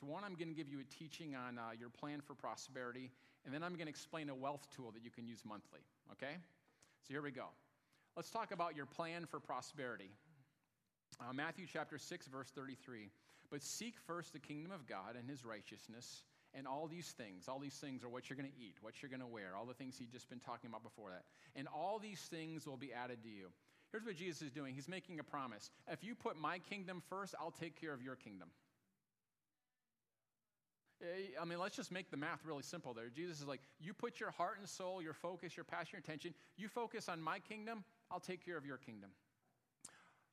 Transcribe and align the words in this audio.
things. 0.00 0.10
One, 0.10 0.24
I'm 0.24 0.34
going 0.34 0.48
to 0.48 0.54
give 0.54 0.68
you 0.68 0.80
a 0.80 0.84
teaching 0.84 1.34
on 1.34 1.58
uh, 1.58 1.70
your 1.78 1.88
plan 1.88 2.20
for 2.20 2.34
prosperity, 2.34 3.10
and 3.44 3.54
then 3.54 3.62
I'm 3.62 3.74
going 3.74 3.86
to 3.86 3.90
explain 3.90 4.28
a 4.28 4.34
wealth 4.34 4.66
tool 4.74 4.90
that 4.92 5.04
you 5.04 5.10
can 5.10 5.26
use 5.26 5.42
monthly. 5.44 5.80
Okay? 6.12 6.36
So 7.06 7.14
here 7.14 7.22
we 7.22 7.30
go. 7.30 7.46
Let's 8.16 8.30
talk 8.30 8.52
about 8.52 8.76
your 8.76 8.86
plan 8.86 9.26
for 9.26 9.40
prosperity. 9.40 10.10
Uh, 11.20 11.32
Matthew 11.32 11.66
chapter 11.70 11.98
6, 11.98 12.26
verse 12.26 12.50
33. 12.54 13.10
But 13.50 13.62
seek 13.62 13.94
first 14.06 14.32
the 14.32 14.38
kingdom 14.38 14.72
of 14.72 14.86
God 14.86 15.16
and 15.18 15.28
his 15.28 15.44
righteousness, 15.44 16.22
and 16.54 16.66
all 16.66 16.86
these 16.86 17.14
things, 17.16 17.48
all 17.48 17.58
these 17.58 17.74
things 17.74 18.04
are 18.04 18.08
what 18.08 18.28
you're 18.28 18.36
going 18.36 18.50
to 18.50 18.58
eat, 18.58 18.76
what 18.82 19.00
you're 19.00 19.08
going 19.08 19.20
to 19.20 19.26
wear, 19.26 19.56
all 19.56 19.64
the 19.64 19.74
things 19.74 19.96
he'd 19.98 20.12
just 20.12 20.28
been 20.28 20.40
talking 20.40 20.68
about 20.68 20.82
before 20.82 21.10
that. 21.10 21.24
And 21.56 21.66
all 21.68 21.98
these 21.98 22.20
things 22.20 22.66
will 22.66 22.76
be 22.76 22.92
added 22.92 23.22
to 23.22 23.28
you. 23.28 23.48
Here's 23.90 24.04
what 24.04 24.16
Jesus 24.16 24.42
is 24.42 24.50
doing 24.50 24.74
He's 24.74 24.88
making 24.88 25.18
a 25.18 25.24
promise. 25.24 25.70
If 25.90 26.04
you 26.04 26.14
put 26.14 26.36
my 26.36 26.58
kingdom 26.58 27.02
first, 27.08 27.34
I'll 27.40 27.50
take 27.50 27.80
care 27.80 27.94
of 27.94 28.02
your 28.02 28.16
kingdom. 28.16 28.48
Eh, 31.00 31.38
I 31.40 31.44
mean, 31.44 31.58
let's 31.58 31.76
just 31.76 31.92
make 31.92 32.10
the 32.10 32.16
math 32.16 32.44
really 32.44 32.62
simple 32.62 32.92
there. 32.92 33.08
Jesus 33.08 33.40
is 33.40 33.46
like, 33.46 33.60
you 33.80 33.94
put 33.94 34.18
your 34.18 34.30
heart 34.30 34.56
and 34.58 34.68
soul, 34.68 35.00
your 35.00 35.12
focus, 35.12 35.56
your 35.56 35.64
passion, 35.64 35.90
your 35.92 36.00
attention, 36.00 36.34
you 36.56 36.68
focus 36.68 37.08
on 37.08 37.20
my 37.20 37.38
kingdom, 37.38 37.84
I'll 38.10 38.20
take 38.20 38.44
care 38.44 38.56
of 38.56 38.66
your 38.66 38.78
kingdom. 38.78 39.10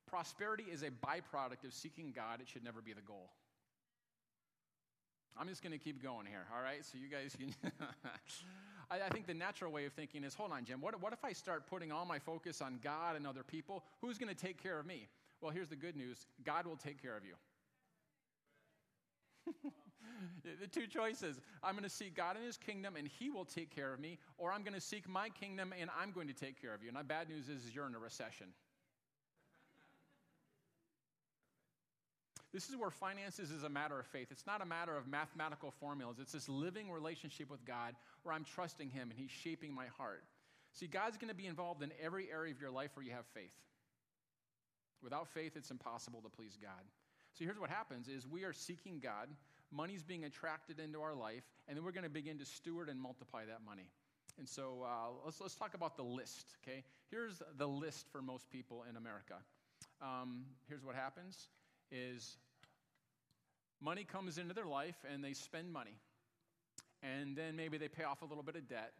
Prosperity 0.07 0.65
is 0.71 0.81
a 0.81 0.89
byproduct 0.89 1.65
of 1.65 1.73
seeking 1.73 2.11
God, 2.15 2.41
it 2.41 2.47
should 2.47 2.63
never 2.63 2.81
be 2.81 2.93
the 2.93 3.01
goal. 3.01 3.31
I'm 5.38 5.49
just 5.49 5.61
going 5.61 5.73
to 5.73 5.77
keep 5.77 6.01
going 6.01 6.25
here, 6.25 6.45
all 6.55 6.63
right? 6.63 6.83
So 6.85 6.97
you 6.97 7.09
guys 7.09 7.35
can. 7.38 7.53
I, 8.89 9.02
I, 9.02 9.09
think 9.09 9.27
the 9.27 9.33
natural 9.33 9.69
way 9.71 9.85
of 9.85 9.91
thinking 9.91 10.23
is 10.23 10.33
hold 10.33 10.53
on, 10.53 10.63
Jim, 10.63 10.79
what, 10.79 10.99
what 11.02 11.11
if 11.11 11.25
I 11.25 11.33
start 11.33 11.67
putting 11.67 11.91
all 11.91 12.05
my 12.05 12.19
focus 12.19 12.61
on 12.61 12.79
God 12.81 13.17
and 13.17 13.27
other 13.27 13.44
people? 13.44 13.83
Who's 14.00 14.17
going 14.17 14.33
to 14.33 14.35
take 14.35 14.61
care 14.61 14.79
of 14.79 14.85
me? 14.85 15.09
Well, 15.41 15.52
here's 15.52 15.67
the 15.67 15.75
good 15.75 15.97
news 15.97 16.25
God 16.45 16.66
will 16.66 16.77
take 16.77 17.02
care 17.02 17.17
of 17.17 17.23
you. 17.25 17.33
the 20.61 20.67
two 20.67 20.88
choices 20.88 21.39
I'm 21.63 21.73
going 21.73 21.83
to 21.83 21.89
seek 21.89 22.16
God 22.16 22.35
and 22.35 22.45
His 22.45 22.58
kingdom, 22.58 22.95
and 22.95 23.08
He 23.08 23.30
will 23.30 23.45
take 23.45 23.73
care 23.73 23.94
of 23.94 23.99
me, 23.99 24.19
or 24.38 24.52
I'm 24.52 24.63
going 24.63 24.73
to 24.73 24.81
seek 24.81 25.07
my 25.07 25.30
kingdom, 25.30 25.73
and 25.80 25.89
I'm 25.99 26.11
going 26.11 26.27
to 26.27 26.33
take 26.33 26.61
care 26.61 26.73
of 26.73 26.81
you. 26.81 26.89
And 26.89 26.97
the 26.97 27.03
bad 27.03 27.30
news 27.30 27.49
is, 27.49 27.66
is 27.66 27.75
you're 27.75 27.88
in 27.88 27.95
a 27.95 27.99
recession. 27.99 28.47
This 32.53 32.69
is 32.69 32.77
where 32.77 32.89
finances 32.89 33.52
is 33.52 33.63
a 33.63 33.69
matter 33.69 33.99
of 33.99 34.05
faith. 34.05 34.27
It's 34.31 34.47
not 34.47 34.61
a 34.61 34.66
matter 34.66 34.95
of 34.95 35.07
mathematical 35.09 35.72
formulas. 35.72 36.19
It's 36.22 36.31
this 36.31 36.47
living 36.47 36.89
relationship 36.89 37.52
with 37.52 37.66
God 37.66 37.95
where 38.23 38.33
I'm 38.33 38.45
trusting 38.45 38.89
Him 38.91 39.09
and 39.09 39.19
He's 39.19 39.29
shaping 39.29 39.73
my 39.73 39.88
heart. 39.97 40.23
See, 40.72 40.88
God's 40.88 41.17
going 41.17 41.29
to 41.29 41.35
be 41.35 41.47
involved 41.47 41.83
in 41.83 41.91
every 42.02 42.31
area 42.31 42.53
of 42.53 42.61
your 42.61 42.72
life 42.72 42.91
where 42.95 43.05
you 43.05 43.11
have 43.11 43.25
faith. 43.33 43.52
Without 45.02 45.27
faith, 45.27 45.53
it's 45.55 45.69
impossible 45.69 46.22
to 46.22 46.29
please 46.29 46.57
God. 46.61 46.83
So 47.33 47.44
here's 47.44 47.59
what 47.59 47.69
happens 47.69 48.07
is 48.07 48.25
we 48.25 48.45
are 48.45 48.53
seeking 48.53 49.00
God, 49.03 49.27
money's 49.71 50.03
being 50.03 50.23
attracted 50.23 50.80
into 50.80 51.02
our 51.02 51.13
life, 51.13 51.44
and 51.67 51.77
then 51.77 51.83
we're 51.83 51.91
going 51.91 52.03
to 52.03 52.09
begin 52.09 52.38
to 52.39 52.45
steward 52.45 52.89
and 52.89 52.99
multiply 52.99 53.45
that 53.45 53.59
money. 53.66 53.89
And 54.38 54.47
so 54.47 54.83
uh, 54.85 55.11
let's, 55.23 55.39
let's 55.39 55.55
talk 55.55 55.73
about 55.73 55.95
the 55.95 56.03
list, 56.03 56.55
okay? 56.63 56.83
Here's 57.09 57.41
the 57.57 57.67
list 57.67 58.07
for 58.11 58.22
most 58.22 58.49
people 58.49 58.83
in 58.89 58.97
America. 58.97 59.35
Um, 60.02 60.44
here's 60.67 60.83
what 60.83 60.95
happens 60.95 61.47
is 61.91 62.38
money 63.81 64.03
comes 64.03 64.38
into 64.38 64.53
their 64.53 64.66
life 64.66 64.97
and 65.11 65.23
they 65.23 65.33
spend 65.33 65.72
money. 65.72 65.97
And 67.02 67.35
then 67.35 67.55
maybe 67.55 67.77
they 67.77 67.88
pay 67.88 68.03
off 68.03 68.22
a 68.23 68.25
little 68.25 68.44
bit 68.44 68.55
of 68.55 68.67
debt. 68.67 68.94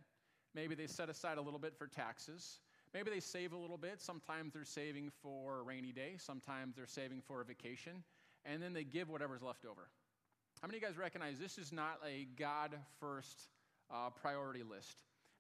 Maybe 0.54 0.76
they 0.76 0.88
set 0.88 1.10
aside 1.10 1.38
a 1.38 1.42
little 1.42 1.60
bit 1.60 1.76
for 1.78 1.88
taxes. 1.88 2.60
Maybe 2.94 3.10
they 3.10 3.20
save 3.20 3.52
a 3.52 3.58
little 3.58 3.78
bit. 3.78 4.00
Sometimes 4.00 4.54
they're 4.54 4.64
saving 4.64 5.12
for 5.22 5.60
a 5.60 5.64
rainy 5.64 5.92
day. 5.92 6.14
Sometimes 6.18 6.76
they're 6.76 6.88
saving 6.88 7.22
for 7.28 7.42
a 7.42 7.46
vacation. 7.46 8.04
And 8.46 8.62
then 8.62 8.74
they 8.74 8.84
give 8.84 9.10
whatever's 9.10 9.42
left 9.42 9.66
over. 9.66 9.90
How 10.62 10.68
many 10.68 10.78
of 10.78 10.82
you 10.82 10.88
guys 10.88 10.98
recognize 10.98 11.38
this 11.38 11.58
is 11.58 11.72
not 11.72 12.00
a 12.08 12.28
God 12.38 12.72
first 13.00 13.50
uh, 13.92 14.10
priority 14.10 14.64
list? 14.64 14.98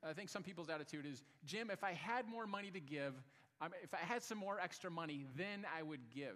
I 0.07 0.13
think 0.13 0.29
some 0.29 0.43
people's 0.43 0.69
attitude 0.69 1.05
is 1.05 1.23
Jim, 1.45 1.69
if 1.71 1.83
I 1.83 1.93
had 1.93 2.27
more 2.27 2.45
money 2.45 2.69
to 2.71 2.79
give, 2.79 3.13
um, 3.61 3.69
if 3.81 3.93
I 3.93 3.97
had 3.97 4.21
some 4.21 4.37
more 4.37 4.59
extra 4.59 4.91
money, 4.91 5.25
then 5.35 5.65
I 5.75 5.81
would 5.81 6.09
give. 6.13 6.35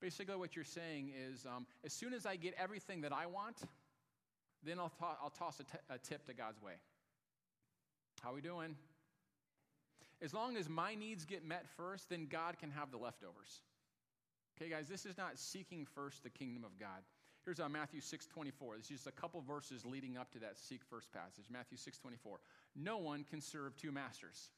Basically, 0.00 0.36
what 0.36 0.56
you're 0.56 0.64
saying 0.64 1.12
is 1.14 1.44
um, 1.44 1.66
as 1.84 1.92
soon 1.92 2.14
as 2.14 2.24
I 2.24 2.36
get 2.36 2.54
everything 2.58 3.02
that 3.02 3.12
I 3.12 3.26
want, 3.26 3.56
then 4.62 4.78
I'll, 4.78 5.32
toss 5.38 5.60
a, 5.60 5.64
t- 5.64 5.78
a 5.90 5.98
tip 5.98 6.26
to 6.26 6.34
God's 6.34 6.62
way. 6.62 6.74
How 8.22 8.30
are 8.30 8.34
we 8.34 8.40
doing? 8.40 8.76
As 10.22 10.32
long 10.32 10.56
as 10.56 10.68
my 10.68 10.94
needs 10.94 11.24
get 11.24 11.44
met 11.44 11.66
first, 11.76 12.10
then 12.10 12.26
God 12.26 12.58
can 12.58 12.70
have 12.70 12.90
the 12.90 12.98
leftovers. 12.98 13.62
Okay, 14.56 14.70
guys, 14.70 14.86
this 14.88 15.06
is 15.06 15.16
not 15.16 15.38
seeking 15.38 15.86
first 15.94 16.22
the 16.22 16.30
kingdom 16.30 16.64
of 16.64 16.78
God. 16.78 17.02
Here's 17.50 17.58
uh, 17.58 17.68
Matthew 17.68 18.00
6 18.00 18.26
24. 18.26 18.76
This 18.76 18.84
is 18.84 18.90
just 18.90 19.06
a 19.08 19.10
couple 19.10 19.40
verses 19.40 19.84
leading 19.84 20.16
up 20.16 20.30
to 20.34 20.38
that 20.38 20.56
seek 20.56 20.82
first 20.88 21.10
passage. 21.10 21.46
Matthew 21.50 21.76
6 21.76 21.98
24. 21.98 22.38
No 22.76 22.98
one 22.98 23.24
can 23.28 23.40
serve 23.40 23.76
two 23.76 23.90
masters. 23.90 24.50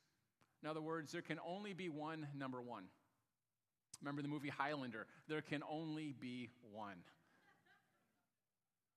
In 0.62 0.68
other 0.68 0.82
words, 0.82 1.10
there 1.10 1.22
can 1.22 1.38
only 1.42 1.72
be 1.72 1.88
one 1.88 2.26
number 2.36 2.60
one. 2.60 2.84
Remember 4.02 4.20
the 4.20 4.28
movie 4.28 4.50
Highlander? 4.50 5.06
There 5.26 5.40
can 5.40 5.62
only 5.70 6.12
be 6.20 6.50
one. 6.70 6.96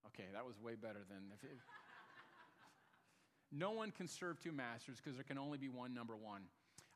Okay, 0.07 0.28
that 0.34 0.45
was 0.45 0.59
way 0.59 0.73
better 0.75 1.00
than. 1.09 1.31
If 1.34 1.45
it, 1.45 1.57
no 3.50 3.72
one 3.72 3.91
can 3.91 4.09
serve 4.09 4.41
two 4.41 4.51
masters 4.51 4.97
because 5.01 5.16
there 5.16 5.23
can 5.23 5.38
only 5.38 5.57
be 5.57 5.69
one 5.69 5.94
number 5.94 6.17
one. 6.17 6.41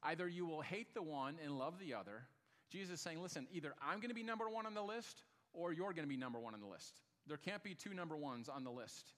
Either 0.04 0.28
you 0.28 0.46
will 0.46 0.60
hate 0.60 0.94
the 0.94 1.02
one 1.02 1.38
and 1.42 1.58
love 1.58 1.80
the 1.80 1.94
other. 1.94 2.24
Jesus 2.70 2.96
is 2.96 3.02
saying, 3.02 3.22
listen, 3.22 3.48
either 3.54 3.74
I'm 3.82 4.00
going 4.00 4.10
to 4.10 4.16
be 4.16 4.22
number 4.22 4.50
one 4.50 4.66
on 4.66 4.74
the 4.74 4.84
list 4.84 5.24
or 5.54 5.74
you're 5.74 5.94
going 5.94 6.04
to 6.04 6.10
be 6.10 6.18
number 6.18 6.40
one 6.40 6.54
on 6.54 6.60
the 6.60 6.68
list. 6.68 7.02
There 7.28 7.38
can't 7.38 7.64
be 7.64 7.74
two 7.74 7.94
number 7.94 8.18
ones 8.18 8.50
on 8.50 8.64
the 8.64 8.72
list. 8.72 9.14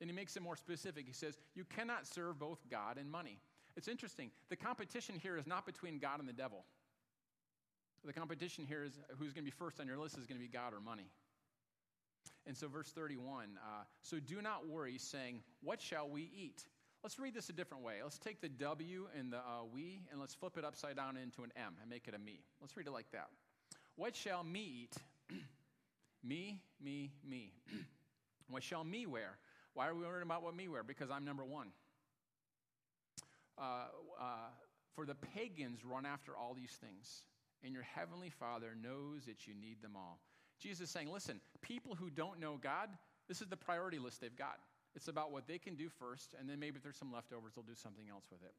And 0.00 0.08
he 0.08 0.16
makes 0.16 0.36
it 0.36 0.42
more 0.42 0.56
specific. 0.56 1.06
He 1.06 1.12
says, 1.12 1.38
you 1.54 1.64
cannot 1.64 2.06
serve 2.06 2.38
both 2.38 2.58
God 2.70 2.96
and 2.96 3.10
money. 3.10 3.38
It's 3.76 3.88
interesting. 3.88 4.30
The 4.48 4.56
competition 4.56 5.14
here 5.22 5.36
is 5.36 5.46
not 5.46 5.66
between 5.66 5.98
God 5.98 6.20
and 6.20 6.28
the 6.28 6.32
devil. 6.32 6.64
The 8.04 8.12
competition 8.12 8.64
here 8.64 8.82
is 8.82 8.98
who's 9.18 9.32
going 9.32 9.44
to 9.44 9.50
be 9.50 9.56
first 9.56 9.78
on 9.78 9.86
your 9.86 9.98
list 9.98 10.16
is 10.16 10.26
going 10.26 10.40
to 10.40 10.46
be 10.46 10.50
God 10.50 10.72
or 10.72 10.80
money. 10.80 11.10
And 12.46 12.56
so, 12.56 12.68
verse 12.68 12.90
31 12.90 13.58
uh, 13.58 13.84
so 14.00 14.18
do 14.18 14.40
not 14.40 14.66
worry, 14.66 14.96
saying, 14.96 15.40
What 15.62 15.80
shall 15.80 16.08
we 16.08 16.30
eat? 16.34 16.64
Let's 17.02 17.18
read 17.18 17.34
this 17.34 17.48
a 17.48 17.52
different 17.52 17.82
way. 17.82 17.94
Let's 18.02 18.18
take 18.18 18.40
the 18.40 18.48
W 18.48 19.08
and 19.18 19.32
the 19.32 19.38
uh, 19.38 19.64
we 19.72 20.02
and 20.10 20.20
let's 20.20 20.34
flip 20.34 20.56
it 20.58 20.64
upside 20.64 20.96
down 20.96 21.16
into 21.16 21.42
an 21.42 21.52
M 21.56 21.74
and 21.80 21.88
make 21.88 22.08
it 22.08 22.14
a 22.14 22.18
me. 22.18 22.40
Let's 22.60 22.76
read 22.76 22.86
it 22.86 22.92
like 22.92 23.10
that. 23.12 23.28
What 23.96 24.16
shall 24.16 24.44
me 24.44 24.88
eat? 25.30 25.38
Me, 26.22 26.60
me, 26.82 27.12
me. 27.28 27.52
what 28.48 28.62
shall 28.62 28.84
me 28.84 29.06
wear? 29.06 29.38
Why 29.74 29.88
are 29.88 29.94
we 29.94 30.04
worrying 30.04 30.22
about 30.22 30.42
what 30.42 30.54
me 30.54 30.68
wear? 30.68 30.82
Because 30.82 31.10
I'm 31.10 31.24
number 31.24 31.44
one. 31.44 31.68
Uh, 33.58 33.86
uh, 34.20 34.24
for 34.94 35.06
the 35.06 35.14
pagans 35.14 35.84
run 35.84 36.06
after 36.06 36.36
all 36.36 36.54
these 36.54 36.72
things 36.80 37.22
and 37.62 37.74
your 37.74 37.82
heavenly 37.82 38.30
Father 38.30 38.74
knows 38.80 39.24
that 39.26 39.46
you 39.46 39.54
need 39.54 39.82
them 39.82 39.92
all. 39.96 40.20
Jesus 40.58 40.88
is 40.88 40.90
saying, 40.90 41.10
listen, 41.12 41.40
people 41.62 41.94
who 41.94 42.10
don't 42.10 42.38
know 42.38 42.58
God, 42.60 42.88
this 43.28 43.40
is 43.40 43.48
the 43.48 43.56
priority 43.56 43.98
list 43.98 44.20
they've 44.20 44.36
got. 44.36 44.58
It's 44.94 45.08
about 45.08 45.30
what 45.30 45.46
they 45.46 45.58
can 45.58 45.76
do 45.76 45.88
first, 45.88 46.34
and 46.38 46.48
then 46.48 46.58
maybe 46.58 46.76
if 46.76 46.82
there's 46.82 46.96
some 46.96 47.12
leftovers, 47.12 47.54
they'll 47.54 47.64
do 47.64 47.74
something 47.74 48.08
else 48.10 48.24
with 48.30 48.42
it. 48.42 48.54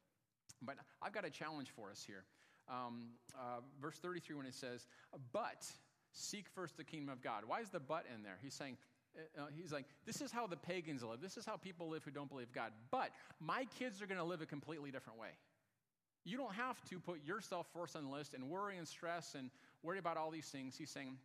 But 0.62 0.76
I've 1.02 1.12
got 1.12 1.24
a 1.24 1.30
challenge 1.30 1.70
for 1.74 1.90
us 1.90 2.02
here. 2.06 2.24
Um, 2.68 3.10
uh, 3.34 3.60
verse 3.80 3.98
33, 3.98 4.36
when 4.36 4.46
it 4.46 4.54
says, 4.54 4.86
But 5.32 5.66
seek 6.12 6.48
first 6.54 6.76
the 6.76 6.84
kingdom 6.84 7.10
of 7.10 7.22
God. 7.22 7.44
Why 7.46 7.60
is 7.60 7.70
the 7.70 7.80
but 7.80 8.04
in 8.14 8.22
there? 8.22 8.38
He's 8.42 8.54
saying, 8.54 8.76
uh, 9.16 9.42
uh 9.42 9.46
he's 9.54 9.72
like, 9.72 9.86
this 10.06 10.20
is 10.20 10.30
how 10.30 10.46
the 10.46 10.56
pagans 10.56 11.02
live. 11.02 11.20
This 11.20 11.36
is 11.36 11.44
how 11.44 11.56
people 11.56 11.88
live 11.88 12.04
who 12.04 12.10
don't 12.10 12.28
believe 12.28 12.52
God. 12.52 12.72
But 12.90 13.10
my 13.40 13.66
kids 13.78 14.00
are 14.02 14.06
going 14.06 14.18
to 14.18 14.24
live 14.24 14.40
a 14.40 14.46
completely 14.46 14.90
different 14.90 15.18
way. 15.18 15.30
You 16.24 16.36
don't 16.36 16.54
have 16.54 16.82
to 16.90 17.00
put 17.00 17.24
yourself 17.24 17.66
first 17.74 17.96
on 17.96 18.04
the 18.04 18.10
list 18.10 18.34
and 18.34 18.48
worry 18.48 18.78
and 18.78 18.86
stress 18.86 19.34
and 19.34 19.50
worry 19.82 19.98
about 19.98 20.16
all 20.16 20.30
these 20.30 20.46
things. 20.46 20.76
He's 20.76 20.90
saying, 20.90 21.16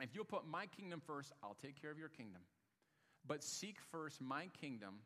if 0.00 0.14
you'll 0.14 0.24
put 0.24 0.46
my 0.46 0.66
kingdom 0.66 1.00
first, 1.06 1.32
I'll 1.42 1.56
take 1.62 1.80
care 1.80 1.90
of 1.90 1.98
your 1.98 2.08
kingdom. 2.08 2.42
But 3.26 3.42
seek 3.42 3.76
first 3.90 4.20
my 4.20 4.48
kingdom 4.60 4.96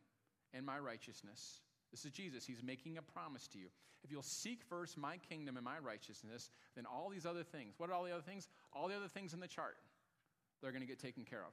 and 0.52 0.64
my 0.64 0.78
righteousness. 0.78 1.60
This 1.90 2.04
is 2.04 2.10
Jesus. 2.10 2.44
He's 2.44 2.62
making 2.62 2.98
a 2.98 3.02
promise 3.02 3.46
to 3.48 3.58
you. 3.58 3.68
If 4.04 4.12
you'll 4.12 4.22
seek 4.22 4.62
first 4.62 4.96
my 4.96 5.16
kingdom 5.16 5.56
and 5.56 5.64
my 5.64 5.78
righteousness, 5.78 6.50
then 6.74 6.84
all 6.86 7.08
these 7.08 7.26
other 7.26 7.42
things, 7.42 7.74
what 7.78 7.90
are 7.90 7.94
all 7.94 8.04
the 8.04 8.12
other 8.12 8.22
things? 8.22 8.48
All 8.72 8.88
the 8.88 8.96
other 8.96 9.08
things 9.08 9.34
in 9.34 9.40
the 9.40 9.48
chart, 9.48 9.76
they're 10.62 10.72
going 10.72 10.82
to 10.82 10.88
get 10.88 10.98
taken 10.98 11.24
care 11.24 11.40
of. 11.40 11.52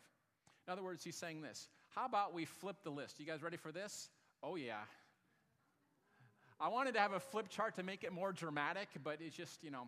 In 0.67 0.73
other 0.73 0.83
words, 0.83 1.03
he's 1.03 1.15
saying 1.15 1.41
this 1.41 1.67
How 1.89 2.05
about 2.05 2.33
we 2.33 2.45
flip 2.45 2.77
the 2.83 2.89
list? 2.89 3.19
You 3.19 3.25
guys 3.25 3.41
ready 3.41 3.57
for 3.57 3.71
this? 3.71 4.09
Oh, 4.41 4.55
yeah. 4.55 4.81
I 6.59 6.67
wanted 6.69 6.93
to 6.93 6.99
have 6.99 7.13
a 7.13 7.19
flip 7.19 7.49
chart 7.49 7.75
to 7.75 7.83
make 7.83 8.03
it 8.03 8.13
more 8.13 8.31
dramatic, 8.31 8.87
but 9.03 9.17
it's 9.19 9.35
just, 9.35 9.63
you 9.63 9.71
know, 9.71 9.87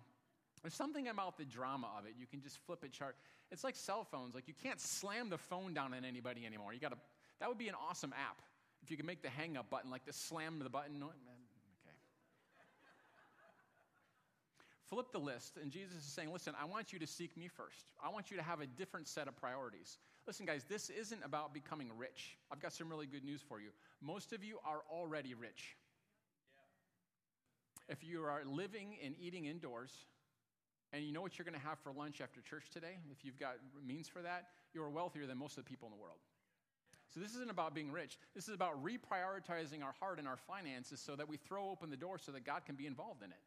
there's 0.61 0.73
something 0.73 1.07
about 1.07 1.37
the 1.37 1.45
drama 1.45 1.87
of 1.97 2.05
it. 2.05 2.13
You 2.19 2.25
can 2.25 2.41
just 2.41 2.57
flip 2.65 2.83
a 2.83 2.89
chart. 2.89 3.15
It's 3.51 3.63
like 3.63 3.75
cell 3.75 4.03
phones. 4.03 4.33
Like 4.33 4.47
you 4.47 4.55
can't 4.63 4.81
slam 4.81 5.29
the 5.29 5.37
phone 5.37 5.73
down 5.73 5.93
on 5.93 6.03
anybody 6.03 6.45
anymore. 6.45 6.73
You 6.73 6.79
got 6.79 6.91
to. 6.91 6.97
That 7.39 7.49
would 7.49 7.57
be 7.57 7.67
an 7.67 7.75
awesome 7.89 8.13
app 8.13 8.41
if 8.85 8.91
you 8.91 8.97
could 8.97 9.07
make 9.07 9.23
the 9.23 9.29
hang 9.29 9.57
up 9.57 9.67
button 9.71 9.89
like 9.89 10.05
the 10.05 10.13
slam 10.13 10.59
the 10.59 10.69
button. 10.69 11.01
Okay. 11.01 11.15
Flip 14.87 15.11
the 15.11 15.17
list, 15.17 15.57
and 15.59 15.71
Jesus 15.71 15.95
is 15.95 16.03
saying, 16.03 16.31
Listen, 16.31 16.53
I 16.61 16.65
want 16.65 16.93
you 16.93 16.99
to 16.99 17.07
seek 17.07 17.35
me 17.35 17.47
first. 17.47 17.87
I 18.03 18.09
want 18.09 18.29
you 18.29 18.37
to 18.37 18.43
have 18.43 18.61
a 18.61 18.67
different 18.67 19.07
set 19.07 19.27
of 19.27 19.35
priorities. 19.35 19.97
Listen, 20.27 20.45
guys, 20.45 20.65
this 20.69 20.91
isn't 20.91 21.25
about 21.25 21.51
becoming 21.51 21.89
rich. 21.97 22.37
I've 22.51 22.59
got 22.59 22.73
some 22.73 22.87
really 22.87 23.07
good 23.07 23.23
news 23.23 23.41
for 23.41 23.59
you. 23.59 23.69
Most 24.01 24.33
of 24.33 24.43
you 24.43 24.59
are 24.63 24.83
already 24.91 25.33
rich. 25.33 25.75
If 27.89 28.03
you 28.03 28.21
are 28.21 28.43
living 28.45 28.97
and 29.03 29.15
eating 29.19 29.45
indoors, 29.45 29.91
and 30.93 31.03
you 31.03 31.11
know 31.11 31.21
what 31.21 31.39
you're 31.39 31.45
going 31.45 31.59
to 31.59 31.67
have 31.67 31.79
for 31.79 31.91
lunch 31.91 32.21
after 32.21 32.39
church 32.41 32.69
today, 32.71 32.97
if 33.11 33.25
you've 33.25 33.39
got 33.39 33.55
means 33.85 34.07
for 34.07 34.21
that, 34.21 34.49
you 34.73 34.83
are 34.83 34.89
wealthier 34.91 35.25
than 35.25 35.39
most 35.39 35.57
of 35.57 35.63
the 35.63 35.69
people 35.69 35.87
in 35.87 35.91
the 35.91 36.01
world. 36.01 36.19
So, 37.13 37.19
this 37.19 37.35
isn't 37.35 37.51
about 37.51 37.73
being 37.73 37.91
rich. 37.91 38.17
This 38.33 38.47
is 38.47 38.55
about 38.55 38.83
reprioritizing 38.83 39.83
our 39.83 39.93
heart 39.99 40.19
and 40.19 40.27
our 40.27 40.37
finances 40.37 40.99
so 40.99 41.15
that 41.15 41.29
we 41.29 41.37
throw 41.37 41.69
open 41.69 41.89
the 41.89 41.97
door 41.97 42.17
so 42.17 42.31
that 42.31 42.45
God 42.45 42.65
can 42.65 42.75
be 42.75 42.87
involved 42.87 43.23
in 43.23 43.31
it. 43.31 43.39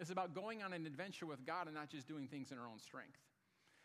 It's 0.00 0.10
about 0.10 0.34
going 0.34 0.62
on 0.62 0.72
an 0.72 0.86
adventure 0.86 1.26
with 1.26 1.44
God 1.46 1.66
and 1.66 1.74
not 1.74 1.88
just 1.88 2.06
doing 2.06 2.28
things 2.28 2.52
in 2.52 2.58
our 2.58 2.66
own 2.66 2.78
strength. 2.78 3.18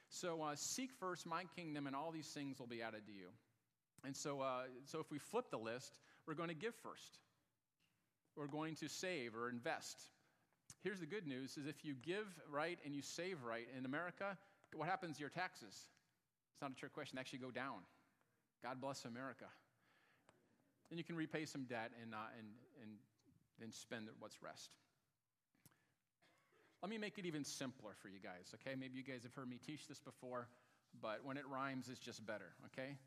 So, 0.09 0.41
uh, 0.41 0.55
seek 0.55 0.91
first 0.99 1.25
my 1.25 1.45
kingdom, 1.55 1.87
and 1.87 1.95
all 1.95 2.11
these 2.11 2.27
things 2.27 2.59
will 2.59 2.67
be 2.67 2.81
added 2.81 3.05
to 3.07 3.11
you. 3.11 3.29
And 4.05 4.15
so, 4.15 4.41
uh, 4.41 4.63
so, 4.85 4.99
if 4.99 5.09
we 5.09 5.19
flip 5.19 5.45
the 5.49 5.57
list, 5.57 5.93
we're 6.27 6.35
going 6.35 6.49
to 6.49 6.55
give 6.55 6.75
first. 6.75 7.19
We're 8.35 8.47
going 8.47 8.75
to 8.75 8.89
save 8.89 9.35
or 9.35 9.49
invest. 9.49 9.97
Here's 10.83 10.99
the 10.99 11.05
good 11.05 11.27
news 11.27 11.57
is 11.57 11.67
if 11.67 11.85
you 11.85 11.95
give 12.01 12.25
right 12.51 12.77
and 12.85 12.93
you 12.93 13.01
save 13.01 13.43
right 13.43 13.67
in 13.77 13.85
America, 13.85 14.37
what 14.75 14.87
happens 14.87 15.17
to 15.17 15.21
your 15.21 15.29
taxes? 15.29 15.87
It's 16.53 16.61
not 16.61 16.71
a 16.71 16.75
trick 16.75 16.93
question, 16.93 17.15
they 17.15 17.21
actually 17.21 17.39
go 17.39 17.51
down. 17.51 17.79
God 18.63 18.79
bless 18.79 19.05
America. 19.05 19.45
Then 20.89 20.97
you 20.97 21.03
can 21.03 21.15
repay 21.15 21.45
some 21.45 21.65
debt 21.65 21.91
and, 22.01 22.13
uh, 22.13 22.17
and, 22.37 22.47
and 22.81 22.91
then 23.59 23.71
spend 23.71 24.07
what's 24.19 24.41
rest. 24.41 24.75
Let 26.81 26.89
me 26.89 26.97
make 26.97 27.17
it 27.17 27.25
even 27.25 27.43
simpler 27.43 27.91
for 28.01 28.09
you 28.09 28.19
guys, 28.19 28.53
okay? 28.55 28.75
Maybe 28.75 28.97
you 28.97 29.03
guys 29.03 29.23
have 29.23 29.33
heard 29.33 29.49
me 29.49 29.59
teach 29.65 29.87
this 29.87 29.99
before, 29.99 30.47
but 31.01 31.19
when 31.23 31.37
it 31.37 31.43
rhymes, 31.47 31.87
it's 31.89 31.99
just 31.99 32.25
better, 32.25 32.53
okay? 32.67 32.97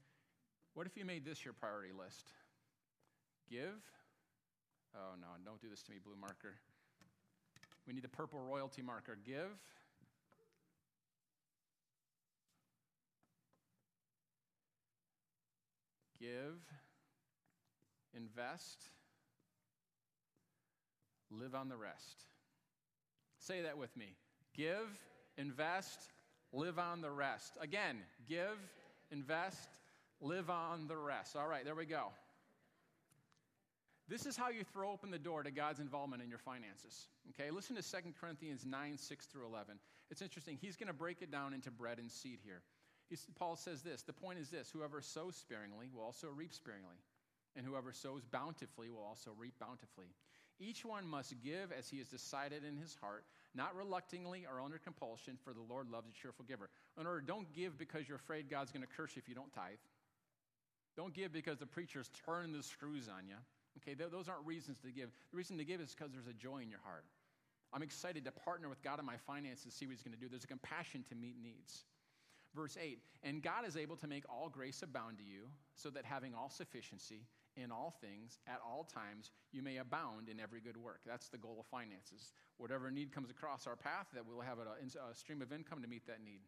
What 0.74 0.86
if 0.86 0.96
you 0.96 1.04
made 1.04 1.24
this 1.24 1.44
your 1.44 1.52
priority 1.54 1.92
list? 1.92 2.32
Give. 3.50 3.80
Oh, 4.94 5.14
no, 5.20 5.26
don't 5.44 5.60
do 5.60 5.68
this 5.68 5.82
to 5.84 5.90
me, 5.90 5.98
blue 6.02 6.16
marker. 6.18 6.54
We 7.86 7.92
need 7.92 8.02
the 8.02 8.08
purple 8.08 8.40
royalty 8.40 8.82
marker. 8.82 9.16
Give. 9.24 9.52
Give. 16.18 16.60
Invest. 18.14 18.90
Live 21.30 21.54
on 21.54 21.68
the 21.68 21.76
rest. 21.76 22.24
Say 23.38 23.62
that 23.62 23.78
with 23.78 23.96
me. 23.96 24.16
Give, 24.54 24.88
invest, 25.36 26.00
live 26.52 26.78
on 26.78 27.00
the 27.00 27.10
rest. 27.10 27.56
Again, 27.60 27.98
give, 28.28 28.58
invest, 29.10 29.68
live 30.20 30.50
on 30.50 30.88
the 30.88 30.96
rest. 30.96 31.36
All 31.36 31.46
right, 31.46 31.64
there 31.64 31.74
we 31.74 31.84
go. 31.84 32.08
This 34.08 34.24
is 34.24 34.36
how 34.36 34.50
you 34.50 34.62
throw 34.62 34.92
open 34.92 35.10
the 35.10 35.18
door 35.18 35.42
to 35.42 35.50
God's 35.50 35.80
involvement 35.80 36.22
in 36.22 36.28
your 36.28 36.38
finances. 36.38 37.08
Okay, 37.30 37.50
listen 37.50 37.74
to 37.76 37.82
2 37.82 37.98
Corinthians 38.20 38.64
9, 38.64 38.96
6 38.96 39.26
through 39.26 39.46
11. 39.46 39.78
It's 40.10 40.22
interesting. 40.22 40.58
He's 40.60 40.76
going 40.76 40.86
to 40.86 40.92
break 40.92 41.22
it 41.22 41.32
down 41.32 41.52
into 41.52 41.72
bread 41.72 41.98
and 41.98 42.10
seed 42.10 42.38
here. 42.44 42.62
He's, 43.08 43.26
Paul 43.38 43.56
says 43.56 43.82
this 43.82 44.02
The 44.02 44.12
point 44.12 44.38
is 44.38 44.50
this 44.50 44.70
whoever 44.72 45.00
sows 45.00 45.36
sparingly 45.36 45.88
will 45.94 46.02
also 46.02 46.28
reap 46.28 46.52
sparingly, 46.52 46.96
and 47.54 47.64
whoever 47.64 47.92
sows 47.92 48.24
bountifully 48.24 48.90
will 48.90 49.04
also 49.04 49.30
reap 49.38 49.54
bountifully. 49.58 50.08
Each 50.58 50.84
one 50.84 51.06
must 51.06 51.34
give 51.42 51.70
as 51.70 51.88
he 51.88 51.98
has 51.98 52.08
decided 52.08 52.64
in 52.64 52.78
his 52.78 52.96
heart, 53.00 53.24
not 53.54 53.76
reluctantly 53.76 54.46
or 54.50 54.60
under 54.60 54.78
compulsion, 54.78 55.36
for 55.44 55.52
the 55.52 55.60
Lord 55.60 55.90
loves 55.90 56.08
a 56.08 56.12
cheerful 56.12 56.46
giver. 56.46 56.70
In 56.98 57.06
order, 57.06 57.20
don't 57.20 57.52
give 57.52 57.76
because 57.76 58.08
you're 58.08 58.16
afraid 58.16 58.48
God's 58.48 58.72
going 58.72 58.82
to 58.86 58.88
curse 58.96 59.14
you 59.14 59.20
if 59.22 59.28
you 59.28 59.34
don't 59.34 59.52
tithe. 59.52 59.76
Don't 60.96 61.12
give 61.12 61.30
because 61.30 61.58
the 61.58 61.66
preacher's 61.66 62.10
turning 62.24 62.54
the 62.54 62.62
screws 62.62 63.06
on 63.08 63.28
you. 63.28 63.36
Okay, 63.76 63.92
those 63.92 64.28
aren't 64.28 64.46
reasons 64.46 64.78
to 64.80 64.90
give. 64.90 65.10
The 65.30 65.36
reason 65.36 65.58
to 65.58 65.64
give 65.64 65.82
is 65.82 65.94
because 65.94 66.12
there's 66.12 66.26
a 66.26 66.32
joy 66.32 66.62
in 66.62 66.70
your 66.70 66.80
heart. 66.82 67.04
I'm 67.74 67.82
excited 67.82 68.24
to 68.24 68.32
partner 68.32 68.70
with 68.70 68.82
God 68.82 68.98
in 68.98 69.04
my 69.04 69.18
finances, 69.26 69.74
see 69.74 69.86
what 69.86 69.92
He's 69.92 70.02
going 70.02 70.14
to 70.14 70.20
do. 70.20 70.28
There's 70.30 70.44
a 70.44 70.48
compassion 70.48 71.04
to 71.10 71.14
meet 71.14 71.36
needs. 71.42 71.84
Verse 72.56 72.78
8, 72.80 72.98
and 73.22 73.42
God 73.42 73.68
is 73.68 73.76
able 73.76 73.96
to 73.96 74.06
make 74.06 74.24
all 74.30 74.48
grace 74.48 74.80
abound 74.82 75.18
to 75.18 75.24
you, 75.24 75.44
so 75.74 75.90
that 75.90 76.06
having 76.06 76.34
all 76.34 76.48
sufficiency 76.48 77.26
in 77.54 77.70
all 77.70 77.94
things, 78.00 78.38
at 78.48 78.60
all 78.64 78.84
times, 78.84 79.30
you 79.52 79.62
may 79.62 79.76
abound 79.76 80.30
in 80.30 80.40
every 80.40 80.60
good 80.60 80.78
work. 80.78 81.00
That's 81.06 81.28
the 81.28 81.36
goal 81.36 81.58
of 81.60 81.66
finances. 81.66 82.32
Whatever 82.56 82.90
need 82.90 83.12
comes 83.12 83.28
across 83.28 83.66
our 83.66 83.76
path, 83.76 84.06
that 84.14 84.24
we'll 84.26 84.40
have 84.40 84.56
a, 84.58 85.10
a 85.10 85.14
stream 85.14 85.42
of 85.42 85.52
income 85.52 85.82
to 85.82 85.88
meet 85.88 86.06
that 86.06 86.24
need. 86.24 86.40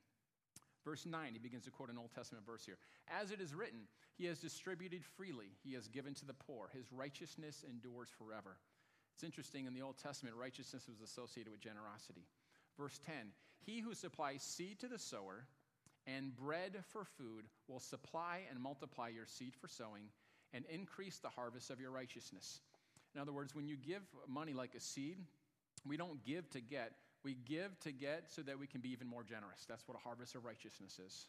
Verse 0.83 1.05
9, 1.05 1.33
he 1.35 1.39
begins 1.39 1.65
to 1.65 1.71
quote 1.71 1.91
an 1.91 1.99
Old 1.99 2.15
Testament 2.15 2.47
verse 2.47 2.65
here. 2.65 2.79
As 3.21 3.31
it 3.31 3.41
is 3.43 3.55
written, 3.55 3.81
He 4.17 4.25
has 4.27 4.39
distributed 4.39 5.05
freely, 5.05 5.53
He 5.63 5.75
has 5.75 5.89
given 5.89 6.15
to 6.15 6.25
the 6.25 6.33
poor. 6.33 6.71
His 6.73 6.91
righteousness 6.91 7.65
endures 7.69 8.09
forever. 8.17 8.57
It's 9.15 9.25
interesting, 9.25 9.67
in 9.67 9.75
the 9.75 9.83
Old 9.83 9.99
Testament, 9.99 10.37
righteousness 10.37 10.89
was 10.89 11.01
associated 11.03 11.51
with 11.51 11.61
generosity. 11.61 12.25
Verse 12.79 12.99
10 13.05 13.15
He 13.61 13.81
who 13.81 13.93
supplies 13.93 14.43
seed 14.43 14.79
to 14.81 14.89
the 14.89 14.99
sower 14.99 15.45
and 16.17 16.35
bread 16.35 16.77
for 16.93 17.05
food 17.05 17.45
will 17.69 17.81
supply 17.81 18.41
and 18.51 18.61
multiply 18.61 19.09
your 19.09 19.27
seed 19.27 19.55
for 19.55 19.69
sowing 19.69 20.05
and 20.55 20.65
increase 20.71 21.19
the 21.19 21.29
harvest 21.29 21.71
of 21.71 21.81
your 21.81 21.91
righteousness. 21.91 22.61
In 23.15 23.21
other 23.21 23.33
words, 23.33 23.55
when 23.55 23.67
you 23.67 23.77
give 23.77 24.03
money 24.27 24.55
like 24.55 24.75
a 24.75 24.81
seed, 24.81 25.19
we 25.87 25.97
don't 25.97 26.25
give 26.25 26.49
to 26.51 26.61
get, 26.61 26.93
we 27.25 27.35
give 27.35 27.79
to 27.81 27.93
get 27.93 28.25
so 28.29 28.43
that 28.43 28.59
we 28.59 28.67
can 28.67 28.81
be 28.81 28.91
even 28.91 29.07
more 29.07 29.23
generous. 29.23 29.67
That's 29.69 29.87
what 29.87 29.97
a 29.97 30.01
harvest 30.01 30.35
of 30.35 30.45
righteousness 30.45 30.99
is. 31.05 31.27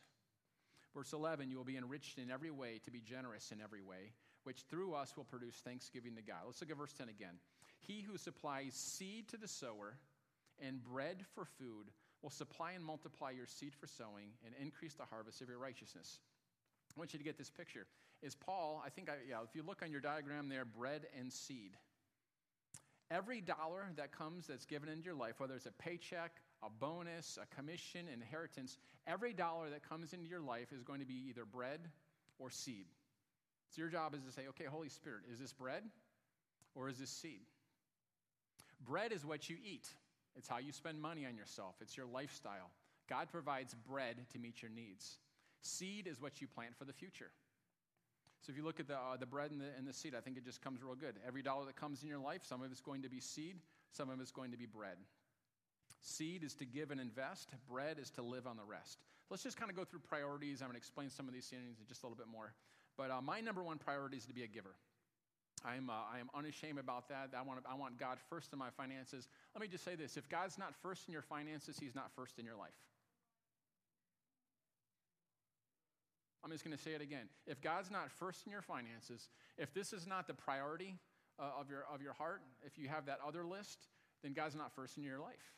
Verse 0.95 1.13
11, 1.13 1.49
you 1.51 1.57
will 1.57 1.65
be 1.65 1.77
enriched 1.77 2.17
in 2.17 2.31
every 2.31 2.51
way 2.51 2.79
to 2.85 2.91
be 2.91 3.01
generous 3.01 3.51
in 3.51 3.61
every 3.61 3.81
way, 3.81 4.13
which 4.43 4.63
through 4.69 4.93
us 4.93 5.15
will 5.15 5.25
produce 5.25 5.55
thanksgiving 5.57 6.15
to 6.15 6.21
God. 6.21 6.39
Let's 6.45 6.61
look 6.61 6.71
at 6.71 6.77
verse 6.77 6.93
10 6.93 7.09
again. 7.09 7.35
He 7.79 8.01
who 8.01 8.17
supplies 8.17 8.73
seed 8.73 9.27
to 9.29 9.37
the 9.37 9.47
sower 9.47 9.97
and 10.65 10.83
bread 10.83 11.25
for 11.35 11.45
food 11.45 11.91
will 12.21 12.30
supply 12.30 12.71
and 12.71 12.83
multiply 12.83 13.31
your 13.31 13.45
seed 13.45 13.74
for 13.75 13.88
sowing 13.88 14.30
and 14.45 14.54
increase 14.62 14.94
the 14.95 15.06
harvest 15.06 15.42
of 15.42 15.50
your 15.50 15.57
righteousness. 15.57 16.19
I 16.95 17.00
want 17.00 17.13
you 17.13 17.19
to 17.19 17.25
get 17.25 17.38
this 17.38 17.50
picture. 17.50 17.86
Is 18.21 18.36
Paul, 18.36 18.83
I 18.86 18.89
think, 18.89 19.10
I, 19.10 19.13
yeah, 19.30 19.38
if 19.48 19.56
you 19.56 19.63
look 19.63 19.81
on 19.81 19.92
your 19.92 20.01
diagram 20.01 20.50
there, 20.50 20.66
bread 20.66 21.07
and 21.18 21.31
seed. 21.31 21.71
Every 23.12 23.41
dollar 23.41 23.88
that 23.96 24.12
comes 24.12 24.48
that's 24.48 24.65
given 24.65 24.89
into 24.89 25.05
your 25.05 25.15
life, 25.15 25.39
whether 25.39 25.55
it's 25.55 25.65
a 25.65 25.72
paycheck, 25.72 26.32
a 26.62 26.70
bonus, 26.70 27.39
a 27.41 27.55
commission, 27.55 28.08
inheritance, 28.13 28.77
every 29.08 29.34
dollar 29.34 29.70
that 29.70 29.88
comes 29.88 30.13
into 30.13 30.27
your 30.27 30.41
life 30.41 30.72
is 30.74 30.84
going 30.84 31.00
to 31.00 31.05
be 31.05 31.25
either 31.29 31.46
bread 31.46 31.79
or 32.38 32.51
seed. 32.51 32.86
So 33.70 33.82
your 33.82 33.89
job 33.89 34.13
is 34.13 34.22
to 34.24 34.32
say, 34.32 34.48
okay, 34.50 34.65
Holy 34.65 34.89
Spirit, 34.89 35.24
is 35.32 35.39
this 35.39 35.53
bread 35.53 35.84
or 36.75 36.89
is 36.89 36.98
this 36.98 37.10
seed? 37.10 37.41
Bread 38.86 39.12
is 39.12 39.25
what 39.25 39.50
you 39.50 39.58
eat. 39.63 39.88
It's 40.39 40.48
how 40.48 40.58
you 40.58 40.72
spend 40.72 41.01
money 41.01 41.25
on 41.25 41.36
yourself. 41.36 41.75
It's 41.81 41.98
your 41.98 42.05
lifestyle. 42.05 42.72
God 43.10 43.27
provides 43.29 43.74
bread 43.74 44.15
to 44.31 44.39
meet 44.39 44.62
your 44.62 44.72
needs. 44.72 45.17
Seed 45.62 46.08
is 46.08 46.22
what 46.22 46.39
you 46.39 46.48
plant 46.48 46.77
for 46.77 46.86
the 46.86 46.93
future. 46.93 47.31
So 48.41 48.51
if 48.51 48.58
you 48.58 48.63
look 48.63 48.79
at 48.79 48.88
the, 48.88 48.96
uh, 48.96 49.17
the 49.19 49.25
bread 49.25 49.51
and 49.51 49.60
the, 49.60 49.65
and 49.77 49.86
the 49.86 49.91
seed, 49.91 50.15
I 50.15 50.22
think 50.22 50.38
it 50.38 50.46
just 50.46 50.62
comes 50.62 50.81
real 50.81 50.96
good. 50.96 51.15
Every 51.27 51.41
dollar 51.41 51.65
that 51.65 51.75
comes 51.75 52.03
in 52.03 52.08
your 52.08 52.19
life, 52.19 52.46
some 52.46 52.62
of 52.62 52.72
it's 52.72 52.79
going 52.79 53.01
to 53.01 53.10
be 53.10 53.19
seed, 53.19 53.58
some 53.91 54.10
of 54.10 54.22
it's 54.22 54.31
going 54.31 54.51
to 54.51 54.58
be 54.58 54.65
bread. 54.65 54.96
Seed 56.00 56.46
is 56.46 56.53
to 56.55 56.65
give 56.65 56.89
and 56.89 57.01
invest, 57.01 57.50
bread 57.69 58.00
is 58.00 58.10
to 58.12 58.22
live 58.22 58.48
on 58.48 58.55
the 58.55 58.63
rest. 58.63 59.00
Let's 59.29 59.43
just 59.43 59.58
kind 59.58 59.69
of 59.69 59.75
go 59.75 59.84
through 59.84 60.00
priorities. 60.00 60.62
I'm 60.62 60.67
going 60.67 60.75
to 60.75 60.77
explain 60.77 61.10
some 61.10 61.27
of 61.27 61.34
these 61.34 61.48
things 61.48 61.79
in 61.81 61.86
just 61.86 62.03
a 62.03 62.05
little 62.05 62.17
bit 62.17 62.31
more. 62.31 62.53
But 62.98 63.12
uh, 63.12 63.22
my 63.22 63.41
number 63.41 63.62
one 63.62 63.77
priority 63.77 64.15
is 64.15 64.25
to 64.27 64.34
be 64.34 64.43
a 64.43 64.48
giver. 64.48 64.75
I'm, 65.65 65.89
uh, 65.89 65.93
I 66.13 66.19
am 66.19 66.29
unashamed 66.34 66.79
about 66.79 67.10
that. 67.10 67.31
I 67.38 67.41
want, 67.41 67.60
I 67.69 67.75
want 67.75 68.00
God 68.00 68.17
first 68.29 68.53
in 68.53 68.60
my 68.60 68.69
finances. 68.69 69.27
Let 69.56 69.62
me 69.62 69.68
just 69.68 69.84
say 69.84 69.96
this 69.96 70.18
if 70.18 70.29
God's 70.29 70.58
not 70.58 70.75
first 70.82 71.08
in 71.08 71.13
your 71.13 71.22
finances, 71.22 71.77
He's 71.79 71.96
not 71.96 72.12
first 72.15 72.39
in 72.39 72.46
your 72.46 72.56
life. 72.56 72.74
I'm 76.44 76.51
just 76.51 76.63
going 76.63 76.75
to 76.75 76.82
say 76.82 76.91
it 76.91 77.01
again. 77.01 77.27
If 77.46 77.62
God's 77.62 77.91
not 77.91 78.10
first 78.12 78.46
in 78.46 78.51
your 78.51 78.62
finances, 78.62 79.29
if 79.58 79.74
this 79.74 79.91
is 79.91 80.08
not 80.08 80.25
the 80.25 80.34
priority 80.34 80.98
uh, 81.38 81.60
of, 81.60 81.70
your, 81.70 81.84
of 81.94 82.01
your 82.01 82.13
heart, 82.13 82.41
if 82.65 82.77
you 82.77 82.88
have 82.88 83.06
that 83.08 83.20
other 83.27 83.44
list, 83.44 83.88
then 84.24 84.34
God's 84.34 84.56
not 84.56 84.74
first 84.74 84.98
in 84.98 85.03
your 85.03 85.20
life. 85.20 85.53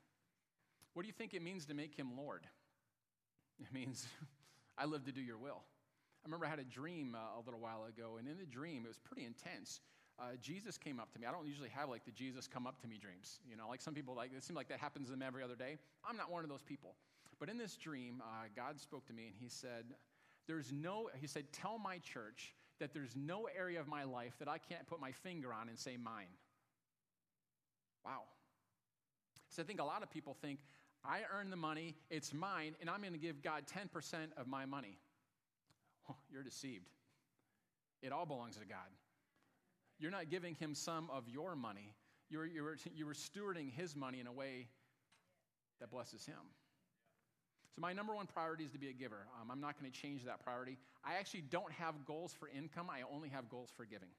What 0.93 1.03
do 1.03 1.07
you 1.07 1.13
think 1.13 1.33
it 1.33 1.41
means 1.41 1.65
to 1.67 1.74
make 1.74 1.95
him 1.95 2.17
Lord? 2.17 2.45
It 3.60 3.71
means 3.71 4.07
I 4.77 4.86
live 4.86 5.05
to 5.05 5.12
do 5.12 5.21
your 5.21 5.38
will. 5.38 5.62
I 6.24 6.27
remember 6.27 6.45
I 6.45 6.50
had 6.50 6.60
a 6.60 6.63
dream 6.63 7.15
uh, 7.15 7.39
a 7.39 7.41
little 7.45 7.60
while 7.60 7.86
ago, 7.86 8.17
and 8.17 8.27
in 8.27 8.38
the 8.38 8.45
dream, 8.45 8.83
it 8.86 8.88
was 8.88 9.00
pretty 9.00 9.25
intense. 9.25 9.79
Uh, 10.21 10.35
Jesus 10.39 10.77
came 10.77 10.99
up 10.99 11.11
to 11.13 11.19
me. 11.19 11.25
I 11.25 11.31
don't 11.31 11.47
usually 11.47 11.69
have 11.69 11.89
like 11.89 12.05
the 12.05 12.11
Jesus 12.11 12.47
come 12.47 12.67
up 12.67 12.79
to 12.81 12.87
me 12.87 12.99
dreams. 13.01 13.39
You 13.49 13.57
know, 13.57 13.67
like 13.67 13.81
some 13.81 13.95
people, 13.95 14.15
like 14.15 14.29
it 14.37 14.43
seems 14.43 14.55
like 14.55 14.69
that 14.69 14.79
happens 14.79 15.07
to 15.07 15.11
them 15.11 15.23
every 15.25 15.43
other 15.43 15.55
day. 15.55 15.79
I'm 16.07 16.15
not 16.15 16.31
one 16.31 16.43
of 16.43 16.49
those 16.49 16.61
people. 16.61 16.93
But 17.39 17.49
in 17.49 17.57
this 17.57 17.75
dream, 17.75 18.21
uh, 18.21 18.45
God 18.55 18.79
spoke 18.79 19.07
to 19.07 19.13
me 19.13 19.25
and 19.25 19.33
He 19.35 19.49
said, 19.49 19.85
there's 20.47 20.71
no, 20.71 21.09
he 21.19 21.27
said, 21.27 21.45
tell 21.53 21.77
my 21.77 21.97
church 21.99 22.53
that 22.79 22.93
there's 22.93 23.15
no 23.15 23.47
area 23.57 23.79
of 23.79 23.87
my 23.87 24.03
life 24.03 24.33
that 24.39 24.47
I 24.47 24.57
can't 24.57 24.85
put 24.87 24.99
my 24.99 25.11
finger 25.11 25.53
on 25.53 25.69
and 25.69 25.77
say 25.77 25.97
mine. 25.97 26.33
Wow. 28.03 28.23
So 29.49 29.61
I 29.61 29.65
think 29.65 29.79
a 29.79 29.83
lot 29.83 30.03
of 30.03 30.09
people 30.09 30.35
think, 30.41 30.59
I 31.03 31.21
earn 31.33 31.49
the 31.49 31.57
money, 31.57 31.95
it's 32.09 32.33
mine, 32.33 32.75
and 32.79 32.89
I'm 32.89 33.01
going 33.01 33.13
to 33.13 33.19
give 33.19 33.41
God 33.41 33.63
10% 33.65 34.15
of 34.37 34.47
my 34.47 34.65
money. 34.65 34.97
You're 36.31 36.43
deceived. 36.43 36.89
It 38.01 38.11
all 38.11 38.25
belongs 38.25 38.57
to 38.57 38.65
God. 38.65 38.77
You're 40.01 40.12
not 40.12 40.29
giving 40.29 40.55
him 40.55 40.74
some 40.74 41.10
of 41.12 41.29
your 41.29 41.55
money. 41.55 41.93
You're, 42.29 42.48
you're, 42.48 42.75
you're 42.96 43.13
stewarding 43.13 43.72
his 43.72 43.96
money 43.96 44.20
in 44.20 44.25
a 44.25 44.31
way 44.31 44.67
that 45.79 45.91
blesses 45.91 46.25
him. 46.25 46.41
So, 47.75 47.81
my 47.81 47.93
number 47.93 48.15
one 48.15 48.25
priority 48.25 48.63
is 48.63 48.72
to 48.72 48.79
be 48.79 48.89
a 48.89 48.93
giver. 48.93 49.27
Um, 49.39 49.51
I'm 49.51 49.62
not 49.62 49.79
going 49.79 49.89
to 49.89 49.98
change 49.98 50.25
that 50.25 50.43
priority. 50.43 50.79
I 51.05 51.20
actually 51.20 51.41
don't 51.41 51.72
have 51.74 52.03
goals 52.03 52.34
for 52.34 52.50
income, 52.50 52.88
I 52.89 53.03
only 53.13 53.29
have 53.29 53.48
goals 53.48 53.70
for 53.77 53.86
giving. 53.86 54.10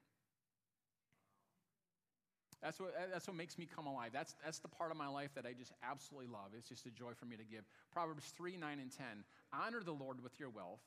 That's 2.61 2.79
what, 2.79 2.95
that's 3.11 3.27
what 3.27 3.35
makes 3.35 3.57
me 3.57 3.67
come 3.75 3.87
alive. 3.87 4.11
That's, 4.13 4.35
that's 4.41 4.59
the 4.59 4.69
part 4.69 4.89
of 4.89 4.95
my 4.95 5.09
life 5.09 5.35
that 5.35 5.45
I 5.45 5.51
just 5.51 5.73
absolutely 5.83 6.31
love. 6.31 6.51
It's 6.57 6.69
just 6.69 6.85
a 6.85 6.91
joy 6.91 7.11
for 7.19 7.25
me 7.25 7.35
to 7.35 7.43
give. 7.43 7.65
Proverbs 7.91 8.23
3 8.37 8.55
9 8.55 8.79
and 8.79 8.89
10 8.89 9.05
Honor 9.51 9.83
the 9.83 9.91
Lord 9.91 10.23
with 10.23 10.39
your 10.39 10.49
wealth 10.49 10.79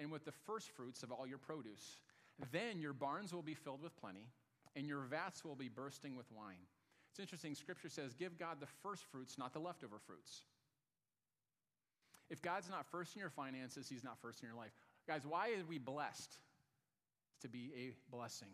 and 0.00 0.10
with 0.10 0.24
the 0.24 0.32
first 0.32 0.70
fruits 0.70 1.02
of 1.02 1.12
all 1.12 1.26
your 1.26 1.36
produce. 1.36 1.98
Then 2.52 2.78
your 2.78 2.92
barns 2.92 3.32
will 3.32 3.42
be 3.42 3.54
filled 3.54 3.82
with 3.82 3.96
plenty, 3.96 4.28
and 4.76 4.86
your 4.86 5.00
vats 5.00 5.44
will 5.44 5.56
be 5.56 5.68
bursting 5.68 6.16
with 6.16 6.30
wine. 6.30 6.66
It's 7.10 7.20
interesting, 7.20 7.54
scripture 7.54 7.88
says, 7.88 8.14
Give 8.14 8.38
God 8.38 8.58
the 8.60 8.68
first 8.82 9.04
fruits, 9.10 9.38
not 9.38 9.52
the 9.52 9.58
leftover 9.58 9.98
fruits. 10.06 10.42
If 12.30 12.42
God's 12.42 12.68
not 12.68 12.86
first 12.86 13.16
in 13.16 13.20
your 13.20 13.30
finances, 13.30 13.88
He's 13.88 14.04
not 14.04 14.20
first 14.20 14.42
in 14.42 14.48
your 14.48 14.56
life. 14.56 14.72
Guys, 15.06 15.22
why 15.26 15.50
are 15.50 15.64
we 15.68 15.78
blessed? 15.78 16.36
To 17.42 17.48
be 17.48 17.70
a 17.76 18.14
blessing. 18.14 18.48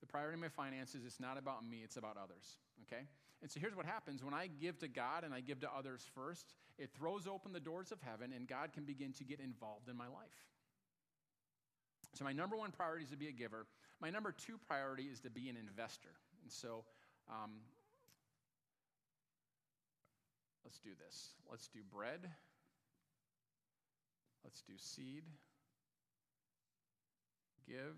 The 0.00 0.06
priority 0.06 0.34
of 0.34 0.40
my 0.40 0.48
finances 0.48 1.04
is 1.04 1.18
not 1.20 1.38
about 1.38 1.68
me, 1.68 1.80
it's 1.84 1.96
about 1.96 2.16
others. 2.16 2.58
Okay? 2.84 3.02
And 3.42 3.50
so 3.50 3.60
here's 3.60 3.76
what 3.76 3.86
happens 3.86 4.24
when 4.24 4.34
I 4.34 4.48
give 4.60 4.78
to 4.78 4.88
God 4.88 5.24
and 5.24 5.32
I 5.32 5.40
give 5.40 5.60
to 5.60 5.68
others 5.76 6.06
first, 6.14 6.54
it 6.78 6.90
throws 6.96 7.26
open 7.26 7.52
the 7.52 7.60
doors 7.60 7.92
of 7.92 7.98
heaven 8.02 8.32
and 8.34 8.48
God 8.48 8.72
can 8.72 8.84
begin 8.84 9.12
to 9.14 9.24
get 9.24 9.40
involved 9.40 9.88
in 9.88 9.96
my 9.96 10.06
life. 10.06 10.46
So, 12.18 12.24
my 12.24 12.32
number 12.32 12.56
one 12.56 12.72
priority 12.72 13.04
is 13.04 13.10
to 13.10 13.16
be 13.16 13.28
a 13.28 13.32
giver. 13.32 13.64
My 14.00 14.10
number 14.10 14.32
two 14.32 14.58
priority 14.66 15.04
is 15.04 15.20
to 15.20 15.30
be 15.30 15.48
an 15.48 15.56
investor. 15.56 16.08
And 16.42 16.50
so, 16.50 16.82
um, 17.30 17.52
let's 20.64 20.80
do 20.80 20.90
this. 20.98 21.34
Let's 21.48 21.68
do 21.68 21.78
bread. 21.94 22.28
Let's 24.42 24.62
do 24.62 24.72
seed. 24.76 25.22
Give 27.68 27.94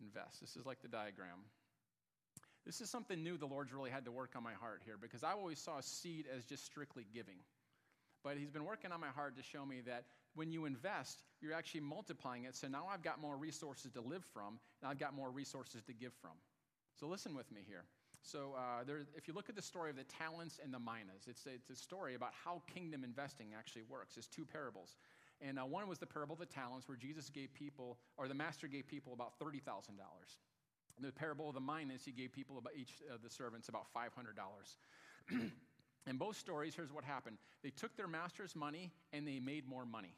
invest. 0.00 0.40
This 0.40 0.54
is 0.54 0.64
like 0.64 0.80
the 0.80 0.88
diagram. 0.88 1.42
This 2.64 2.80
is 2.80 2.88
something 2.88 3.20
new 3.20 3.36
the 3.36 3.46
Lord's 3.46 3.72
really 3.72 3.90
had 3.90 4.04
to 4.04 4.12
work 4.12 4.34
on 4.36 4.44
my 4.44 4.52
heart 4.52 4.82
here 4.84 4.96
because 5.00 5.24
I 5.24 5.32
always 5.32 5.58
saw 5.58 5.80
seed 5.80 6.26
as 6.32 6.44
just 6.44 6.64
strictly 6.64 7.04
giving. 7.12 7.38
But 8.22 8.36
He's 8.36 8.50
been 8.50 8.64
working 8.64 8.92
on 8.92 9.00
my 9.00 9.08
heart 9.08 9.36
to 9.38 9.42
show 9.42 9.66
me 9.66 9.80
that 9.86 10.04
when 10.34 10.52
you 10.52 10.64
invest, 10.64 11.22
you're 11.40 11.54
actually 11.54 11.80
multiplying 11.80 12.44
it. 12.44 12.54
So 12.56 12.68
now 12.68 12.86
I've 12.90 13.02
got 13.02 13.20
more 13.20 13.36
resources 13.36 13.92
to 13.92 14.00
live 14.00 14.24
from, 14.32 14.58
and 14.82 14.90
I've 14.90 14.98
got 14.98 15.14
more 15.14 15.30
resources 15.30 15.82
to 15.84 15.92
give 15.92 16.12
from. 16.20 16.32
So 16.98 17.06
listen 17.06 17.34
with 17.34 17.50
me 17.50 17.60
here. 17.66 17.84
So, 18.22 18.54
uh, 18.54 18.84
there, 18.84 19.00
if 19.16 19.26
you 19.26 19.32
look 19.34 19.48
at 19.48 19.56
the 19.56 19.62
story 19.62 19.88
of 19.88 19.96
the 19.96 20.04
talents 20.04 20.60
and 20.62 20.74
the 20.74 20.78
minas, 20.78 21.24
it's, 21.26 21.46
it's 21.46 21.70
a 21.70 21.74
story 21.74 22.14
about 22.14 22.32
how 22.44 22.62
kingdom 22.72 23.02
investing 23.02 23.48
actually 23.58 23.82
works. 23.88 24.18
It's 24.18 24.26
two 24.26 24.44
parables. 24.44 24.96
And 25.40 25.58
uh, 25.58 25.62
one 25.62 25.88
was 25.88 25.98
the 25.98 26.06
parable 26.06 26.34
of 26.34 26.40
the 26.40 26.46
talents, 26.46 26.86
where 26.86 26.98
Jesus 26.98 27.30
gave 27.30 27.54
people, 27.54 27.98
or 28.18 28.28
the 28.28 28.34
master 28.34 28.66
gave 28.66 28.86
people 28.86 29.14
about 29.14 29.38
$30,000. 29.40 29.62
The 31.00 31.12
parable 31.12 31.48
of 31.48 31.54
the 31.54 31.62
minas, 31.62 32.02
he 32.04 32.12
gave 32.12 32.30
people 32.30 32.58
about 32.58 32.74
each 32.76 33.00
of 33.12 33.22
the 33.22 33.30
servants 33.30 33.70
about 33.70 33.86
$500. 33.96 34.10
In 36.06 36.16
both 36.16 36.36
stories, 36.36 36.74
here's 36.74 36.92
what 36.92 37.04
happened 37.04 37.36
they 37.62 37.70
took 37.70 37.96
their 37.96 38.08
master's 38.08 38.56
money 38.56 38.92
and 39.12 39.26
they 39.26 39.38
made 39.40 39.68
more 39.68 39.84
money. 39.84 40.14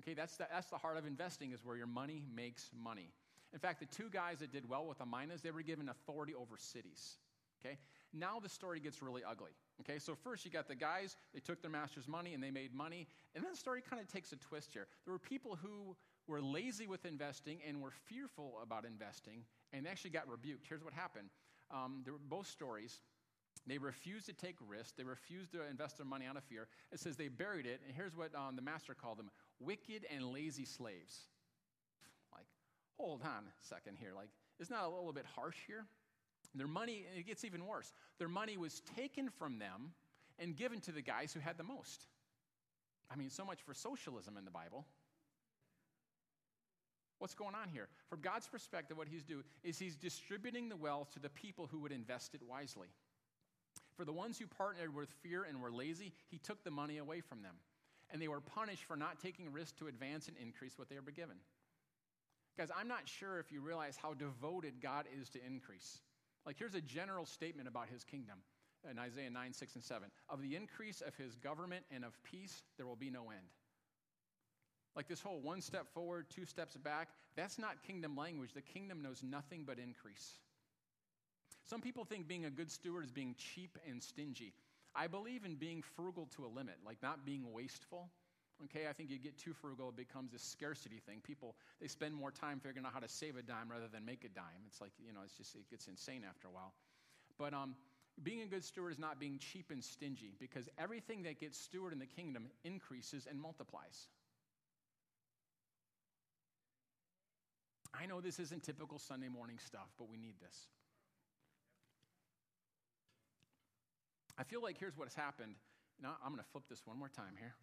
Okay, 0.00 0.14
that's 0.14 0.36
the, 0.36 0.46
that's 0.52 0.70
the 0.70 0.78
heart 0.78 0.96
of 0.96 1.06
investing, 1.06 1.52
is 1.52 1.64
where 1.64 1.76
your 1.76 1.88
money 1.88 2.24
makes 2.34 2.70
money. 2.80 3.10
In 3.52 3.58
fact, 3.58 3.80
the 3.80 3.86
two 3.86 4.08
guys 4.10 4.38
that 4.38 4.52
did 4.52 4.68
well 4.68 4.86
with 4.86 4.98
the 4.98 5.06
minas, 5.06 5.42
they 5.42 5.50
were 5.50 5.62
given 5.62 5.88
authority 5.88 6.34
over 6.34 6.56
cities. 6.56 7.16
Okay, 7.64 7.76
now 8.12 8.38
the 8.38 8.48
story 8.48 8.78
gets 8.78 9.02
really 9.02 9.22
ugly. 9.28 9.50
Okay, 9.80 9.98
so 9.98 10.14
first 10.14 10.44
you 10.44 10.50
got 10.50 10.68
the 10.68 10.76
guys, 10.76 11.16
they 11.34 11.40
took 11.40 11.60
their 11.60 11.70
master's 11.70 12.06
money 12.06 12.34
and 12.34 12.42
they 12.42 12.52
made 12.52 12.72
money. 12.72 13.08
And 13.34 13.42
then 13.42 13.50
the 13.50 13.58
story 13.58 13.82
kind 13.82 14.00
of 14.00 14.06
takes 14.06 14.30
a 14.32 14.36
twist 14.36 14.72
here. 14.72 14.86
There 15.04 15.12
were 15.12 15.18
people 15.18 15.58
who 15.60 15.96
were 16.28 16.40
lazy 16.40 16.86
with 16.86 17.04
investing 17.04 17.58
and 17.66 17.80
were 17.80 17.90
fearful 17.90 18.58
about 18.62 18.84
investing 18.84 19.44
and 19.72 19.84
they 19.84 19.90
actually 19.90 20.10
got 20.10 20.28
rebuked. 20.28 20.66
Here's 20.68 20.84
what 20.84 20.92
happened 20.92 21.30
um, 21.70 22.00
there 22.04 22.12
were 22.14 22.20
both 22.28 22.46
stories. 22.46 23.00
They 23.66 23.78
refused 23.78 24.26
to 24.26 24.32
take 24.32 24.56
risks. 24.66 24.92
They 24.96 25.04
refused 25.04 25.52
to 25.52 25.60
invest 25.68 25.96
their 25.98 26.06
money 26.06 26.26
out 26.26 26.36
of 26.36 26.44
fear. 26.44 26.68
It 26.92 27.00
says 27.00 27.16
they 27.16 27.28
buried 27.28 27.66
it. 27.66 27.80
And 27.86 27.94
here's 27.94 28.16
what 28.16 28.34
um, 28.34 28.56
the 28.56 28.62
master 28.62 28.94
called 28.94 29.18
them 29.18 29.30
wicked 29.60 30.06
and 30.14 30.32
lazy 30.32 30.64
slaves. 30.64 31.26
Like, 32.32 32.46
hold 32.96 33.22
on 33.22 33.44
a 33.46 33.66
second 33.68 33.96
here. 33.98 34.12
Like, 34.14 34.28
isn't 34.60 34.74
that 34.74 34.84
a 34.84 34.88
little 34.88 35.12
bit 35.12 35.26
harsh 35.34 35.56
here? 35.66 35.84
Their 36.54 36.68
money, 36.68 37.04
it 37.16 37.26
gets 37.26 37.44
even 37.44 37.66
worse. 37.66 37.92
Their 38.18 38.28
money 38.28 38.56
was 38.56 38.80
taken 38.96 39.28
from 39.28 39.58
them 39.58 39.92
and 40.38 40.56
given 40.56 40.80
to 40.82 40.92
the 40.92 41.02
guys 41.02 41.32
who 41.32 41.40
had 41.40 41.58
the 41.58 41.64
most. 41.64 42.06
I 43.10 43.16
mean, 43.16 43.30
so 43.30 43.44
much 43.44 43.60
for 43.62 43.74
socialism 43.74 44.36
in 44.36 44.44
the 44.44 44.50
Bible. 44.50 44.86
What's 47.18 47.34
going 47.34 47.54
on 47.54 47.68
here? 47.68 47.88
From 48.08 48.20
God's 48.20 48.46
perspective, 48.46 48.96
what 48.96 49.08
he's 49.08 49.24
doing 49.24 49.42
is 49.64 49.78
he's 49.78 49.96
distributing 49.96 50.68
the 50.68 50.76
wealth 50.76 51.12
to 51.14 51.18
the 51.18 51.28
people 51.28 51.66
who 51.66 51.80
would 51.80 51.92
invest 51.92 52.34
it 52.34 52.40
wisely. 52.48 52.88
For 53.98 54.04
the 54.04 54.12
ones 54.12 54.38
who 54.38 54.46
partnered 54.46 54.94
with 54.94 55.08
fear 55.24 55.42
and 55.42 55.60
were 55.60 55.72
lazy, 55.72 56.12
he 56.30 56.38
took 56.38 56.62
the 56.62 56.70
money 56.70 56.98
away 56.98 57.20
from 57.20 57.42
them. 57.42 57.56
And 58.10 58.22
they 58.22 58.28
were 58.28 58.40
punished 58.40 58.84
for 58.84 58.96
not 58.96 59.18
taking 59.20 59.52
risks 59.52 59.76
to 59.80 59.88
advance 59.88 60.28
and 60.28 60.36
increase 60.40 60.78
what 60.78 60.88
they 60.88 61.00
were 61.04 61.10
given. 61.10 61.34
Guys, 62.56 62.68
I'm 62.78 62.86
not 62.86 63.08
sure 63.08 63.40
if 63.40 63.50
you 63.50 63.60
realize 63.60 63.98
how 64.00 64.14
devoted 64.14 64.80
God 64.80 65.06
is 65.20 65.28
to 65.30 65.44
increase. 65.44 65.98
Like, 66.46 66.56
here's 66.56 66.76
a 66.76 66.80
general 66.80 67.26
statement 67.26 67.66
about 67.66 67.88
his 67.88 68.04
kingdom 68.04 68.38
in 68.88 69.00
Isaiah 69.00 69.30
9, 69.30 69.52
6, 69.52 69.74
and 69.74 69.82
7. 69.82 70.08
Of 70.30 70.42
the 70.42 70.54
increase 70.54 71.00
of 71.00 71.16
his 71.16 71.34
government 71.34 71.84
and 71.90 72.04
of 72.04 72.12
peace, 72.22 72.62
there 72.76 72.86
will 72.86 72.96
be 72.96 73.10
no 73.10 73.30
end. 73.30 73.48
Like 74.94 75.08
this 75.08 75.20
whole 75.20 75.40
one 75.40 75.60
step 75.60 75.92
forward, 75.92 76.26
two 76.30 76.44
steps 76.44 76.76
back, 76.76 77.08
that's 77.36 77.58
not 77.58 77.82
kingdom 77.82 78.16
language. 78.16 78.52
The 78.54 78.62
kingdom 78.62 79.02
knows 79.02 79.22
nothing 79.24 79.64
but 79.66 79.78
increase. 79.78 80.38
Some 81.68 81.82
people 81.82 82.04
think 82.04 82.26
being 82.26 82.46
a 82.46 82.50
good 82.50 82.70
steward 82.70 83.04
is 83.04 83.10
being 83.10 83.34
cheap 83.36 83.76
and 83.86 84.02
stingy. 84.02 84.54
I 84.94 85.06
believe 85.06 85.44
in 85.44 85.56
being 85.56 85.82
frugal 85.82 86.26
to 86.36 86.46
a 86.46 86.48
limit, 86.48 86.76
like 86.84 86.96
not 87.02 87.26
being 87.26 87.52
wasteful. 87.52 88.08
Okay, 88.64 88.88
I 88.88 88.92
think 88.92 89.10
you 89.10 89.18
get 89.18 89.38
too 89.38 89.52
frugal, 89.52 89.90
it 89.90 89.96
becomes 89.96 90.32
a 90.34 90.38
scarcity 90.38 91.00
thing. 91.06 91.20
People, 91.22 91.54
they 91.80 91.86
spend 91.86 92.14
more 92.14 92.30
time 92.30 92.58
figuring 92.58 92.86
out 92.86 92.92
how 92.92 92.98
to 93.00 93.08
save 93.08 93.36
a 93.36 93.42
dime 93.42 93.70
rather 93.70 93.86
than 93.86 94.04
make 94.04 94.24
a 94.24 94.28
dime. 94.28 94.64
It's 94.66 94.80
like, 94.80 94.90
you 95.06 95.12
know, 95.12 95.20
it's 95.22 95.34
just, 95.34 95.54
it 95.54 95.70
gets 95.70 95.86
insane 95.86 96.22
after 96.28 96.48
a 96.48 96.50
while. 96.50 96.72
But 97.38 97.52
um, 97.54 97.76
being 98.22 98.40
a 98.40 98.46
good 98.46 98.64
steward 98.64 98.92
is 98.92 98.98
not 98.98 99.20
being 99.20 99.38
cheap 99.38 99.70
and 99.70 99.84
stingy 99.84 100.34
because 100.40 100.68
everything 100.78 101.22
that 101.24 101.38
gets 101.38 101.58
steward 101.58 101.92
in 101.92 101.98
the 101.98 102.06
kingdom 102.06 102.48
increases 102.64 103.26
and 103.28 103.38
multiplies. 103.40 104.08
I 107.94 108.06
know 108.06 108.20
this 108.20 108.40
isn't 108.40 108.64
typical 108.64 108.98
Sunday 108.98 109.28
morning 109.28 109.58
stuff, 109.64 109.88
but 109.98 110.08
we 110.08 110.16
need 110.16 110.34
this. 110.40 110.66
I 114.38 114.44
feel 114.44 114.62
like 114.62 114.78
here's 114.78 114.96
what's 114.96 115.14
happened. 115.14 115.54
Now, 116.00 116.16
I'm 116.24 116.30
going 116.30 116.42
to 116.42 116.50
flip 116.52 116.64
this 116.70 116.86
one 116.86 116.98
more 116.98 117.08
time 117.08 117.34
here 117.38 117.54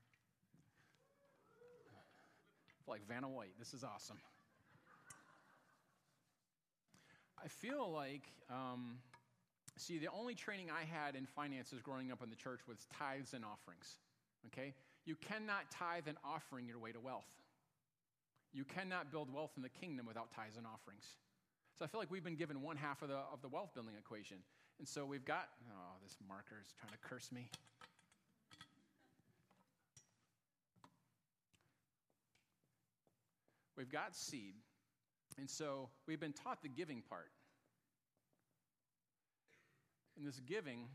like 2.88 3.08
Vanna 3.08 3.27
White. 3.27 3.53
This 3.58 3.74
is 3.74 3.84
awesome. 3.84 4.17
I 7.44 7.48
feel 7.48 7.91
like, 7.91 8.24
um, 8.50 8.98
see, 9.77 9.98
the 9.98 10.10
only 10.10 10.36
training 10.36 10.70
I 10.72 10.84
had 10.84 11.15
in 11.15 11.25
finances 11.25 11.82
growing 11.82 12.12
up 12.12 12.24
in 12.24 12.29
the 12.29 12.36
church 12.36 12.62
was 12.67 12.88
tithes 12.98 13.34
and 13.34 13.44
offerings. 13.44 13.98
Okay? 14.48 14.74
You 15.05 15.15
cannot 15.15 15.70
tithe 15.72 16.08
and 16.08 16.17
offering 16.24 16.67
your 16.67 16.79
way 16.79 16.91
to 16.91 17.00
wealth. 17.00 17.27
You 18.53 18.63
cannot 18.63 19.12
build 19.12 19.34
wealth 19.34 19.51
in 19.58 19.63
the 19.63 19.70
kingdom 19.70 20.05
without 20.05 20.32
tithes 20.32 20.58
and 20.58 20.65
offerings. 20.65 21.05
So 21.77 21.84
I 21.84 21.88
feel 21.88 22.00
like 22.00 22.10
we've 22.10 22.24
been 22.24 22.38
given 22.38 22.62
one 22.62 22.77
half 22.77 23.01
of 23.01 23.10
the, 23.10 23.15
of 23.15 23.41
the 23.41 23.50
wealth 23.50 23.74
building 23.74 23.96
equation. 24.00 24.38
And 24.79 24.88
so 24.88 25.05
we've 25.05 25.25
got, 25.25 25.50
oh, 25.70 25.96
this 26.03 26.17
marker 26.27 26.58
is 26.62 26.74
trying 26.79 26.91
to 26.91 26.98
curse 26.98 27.32
me. 27.32 27.50
We've 33.77 33.91
got 33.91 34.15
seed. 34.15 34.55
And 35.38 35.50
so 35.50 35.89
we've 36.08 36.20
been 36.20 36.34
taught 36.34 36.62
the 36.62 36.70
giving 36.70 37.01
part. 37.01 37.32
And 40.17 40.25
this 40.25 40.39
giving 40.39 40.88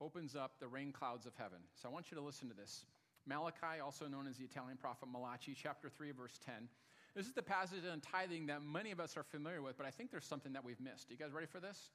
opens 0.00 0.34
up 0.34 0.52
the 0.60 0.68
rain 0.68 0.92
clouds 0.92 1.26
of 1.26 1.34
heaven. 1.36 1.58
So 1.74 1.88
I 1.88 1.92
want 1.92 2.10
you 2.10 2.16
to 2.16 2.22
listen 2.22 2.48
to 2.48 2.54
this. 2.54 2.86
Malachi, 3.26 3.80
also 3.82 4.06
known 4.06 4.26
as 4.26 4.36
the 4.36 4.44
Italian 4.44 4.76
prophet 4.76 5.08
Malachi, 5.10 5.54
chapter 5.60 5.88
3, 5.88 6.12
verse 6.12 6.38
10. 6.44 6.68
This 7.14 7.26
is 7.26 7.32
the 7.32 7.42
passage 7.42 7.84
on 7.90 8.00
tithing 8.00 8.46
that 8.46 8.62
many 8.62 8.90
of 8.90 8.98
us 8.98 9.16
are 9.16 9.22
familiar 9.22 9.62
with, 9.62 9.76
but 9.76 9.86
I 9.86 9.90
think 9.90 10.10
there's 10.10 10.26
something 10.26 10.52
that 10.54 10.64
we've 10.64 10.80
missed. 10.80 11.10
You 11.10 11.16
guys 11.16 11.32
ready 11.32 11.46
for 11.46 11.60
this? 11.60 11.90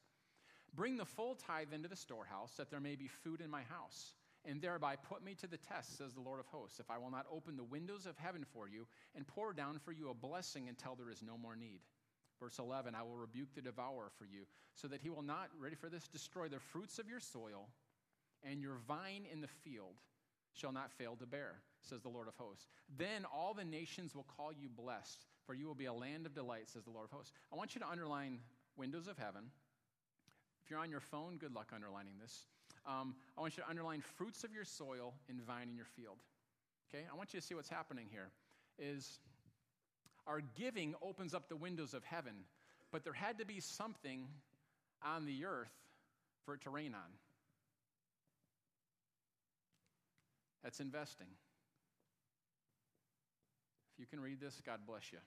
Bring 0.73 0.95
the 0.95 1.05
full 1.05 1.35
tithe 1.35 1.73
into 1.73 1.89
the 1.89 1.95
storehouse, 1.95 2.53
that 2.57 2.69
there 2.69 2.79
may 2.79 2.95
be 2.95 3.07
food 3.07 3.41
in 3.41 3.49
my 3.49 3.63
house, 3.63 4.13
and 4.45 4.61
thereby 4.61 4.95
put 4.95 5.23
me 5.23 5.35
to 5.35 5.47
the 5.47 5.57
test, 5.57 5.97
says 5.97 6.13
the 6.13 6.21
Lord 6.21 6.39
of 6.39 6.45
hosts, 6.45 6.79
if 6.79 6.89
I 6.89 6.97
will 6.97 7.11
not 7.11 7.25
open 7.31 7.57
the 7.57 7.63
windows 7.63 8.05
of 8.05 8.17
heaven 8.17 8.45
for 8.53 8.69
you 8.69 8.88
and 9.13 9.27
pour 9.27 9.51
down 9.51 9.79
for 9.79 9.91
you 9.91 10.09
a 10.09 10.13
blessing 10.13 10.69
until 10.69 10.95
there 10.95 11.09
is 11.09 11.21
no 11.21 11.38
more 11.38 11.55
need. 11.55 11.81
Verse 12.39 12.57
11, 12.57 12.95
I 12.95 13.03
will 13.03 13.17
rebuke 13.17 13.53
the 13.53 13.61
devourer 13.61 14.11
for 14.17 14.25
you, 14.25 14.45
so 14.73 14.88
that 14.88 15.01
he 15.01 15.09
will 15.09 15.21
not, 15.21 15.49
ready 15.59 15.75
for 15.75 15.89
this, 15.89 16.07
destroy 16.07 16.47
the 16.47 16.59
fruits 16.59 16.97
of 16.97 17.09
your 17.09 17.19
soil, 17.19 17.67
and 18.43 18.61
your 18.61 18.77
vine 18.88 19.25
in 19.29 19.41
the 19.41 19.47
field 19.47 19.95
shall 20.53 20.71
not 20.71 20.91
fail 20.93 21.17
to 21.17 21.25
bear, 21.25 21.55
says 21.81 22.01
the 22.01 22.09
Lord 22.09 22.27
of 22.27 22.36
hosts. 22.36 22.67
Then 22.98 23.25
all 23.33 23.53
the 23.53 23.63
nations 23.63 24.15
will 24.15 24.25
call 24.38 24.51
you 24.51 24.69
blessed, 24.69 25.25
for 25.45 25.53
you 25.53 25.67
will 25.67 25.75
be 25.75 25.86
a 25.86 25.93
land 25.93 26.25
of 26.25 26.33
delight, 26.33 26.69
says 26.69 26.83
the 26.83 26.91
Lord 26.91 27.05
of 27.05 27.12
hosts. 27.12 27.33
I 27.51 27.55
want 27.55 27.75
you 27.75 27.81
to 27.81 27.89
underline 27.89 28.39
windows 28.77 29.07
of 29.07 29.17
heaven. 29.17 29.43
If 30.63 30.69
you're 30.69 30.79
on 30.79 30.91
your 30.91 31.00
phone, 31.00 31.38
good 31.38 31.55
luck 31.55 31.71
underlining 31.74 32.13
this. 32.21 32.45
Um, 32.86 33.15
I 33.38 33.41
want 33.41 33.57
you 33.57 33.63
to 33.63 33.69
underline 33.69 34.01
fruits 34.01 34.43
of 34.43 34.53
your 34.53 34.65
soil 34.65 35.13
and 35.27 35.41
vine 35.41 35.67
in 35.69 35.75
your 35.75 35.86
field. 35.86 36.17
Okay? 36.89 37.03
I 37.12 37.15
want 37.15 37.33
you 37.33 37.39
to 37.39 37.45
see 37.45 37.55
what's 37.55 37.69
happening 37.69 38.07
here. 38.09 38.29
Is 38.77 39.19
our 40.27 40.41
giving 40.57 40.95
opens 41.01 41.33
up 41.33 41.50
the 41.50 41.55
windows 41.55 41.93
of 41.93 42.03
heaven, 42.03 42.33
but 42.91 43.03
there 43.03 43.13
had 43.13 43.39
to 43.39 43.45
be 43.45 43.59
something 43.59 44.27
on 45.03 45.25
the 45.25 45.45
earth 45.45 45.71
for 46.45 46.53
it 46.53 46.62
to 46.62 46.69
rain 46.69 46.93
on. 46.93 47.12
That's 50.63 50.79
investing. 50.79 51.27
You 54.00 54.06
can 54.06 54.20
read 54.20 54.39
this, 54.39 54.62
God 54.65 54.79
bless 54.88 55.12
you. 55.12 55.20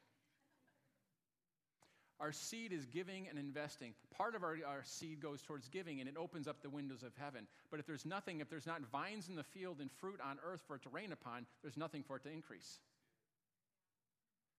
Our 2.19 2.33
seed 2.33 2.73
is 2.73 2.87
giving 2.87 3.27
and 3.29 3.39
investing. 3.39 3.95
Part 4.17 4.35
of 4.35 4.45
our, 4.45 4.57
our 4.67 4.85
seed 4.85 5.21
goes 5.21 5.43
towards 5.43 5.69
giving 5.69 6.01
and 6.01 6.09
it 6.09 6.17
opens 6.17 6.47
up 6.47 6.63
the 6.63 6.71
windows 6.71 7.03
of 7.03 7.13
heaven. 7.19 7.49
But 7.71 7.81
if 7.81 7.87
there's 7.87 8.07
nothing, 8.07 8.41
if 8.41 8.49
there's 8.49 8.67
not 8.67 8.81
vines 8.93 9.29
in 9.29 9.35
the 9.35 9.43
field 9.43 9.79
and 9.81 9.91
fruit 9.91 10.21
on 10.25 10.39
earth 10.47 10.63
for 10.67 10.77
it 10.77 10.83
to 10.83 10.89
rain 10.89 11.13
upon, 11.13 11.47
there's 11.63 11.77
nothing 11.77 12.05
for 12.05 12.17
it 12.17 12.23
to 12.23 12.31
increase. 12.31 12.79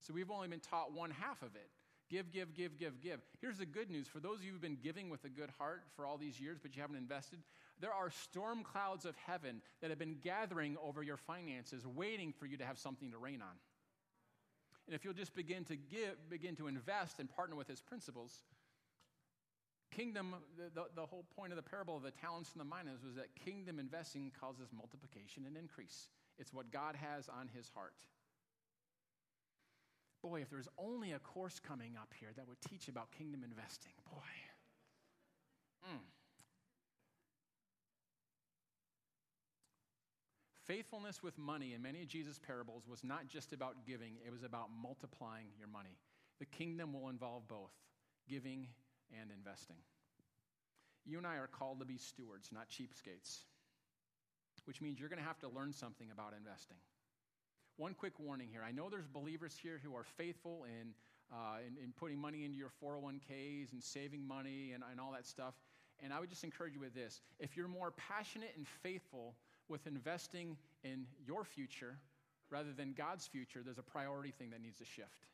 So 0.02 0.12
we've 0.12 0.30
only 0.30 0.48
been 0.48 0.60
taught 0.60 0.92
one 0.92 1.10
half 1.10 1.40
of 1.40 1.56
it. 1.56 1.70
Give, 2.10 2.30
give, 2.30 2.54
give, 2.54 2.78
give, 2.78 3.00
give. 3.00 3.20
Here's 3.40 3.56
the 3.56 3.64
good 3.64 3.90
news 3.90 4.06
for 4.06 4.20
those 4.20 4.40
of 4.40 4.44
you 4.44 4.52
who've 4.52 4.60
been 4.60 4.76
giving 4.82 5.08
with 5.08 5.24
a 5.24 5.30
good 5.30 5.48
heart 5.58 5.84
for 5.96 6.04
all 6.04 6.18
these 6.18 6.38
years, 6.38 6.58
but 6.60 6.76
you 6.76 6.82
haven't 6.82 6.98
invested, 6.98 7.38
there 7.80 7.94
are 7.94 8.10
storm 8.10 8.62
clouds 8.62 9.06
of 9.06 9.16
heaven 9.26 9.62
that 9.80 9.88
have 9.88 9.98
been 9.98 10.18
gathering 10.22 10.76
over 10.84 11.02
your 11.02 11.16
finances, 11.16 11.86
waiting 11.86 12.34
for 12.38 12.44
you 12.44 12.58
to 12.58 12.64
have 12.64 12.78
something 12.78 13.10
to 13.10 13.16
rain 13.16 13.40
on. 13.40 13.56
And 14.86 14.94
if 14.94 15.04
you'll 15.04 15.14
just 15.14 15.34
begin 15.34 15.64
to 15.64 15.76
give, 15.76 16.28
begin 16.28 16.56
to 16.56 16.66
invest 16.66 17.18
and 17.18 17.28
partner 17.28 17.56
with 17.56 17.68
his 17.68 17.80
principles, 17.80 18.42
kingdom, 19.90 20.34
the, 20.58 20.64
the, 20.74 20.86
the 20.94 21.06
whole 21.06 21.24
point 21.36 21.52
of 21.52 21.56
the 21.56 21.62
parable 21.62 21.96
of 21.96 22.02
the 22.02 22.10
talents 22.10 22.50
and 22.52 22.60
the 22.60 22.64
minas 22.64 23.02
was 23.04 23.14
that 23.14 23.34
kingdom 23.34 23.78
investing 23.78 24.30
causes 24.38 24.68
multiplication 24.76 25.44
and 25.46 25.56
increase. 25.56 26.08
It's 26.38 26.52
what 26.52 26.70
God 26.70 26.96
has 26.96 27.28
on 27.28 27.48
his 27.54 27.70
heart. 27.74 27.94
Boy, 30.22 30.40
if 30.40 30.50
there's 30.50 30.68
only 30.78 31.12
a 31.12 31.18
course 31.18 31.60
coming 31.60 31.96
up 32.00 32.12
here 32.18 32.30
that 32.36 32.48
would 32.48 32.60
teach 32.60 32.88
about 32.88 33.12
kingdom 33.12 33.44
investing, 33.44 33.92
boy. 34.10 34.32
Mm. 35.88 36.00
Faithfulness 40.66 41.22
with 41.22 41.36
money 41.36 41.74
in 41.74 41.82
many 41.82 42.00
of 42.00 42.08
Jesus' 42.08 42.38
parables 42.38 42.84
was 42.88 43.04
not 43.04 43.28
just 43.28 43.52
about 43.52 43.84
giving, 43.86 44.14
it 44.26 44.32
was 44.32 44.44
about 44.44 44.68
multiplying 44.82 45.46
your 45.58 45.68
money. 45.68 45.98
The 46.38 46.46
kingdom 46.46 46.92
will 46.94 47.10
involve 47.10 47.46
both 47.48 47.72
giving 48.28 48.68
and 49.20 49.30
investing. 49.30 49.76
You 51.04 51.18
and 51.18 51.26
I 51.26 51.36
are 51.36 51.46
called 51.46 51.80
to 51.80 51.84
be 51.84 51.98
stewards, 51.98 52.48
not 52.50 52.70
cheapskates, 52.70 53.40
which 54.64 54.80
means 54.80 54.98
you're 54.98 55.10
going 55.10 55.20
to 55.20 55.26
have 55.26 55.38
to 55.40 55.48
learn 55.48 55.72
something 55.72 56.10
about 56.10 56.32
investing. 56.36 56.78
One 57.76 57.92
quick 57.92 58.18
warning 58.18 58.48
here. 58.50 58.62
I 58.66 58.72
know 58.72 58.88
there's 58.88 59.06
believers 59.06 59.58
here 59.60 59.80
who 59.84 59.94
are 59.94 60.04
faithful 60.16 60.64
in, 60.64 60.94
uh, 61.30 61.58
in, 61.66 61.76
in, 61.82 61.92
putting 61.92 62.18
money 62.18 62.44
into 62.44 62.56
your 62.56 62.70
401ks 62.82 63.72
and 63.72 63.82
saving 63.82 64.26
money 64.26 64.72
and, 64.72 64.82
and 64.90 64.98
all 64.98 65.12
that 65.12 65.26
stuff. 65.26 65.54
And 66.02 66.12
I 66.12 66.20
would 66.20 66.30
just 66.30 66.44
encourage 66.44 66.72
you 66.72 66.80
with 66.80 66.94
this. 66.94 67.20
If 67.38 67.56
you're 67.56 67.68
more 67.68 67.90
passionate 67.90 68.52
and 68.56 68.66
faithful 68.82 69.34
with 69.68 69.86
investing 69.86 70.56
in 70.82 71.06
your 71.26 71.44
future 71.44 71.98
rather 72.50 72.72
than 72.72 72.92
God's 72.92 73.26
future, 73.26 73.60
there's 73.64 73.78
a 73.78 73.82
priority 73.82 74.30
thing 74.30 74.50
that 74.50 74.60
needs 74.60 74.78
to 74.78 74.84
shift. 74.84 75.26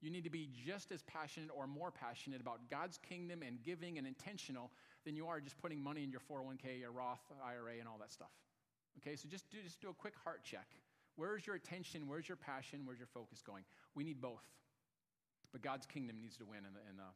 You 0.00 0.10
need 0.10 0.24
to 0.24 0.30
be 0.30 0.50
just 0.66 0.92
as 0.92 1.02
passionate 1.02 1.50
or 1.56 1.66
more 1.66 1.90
passionate 1.90 2.40
about 2.40 2.68
God's 2.70 2.98
kingdom 2.98 3.42
and 3.42 3.62
giving 3.62 3.98
and 3.98 4.06
intentional 4.06 4.70
than 5.04 5.16
you 5.16 5.26
are 5.26 5.40
just 5.40 5.58
putting 5.58 5.82
money 5.82 6.04
in 6.04 6.10
your 6.10 6.20
401k, 6.20 6.80
your 6.80 6.92
Roth 6.92 7.22
IRA, 7.44 7.78
and 7.78 7.88
all 7.88 7.98
that 8.00 8.12
stuff. 8.12 8.30
Okay, 8.98 9.16
so 9.16 9.28
just 9.28 9.50
do, 9.50 9.58
just 9.64 9.80
do 9.80 9.88
a 9.88 9.94
quick 9.94 10.14
heart 10.22 10.42
check. 10.44 10.66
Where's 11.16 11.46
your 11.46 11.56
attention? 11.56 12.06
Where's 12.06 12.28
your 12.28 12.36
passion? 12.36 12.82
Where's 12.84 12.98
your 12.98 13.08
focus 13.14 13.40
going? 13.40 13.64
We 13.94 14.04
need 14.04 14.20
both. 14.20 14.44
But 15.52 15.62
God's 15.62 15.86
kingdom 15.86 16.16
needs 16.20 16.36
to 16.38 16.44
win 16.44 16.58
in 16.58 16.74
the, 16.74 16.80
in 16.90 16.96
the, 16.96 17.10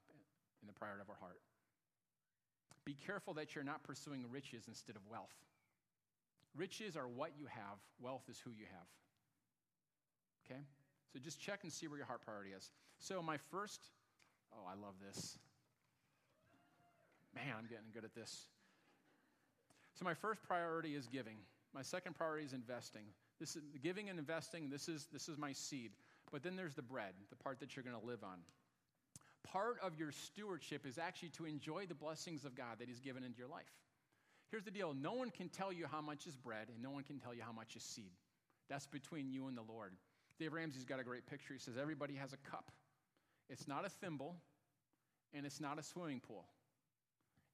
in 0.62 0.66
the 0.66 0.72
priority 0.72 1.02
of 1.02 1.10
our 1.10 1.16
heart. 1.20 1.40
Be 2.84 2.94
careful 2.94 3.34
that 3.34 3.54
you're 3.54 3.64
not 3.64 3.82
pursuing 3.82 4.24
riches 4.30 4.64
instead 4.66 4.96
of 4.96 5.02
wealth. 5.10 5.34
Riches 6.58 6.96
are 6.96 7.06
what 7.06 7.30
you 7.38 7.46
have, 7.46 7.78
wealth 8.00 8.24
is 8.28 8.38
who 8.44 8.50
you 8.50 8.66
have. 8.70 8.86
Okay? 10.44 10.60
So 11.12 11.18
just 11.18 11.40
check 11.40 11.60
and 11.62 11.72
see 11.72 11.86
where 11.86 11.96
your 11.96 12.06
heart 12.06 12.22
priority 12.22 12.50
is. 12.50 12.70
So, 12.98 13.22
my 13.22 13.36
first, 13.50 13.80
oh, 14.52 14.66
I 14.68 14.74
love 14.74 14.94
this. 15.06 15.38
Man, 17.34 17.54
I'm 17.56 17.66
getting 17.66 17.90
good 17.94 18.04
at 18.04 18.14
this. 18.14 18.46
So, 19.94 20.04
my 20.04 20.14
first 20.14 20.42
priority 20.42 20.96
is 20.96 21.06
giving. 21.06 21.36
My 21.72 21.82
second 21.82 22.16
priority 22.16 22.44
is 22.44 22.52
investing. 22.52 23.04
This 23.38 23.54
is 23.54 23.62
giving 23.82 24.10
and 24.10 24.18
investing. 24.18 24.68
This 24.68 24.88
is, 24.88 25.06
this 25.12 25.28
is 25.28 25.38
my 25.38 25.52
seed. 25.52 25.92
But 26.32 26.42
then 26.42 26.56
there's 26.56 26.74
the 26.74 26.82
bread, 26.82 27.14
the 27.30 27.36
part 27.36 27.60
that 27.60 27.76
you're 27.76 27.84
going 27.84 27.98
to 27.98 28.06
live 28.06 28.24
on. 28.24 28.38
Part 29.44 29.78
of 29.80 29.96
your 29.96 30.10
stewardship 30.10 30.84
is 30.84 30.98
actually 30.98 31.30
to 31.30 31.46
enjoy 31.46 31.86
the 31.86 31.94
blessings 31.94 32.44
of 32.44 32.54
God 32.54 32.80
that 32.80 32.88
He's 32.88 33.00
given 33.00 33.22
into 33.22 33.38
your 33.38 33.48
life. 33.48 33.72
Here's 34.50 34.64
the 34.64 34.70
deal 34.70 34.94
no 34.94 35.12
one 35.12 35.30
can 35.30 35.48
tell 35.48 35.72
you 35.72 35.86
how 35.90 36.00
much 36.00 36.26
is 36.26 36.36
bread, 36.36 36.68
and 36.72 36.82
no 36.82 36.90
one 36.90 37.02
can 37.04 37.18
tell 37.18 37.34
you 37.34 37.42
how 37.42 37.52
much 37.52 37.76
is 37.76 37.82
seed. 37.82 38.12
That's 38.68 38.86
between 38.86 39.30
you 39.30 39.46
and 39.48 39.56
the 39.56 39.62
Lord. 39.62 39.92
Dave 40.38 40.52
Ramsey's 40.52 40.84
got 40.84 41.00
a 41.00 41.04
great 41.04 41.26
picture. 41.26 41.52
He 41.52 41.58
says, 41.58 41.74
Everybody 41.80 42.14
has 42.14 42.32
a 42.32 42.50
cup. 42.50 42.70
It's 43.50 43.66
not 43.66 43.84
a 43.84 43.88
thimble, 43.88 44.36
and 45.34 45.44
it's 45.46 45.60
not 45.60 45.78
a 45.78 45.82
swimming 45.82 46.20
pool. 46.20 46.44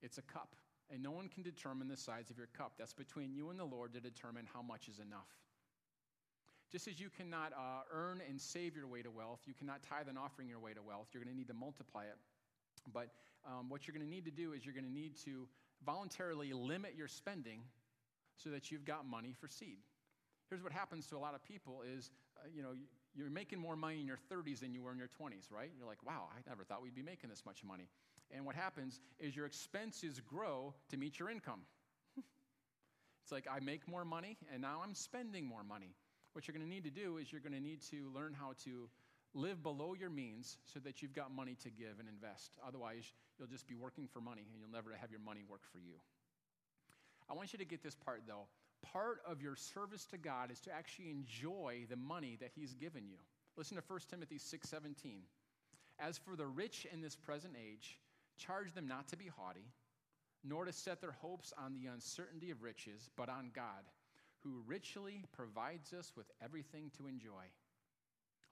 It's 0.02 0.18
a 0.18 0.22
cup. 0.22 0.54
And 0.90 1.02
no 1.02 1.12
one 1.12 1.28
can 1.28 1.42
determine 1.42 1.88
the 1.88 1.96
size 1.96 2.30
of 2.30 2.36
your 2.36 2.48
cup. 2.48 2.72
That's 2.78 2.92
between 2.92 3.32
you 3.32 3.50
and 3.50 3.58
the 3.58 3.64
Lord 3.64 3.94
to 3.94 4.00
determine 4.00 4.46
how 4.52 4.60
much 4.60 4.88
is 4.88 4.98
enough. 4.98 5.28
Just 6.70 6.88
as 6.88 7.00
you 7.00 7.08
cannot 7.08 7.52
uh, 7.52 7.82
earn 7.90 8.20
and 8.28 8.38
save 8.38 8.76
your 8.76 8.86
way 8.86 9.00
to 9.00 9.10
wealth, 9.10 9.40
you 9.46 9.54
cannot 9.54 9.82
tithe 9.82 10.08
and 10.08 10.18
offering 10.18 10.48
your 10.48 10.58
way 10.58 10.74
to 10.74 10.82
wealth. 10.82 11.08
You're 11.12 11.22
going 11.22 11.32
to 11.32 11.38
need 11.38 11.48
to 11.48 11.54
multiply 11.54 12.02
it. 12.02 12.18
But 12.92 13.08
um, 13.46 13.68
what 13.68 13.86
you're 13.86 13.96
going 13.96 14.06
to 14.06 14.10
need 14.10 14.24
to 14.26 14.30
do 14.30 14.52
is 14.52 14.64
you're 14.66 14.74
going 14.74 14.84
to 14.84 14.92
need 14.92 15.16
to 15.24 15.46
voluntarily 15.84 16.52
limit 16.52 16.94
your 16.96 17.08
spending 17.08 17.60
so 18.36 18.50
that 18.50 18.70
you've 18.70 18.84
got 18.84 19.06
money 19.06 19.34
for 19.38 19.48
seed. 19.48 19.78
Here's 20.50 20.62
what 20.62 20.72
happens 20.72 21.06
to 21.08 21.16
a 21.16 21.18
lot 21.18 21.34
of 21.34 21.42
people 21.42 21.82
is, 21.82 22.10
uh, 22.38 22.48
you 22.54 22.62
know, 22.62 22.70
you're 23.14 23.30
making 23.30 23.58
more 23.60 23.76
money 23.76 24.00
in 24.00 24.06
your 24.06 24.18
30s 24.30 24.60
than 24.60 24.74
you 24.74 24.82
were 24.82 24.92
in 24.92 24.98
your 24.98 25.08
20s, 25.08 25.50
right? 25.50 25.70
You're 25.76 25.86
like, 25.86 26.04
wow, 26.04 26.28
I 26.30 26.40
never 26.48 26.64
thought 26.64 26.82
we'd 26.82 26.94
be 26.94 27.02
making 27.02 27.30
this 27.30 27.42
much 27.46 27.62
money. 27.64 27.88
And 28.30 28.44
what 28.44 28.56
happens 28.56 29.00
is 29.18 29.36
your 29.36 29.46
expenses 29.46 30.20
grow 30.20 30.74
to 30.90 30.96
meet 30.96 31.18
your 31.18 31.30
income. 31.30 31.60
it's 33.22 33.32
like 33.32 33.46
I 33.50 33.60
make 33.60 33.86
more 33.88 34.04
money 34.04 34.36
and 34.52 34.60
now 34.60 34.80
I'm 34.84 34.94
spending 34.94 35.46
more 35.46 35.62
money. 35.62 35.94
What 36.32 36.48
you're 36.48 36.56
going 36.56 36.66
to 36.66 36.72
need 36.72 36.84
to 36.84 36.90
do 36.90 37.18
is 37.18 37.30
you're 37.30 37.40
going 37.40 37.52
to 37.52 37.60
need 37.60 37.80
to 37.90 38.10
learn 38.12 38.34
how 38.34 38.54
to 38.64 38.88
live 39.34 39.62
below 39.62 39.94
your 39.94 40.10
means 40.10 40.58
so 40.72 40.78
that 40.80 41.02
you've 41.02 41.12
got 41.12 41.34
money 41.34 41.56
to 41.62 41.70
give 41.70 41.98
and 41.98 42.08
invest. 42.08 42.56
Otherwise, 42.66 43.12
you'll 43.38 43.48
just 43.48 43.66
be 43.66 43.74
working 43.74 44.06
for 44.06 44.20
money 44.20 44.42
and 44.50 44.60
you'll 44.60 44.72
never 44.72 44.90
have 44.98 45.10
your 45.10 45.20
money 45.20 45.42
work 45.48 45.62
for 45.72 45.78
you. 45.78 45.94
I 47.28 47.34
want 47.34 47.52
you 47.52 47.58
to 47.58 47.64
get 47.64 47.82
this 47.82 47.96
part 47.96 48.22
though. 48.26 48.46
Part 48.92 49.20
of 49.26 49.42
your 49.42 49.56
service 49.56 50.04
to 50.06 50.18
God 50.18 50.50
is 50.50 50.60
to 50.60 50.72
actually 50.72 51.10
enjoy 51.10 51.86
the 51.88 51.96
money 51.96 52.36
that 52.40 52.50
he's 52.54 52.74
given 52.74 53.08
you. 53.08 53.18
Listen 53.56 53.76
to 53.76 53.82
1 53.86 54.08
Timothy 54.10 54.38
6:17. 54.38 55.22
As 55.98 56.18
for 56.18 56.36
the 56.36 56.46
rich 56.46 56.86
in 56.92 57.00
this 57.00 57.16
present 57.16 57.54
age, 57.56 57.98
charge 58.36 58.72
them 58.72 58.86
not 58.86 59.08
to 59.08 59.16
be 59.16 59.28
haughty, 59.28 59.72
nor 60.42 60.64
to 60.64 60.72
set 60.72 61.00
their 61.00 61.12
hopes 61.12 61.52
on 61.56 61.72
the 61.72 61.86
uncertainty 61.86 62.50
of 62.50 62.62
riches, 62.62 63.08
but 63.16 63.28
on 63.28 63.50
God, 63.54 63.88
who 64.40 64.62
richly 64.66 65.24
provides 65.32 65.92
us 65.92 66.12
with 66.16 66.30
everything 66.42 66.90
to 66.98 67.06
enjoy. 67.06 67.44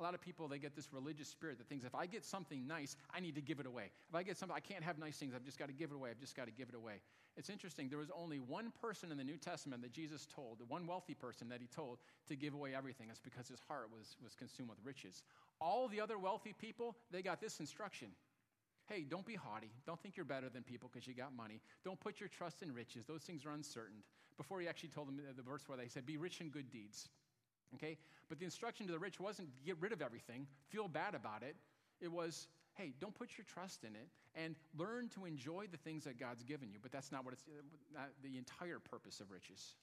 A 0.02 0.04
lot 0.04 0.14
of 0.14 0.20
people, 0.20 0.48
they 0.48 0.58
get 0.58 0.74
this 0.74 0.92
religious 0.92 1.28
spirit 1.28 1.58
that 1.58 1.68
thinks 1.68 1.84
if 1.84 1.94
I 1.94 2.06
get 2.06 2.24
something 2.24 2.66
nice, 2.66 2.96
I 3.14 3.20
need 3.20 3.36
to 3.36 3.40
give 3.40 3.60
it 3.60 3.66
away. 3.66 3.92
If 4.08 4.16
I 4.16 4.24
get 4.24 4.36
something, 4.36 4.56
I 4.56 4.58
can't 4.58 4.82
have 4.82 4.98
nice 4.98 5.16
things, 5.16 5.32
I've 5.32 5.44
just 5.44 5.60
got 5.60 5.68
to 5.68 5.72
give 5.72 5.92
it 5.92 5.94
away, 5.94 6.10
I've 6.10 6.18
just 6.18 6.34
got 6.34 6.46
to 6.46 6.50
give 6.50 6.68
it 6.68 6.74
away. 6.74 6.94
It's 7.36 7.48
interesting, 7.48 7.88
there 7.88 8.00
was 8.00 8.10
only 8.12 8.40
one 8.40 8.72
person 8.80 9.12
in 9.12 9.16
the 9.16 9.22
New 9.22 9.36
Testament 9.36 9.80
that 9.82 9.92
Jesus 9.92 10.26
told, 10.26 10.58
the 10.58 10.64
one 10.64 10.88
wealthy 10.88 11.14
person 11.14 11.48
that 11.50 11.60
he 11.60 11.68
told 11.68 11.98
to 12.26 12.34
give 12.34 12.52
away 12.52 12.74
everything. 12.74 13.06
It's 13.10 13.20
because 13.20 13.46
his 13.46 13.60
heart 13.68 13.90
was, 13.96 14.16
was 14.20 14.34
consumed 14.34 14.70
with 14.70 14.78
riches. 14.82 15.22
All 15.60 15.86
the 15.86 16.00
other 16.00 16.18
wealthy 16.18 16.52
people, 16.52 16.96
they 17.12 17.22
got 17.22 17.40
this 17.40 17.60
instruction 17.60 18.08
Hey, 18.88 19.06
don't 19.08 19.24
be 19.24 19.36
haughty. 19.36 19.70
Don't 19.86 20.00
think 20.00 20.16
you're 20.16 20.26
better 20.26 20.48
than 20.48 20.62
people 20.62 20.90
because 20.92 21.06
you 21.06 21.14
got 21.14 21.34
money. 21.34 21.60
Don't 21.84 22.00
put 22.00 22.18
your 22.18 22.28
trust 22.28 22.62
in 22.62 22.74
riches. 22.74 23.06
Those 23.06 23.22
things 23.22 23.46
are 23.46 23.52
uncertain. 23.52 24.02
Before 24.36 24.60
he 24.60 24.68
actually 24.68 24.88
told 24.88 25.08
them 25.08 25.20
the 25.36 25.42
verse 25.42 25.62
where 25.68 25.78
they 25.78 25.88
said, 25.88 26.04
Be 26.04 26.16
rich 26.16 26.40
in 26.40 26.48
good 26.48 26.70
deeds. 26.70 27.08
Okay? 27.74 27.96
But 28.28 28.38
the 28.38 28.44
instruction 28.44 28.86
to 28.86 28.92
the 28.92 28.98
rich 28.98 29.20
wasn't 29.20 29.48
get 29.64 29.76
rid 29.80 29.92
of 29.92 30.02
everything, 30.02 30.46
feel 30.68 30.88
bad 30.88 31.14
about 31.14 31.42
it. 31.42 31.56
It 32.00 32.10
was, 32.10 32.48
hey, 32.74 32.92
don't 33.00 33.14
put 33.14 33.30
your 33.36 33.44
trust 33.44 33.84
in 33.84 33.94
it 33.94 34.08
and 34.34 34.56
learn 34.76 35.08
to 35.10 35.24
enjoy 35.24 35.66
the 35.70 35.76
things 35.76 36.04
that 36.04 36.18
God's 36.18 36.42
given 36.42 36.70
you. 36.70 36.78
But 36.80 36.92
that's 36.92 37.12
not 37.12 37.24
what 37.24 37.34
it's 37.34 37.44
not 37.94 38.08
the 38.22 38.38
entire 38.38 38.78
purpose 38.78 39.20
of 39.20 39.30
riches. 39.30 39.74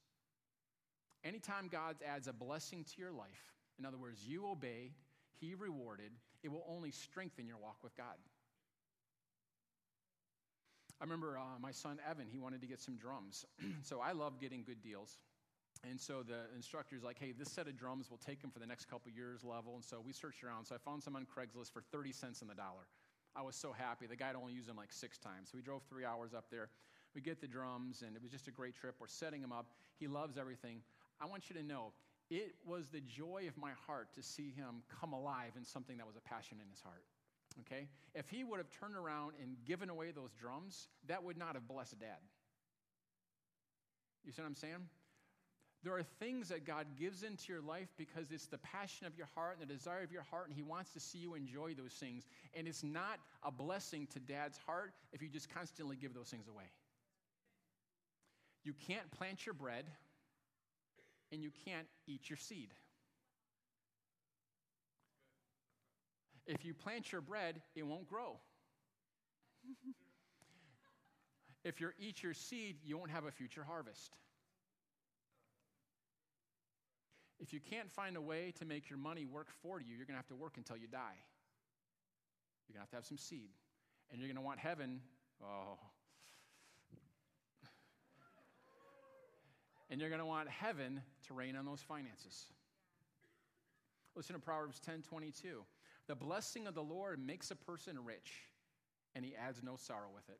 Anytime 1.24 1.68
God 1.70 1.98
adds 2.06 2.28
a 2.28 2.34
blessing 2.34 2.86
to 2.86 3.02
your 3.02 3.12
life, 3.12 3.54
in 3.78 3.86
other 3.86 3.98
words, 3.98 4.22
you 4.26 4.48
obey, 4.48 4.92
He 5.40 5.54
rewarded, 5.54 6.12
it 6.44 6.52
will 6.52 6.66
only 6.68 6.92
strengthen 6.92 7.46
your 7.48 7.58
walk 7.58 7.78
with 7.84 7.96
God. 7.96 8.16
I 11.02 11.06
remember 11.06 11.38
uh, 11.38 11.60
my 11.62 11.72
son 11.72 11.98
Evan, 12.10 12.28
he 12.28 12.40
wanted 12.40 12.60
to 12.62 12.68
get 12.68 12.82
some 12.82 12.98
drums. 12.98 13.46
so 13.84 14.02
I 14.02 14.12
love 14.12 14.40
getting 14.40 14.64
good 14.64 14.82
deals. 14.82 15.18
And 15.88 16.00
so 16.00 16.24
the 16.24 16.54
instructor's 16.56 17.04
like, 17.04 17.18
hey, 17.20 17.32
this 17.32 17.52
set 17.52 17.68
of 17.68 17.78
drums 17.78 18.10
will 18.10 18.18
take 18.18 18.44
him 18.44 18.52
for 18.52 18.60
the 18.60 18.66
next 18.66 18.90
couple 18.90 19.12
years 19.12 19.44
level. 19.44 19.76
And 19.76 19.84
so 19.84 20.02
we 20.06 20.12
searched 20.12 20.44
around. 20.44 20.66
So 20.66 20.76
I 20.76 20.78
found 20.78 21.02
some 21.02 21.16
on 21.16 21.26
Craigslist 21.26 21.72
for 21.72 21.82
30 21.92 22.12
cents 22.12 22.42
on 22.42 22.48
the 22.50 22.56
dollar. 22.56 22.88
I 23.36 23.42
was 23.42 23.56
so 23.56 23.72
happy. 23.72 24.06
The 24.06 24.16
guy 24.16 24.28
had 24.28 24.36
only 24.36 24.54
used 24.54 24.68
them 24.68 24.76
like 24.76 24.92
six 24.92 25.18
times. 25.18 25.50
So 25.52 25.58
we 25.58 25.62
drove 25.62 25.84
three 25.90 26.04
hours 26.04 26.34
up 26.34 26.46
there. 26.52 26.70
We 27.16 27.22
get 27.22 27.42
the 27.42 27.48
drums, 27.48 28.04
and 28.06 28.16
it 28.16 28.22
was 28.22 28.32
just 28.32 28.48
a 28.48 28.52
great 28.52 28.76
trip. 28.76 28.96
We're 29.00 29.08
setting 29.08 29.42
him 29.42 29.52
up. 29.52 29.68
He 30.00 30.08
loves 30.08 30.38
everything. 30.38 30.82
I 31.22 31.26
want 31.26 31.50
you 31.50 31.56
to 31.56 31.64
know, 31.64 31.94
it 32.30 32.56
was 32.66 32.88
the 32.88 33.02
joy 33.02 33.46
of 33.48 33.58
my 33.58 33.72
heart 33.88 34.10
to 34.16 34.22
see 34.22 34.52
him 34.56 34.84
come 35.00 35.14
alive 35.14 35.52
in 35.58 35.66
something 35.66 35.98
that 35.98 36.06
was 36.06 36.16
a 36.16 36.22
passion 36.22 36.58
in 36.62 36.70
his 36.70 36.82
heart. 36.82 37.04
Okay? 37.62 37.88
If 38.14 38.30
he 38.30 38.44
would 38.44 38.58
have 38.58 38.70
turned 38.70 38.96
around 38.96 39.34
and 39.42 39.56
given 39.66 39.90
away 39.90 40.12
those 40.12 40.32
drums, 40.34 40.88
that 41.08 41.24
would 41.24 41.38
not 41.38 41.56
have 41.56 41.68
blessed 41.68 42.00
dad. 42.00 42.20
You 44.26 44.32
see 44.32 44.42
what 44.42 44.48
I'm 44.48 44.56
saying? 44.56 44.86
There 45.84 45.96
are 45.96 46.04
things 46.04 46.50
that 46.50 46.66
God 46.66 46.88
gives 47.00 47.24
into 47.24 47.54
your 47.54 47.62
life 47.62 47.88
because 47.98 48.32
it's 48.32 48.48
the 48.48 48.58
passion 48.58 49.08
of 49.08 49.18
your 49.18 49.28
heart 49.34 49.58
and 49.60 49.70
the 49.70 49.74
desire 49.74 50.04
of 50.04 50.12
your 50.12 50.24
heart, 50.24 50.48
and 50.48 50.56
He 50.56 50.62
wants 50.62 50.92
to 50.92 51.00
see 51.00 51.20
you 51.20 51.36
enjoy 51.36 51.74
those 51.74 51.94
things. 51.94 52.28
And 52.54 52.68
it's 52.68 52.84
not 52.84 53.20
a 53.44 53.52
blessing 53.52 54.08
to 54.14 54.20
dad's 54.20 54.58
heart 54.66 54.94
if 55.14 55.22
you 55.22 55.30
just 55.30 55.54
constantly 55.54 55.96
give 55.96 56.14
those 56.14 56.28
things 56.28 56.48
away. 56.50 56.66
You 58.66 58.74
can't 58.88 59.10
plant 59.12 59.46
your 59.46 59.54
bread, 59.54 59.86
and 61.32 61.42
you 61.42 61.52
can't 61.66 61.88
eat 62.08 62.30
your 62.30 62.38
seed. 62.38 62.74
If 66.46 66.66
you 66.66 66.74
plant 66.74 67.12
your 67.12 67.22
bread, 67.22 67.62
it 67.76 67.86
won't 67.86 68.10
grow. 68.10 68.38
if 71.64 71.80
you 71.80 71.92
eat 72.00 72.22
your 72.22 72.34
seed, 72.34 72.78
you 72.84 72.98
won't 72.98 73.12
have 73.12 73.26
a 73.26 73.32
future 73.32 73.64
harvest. 73.64 74.18
If 77.40 77.54
you 77.54 77.60
can't 77.60 77.90
find 77.90 78.18
a 78.18 78.22
way 78.22 78.54
to 78.60 78.66
make 78.66 78.90
your 78.90 79.00
money 79.00 79.26
work 79.26 79.48
for 79.62 79.80
you, 79.80 79.96
you're 79.96 80.06
going 80.06 80.16
to 80.16 80.20
have 80.20 80.28
to 80.28 80.36
work 80.36 80.58
until 80.58 80.76
you 80.78 80.88
die. 80.88 81.18
You're 82.68 82.74
going 82.74 82.80
to 82.80 82.82
have 82.82 82.90
to 82.90 82.96
have 82.98 83.06
some 83.06 83.18
seed. 83.18 83.50
And 84.12 84.20
you're 84.20 84.28
going 84.28 84.36
to 84.36 84.42
want 84.42 84.60
heaven. 84.60 85.02
Oh. 85.42 85.78
And 89.90 90.00
you're 90.00 90.10
going 90.10 90.20
to 90.20 90.26
want 90.26 90.50
heaven 90.50 91.02
to 91.28 91.34
rain 91.34 91.56
on 91.56 91.66
those 91.66 91.82
finances. 91.82 92.46
Listen 94.16 94.36
to 94.36 94.40
Proverbs 94.40 94.80
10 94.80 95.04
22. 95.04 95.64
The 96.08 96.16
blessing 96.16 96.68
of 96.68 96.76
the 96.76 96.84
Lord 96.84 97.20
makes 97.26 97.52
a 97.52 97.56
person 97.56 97.98
rich, 98.04 98.32
and 99.16 99.24
he 99.24 99.36
adds 99.36 99.62
no 99.64 99.76
sorrow 99.76 100.10
with 100.14 100.28
it. 100.30 100.40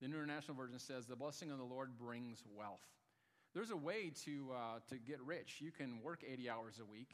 The 0.00 0.08
New 0.08 0.16
International 0.16 0.56
Version 0.56 0.78
says, 0.78 1.06
The 1.06 1.16
blessing 1.16 1.50
of 1.50 1.58
the 1.58 1.64
Lord 1.64 1.96
brings 1.98 2.42
wealth. 2.54 2.84
There's 3.54 3.70
a 3.70 3.76
way 3.76 4.10
to, 4.24 4.50
uh, 4.52 4.78
to 4.88 4.98
get 4.98 5.20
rich. 5.22 5.60
You 5.60 5.70
can 5.70 6.02
work 6.02 6.24
80 6.28 6.50
hours 6.50 6.80
a 6.80 6.84
week, 6.84 7.10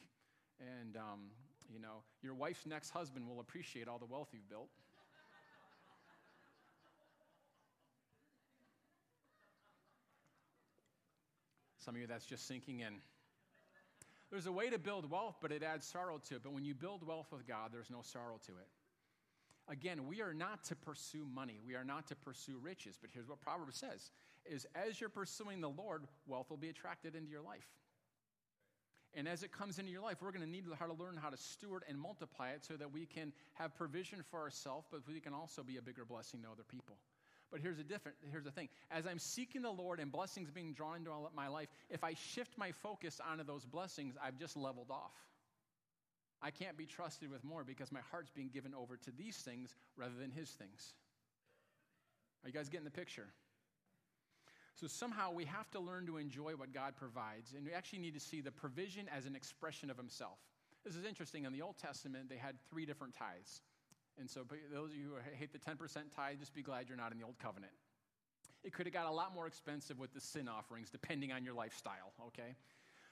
and 0.58 0.96
um, 0.96 1.20
you 1.70 1.78
know, 1.78 2.02
your 2.22 2.34
wife's 2.34 2.64
next 2.64 2.90
husband 2.90 3.28
will 3.28 3.40
appreciate 3.40 3.88
all 3.88 3.98
the 3.98 4.06
wealth 4.06 4.28
you've 4.32 4.48
built. 4.48 4.70
Some 11.84 11.94
of 11.94 12.00
you, 12.00 12.06
that's 12.06 12.24
just 12.24 12.46
sinking 12.46 12.80
in. 12.80 12.94
There's 14.30 14.46
a 14.46 14.52
way 14.52 14.70
to 14.70 14.78
build 14.78 15.10
wealth, 15.10 15.36
but 15.42 15.50
it 15.50 15.62
adds 15.62 15.86
sorrow 15.86 16.20
to 16.28 16.36
it. 16.36 16.42
But 16.42 16.52
when 16.52 16.64
you 16.64 16.74
build 16.74 17.06
wealth 17.06 17.28
with 17.32 17.46
God, 17.46 17.70
there's 17.72 17.90
no 17.90 18.00
sorrow 18.02 18.38
to 18.46 18.52
it. 18.52 18.68
Again, 19.68 20.06
we 20.06 20.20
are 20.22 20.34
not 20.34 20.64
to 20.64 20.76
pursue 20.76 21.26
money. 21.34 21.58
We 21.66 21.74
are 21.74 21.84
not 21.84 22.06
to 22.08 22.16
pursue 22.16 22.58
riches. 22.62 22.98
But 23.00 23.10
here's 23.12 23.28
what 23.28 23.40
Proverbs 23.40 23.76
says 23.76 24.10
is 24.44 24.66
as 24.74 25.00
you're 25.00 25.10
pursuing 25.10 25.60
the 25.60 25.68
Lord, 25.68 26.04
wealth 26.26 26.50
will 26.50 26.56
be 26.56 26.68
attracted 26.68 27.14
into 27.14 27.30
your 27.30 27.42
life. 27.42 27.66
And 29.14 29.26
as 29.26 29.42
it 29.42 29.50
comes 29.50 29.78
into 29.78 29.90
your 29.90 30.02
life, 30.02 30.18
we're 30.22 30.30
going 30.30 30.44
to 30.44 30.50
need 30.50 30.64
how 30.78 30.86
to 30.86 30.92
learn 30.92 31.16
how 31.20 31.30
to 31.30 31.36
steward 31.36 31.82
and 31.88 31.98
multiply 31.98 32.50
it 32.50 32.64
so 32.64 32.74
that 32.74 32.92
we 32.92 33.06
can 33.06 33.32
have 33.54 33.74
provision 33.76 34.22
for 34.30 34.40
ourselves, 34.40 34.86
but 34.90 35.00
we 35.08 35.18
can 35.18 35.34
also 35.34 35.62
be 35.62 35.78
a 35.78 35.82
bigger 35.82 36.04
blessing 36.04 36.42
to 36.42 36.48
other 36.48 36.62
people. 36.68 36.96
But 37.50 37.60
here's 37.60 37.80
a 37.80 37.84
different 37.84 38.16
here's 38.30 38.44
the 38.44 38.52
thing. 38.52 38.68
As 38.92 39.06
I'm 39.06 39.18
seeking 39.18 39.62
the 39.62 39.70
Lord 39.70 39.98
and 39.98 40.12
blessings 40.12 40.50
being 40.50 40.72
drawn 40.72 40.98
into 40.98 41.10
my 41.34 41.48
life, 41.48 41.68
if 41.88 42.04
I 42.04 42.14
shift 42.14 42.56
my 42.56 42.70
focus 42.70 43.20
onto 43.28 43.42
those 43.42 43.64
blessings, 43.64 44.14
I've 44.22 44.38
just 44.38 44.56
leveled 44.56 44.90
off. 44.90 45.12
I 46.40 46.50
can't 46.50 46.78
be 46.78 46.86
trusted 46.86 47.30
with 47.30 47.42
more 47.44 47.64
because 47.64 47.90
my 47.90 48.00
heart's 48.10 48.30
being 48.30 48.48
given 48.48 48.72
over 48.74 48.96
to 48.96 49.10
these 49.18 49.36
things 49.36 49.74
rather 49.96 50.14
than 50.18 50.30
his 50.30 50.48
things. 50.50 50.94
Are 52.44 52.48
you 52.48 52.54
guys 52.54 52.68
getting 52.68 52.86
the 52.86 52.90
picture? 52.90 53.26
So 54.80 54.86
somehow 54.86 55.30
we 55.30 55.44
have 55.44 55.70
to 55.72 55.80
learn 55.80 56.06
to 56.06 56.16
enjoy 56.16 56.52
what 56.52 56.72
God 56.72 56.96
provides, 56.96 57.52
and 57.54 57.66
we 57.66 57.72
actually 57.72 57.98
need 57.98 58.14
to 58.14 58.20
see 58.20 58.40
the 58.40 58.50
provision 58.50 59.10
as 59.14 59.26
an 59.26 59.36
expression 59.36 59.90
of 59.90 59.98
himself. 59.98 60.38
This 60.86 60.96
is 60.96 61.04
interesting. 61.04 61.44
In 61.44 61.52
the 61.52 61.60
Old 61.60 61.76
Testament, 61.76 62.30
they 62.30 62.38
had 62.38 62.54
three 62.70 62.86
different 62.86 63.14
tithes. 63.14 63.60
And 64.18 64.28
so, 64.28 64.40
those 64.72 64.92
of 64.92 64.96
you 64.96 65.10
who 65.10 65.16
hate 65.36 65.52
the 65.52 65.58
10% 65.58 65.76
tithe, 66.16 66.38
just 66.40 66.54
be 66.54 66.62
glad 66.62 66.88
you're 66.88 66.96
not 66.96 67.12
in 67.12 67.18
the 67.18 67.24
old 67.24 67.38
covenant. 67.38 67.72
It 68.64 68.72
could 68.72 68.86
have 68.86 68.94
got 68.94 69.04
a 69.04 69.10
lot 69.10 69.34
more 69.34 69.46
expensive 69.46 69.98
with 69.98 70.14
the 70.14 70.20
sin 70.20 70.48
offerings, 70.48 70.88
depending 70.88 71.30
on 71.30 71.44
your 71.44 71.54
lifestyle, 71.54 72.12
okay? 72.28 72.56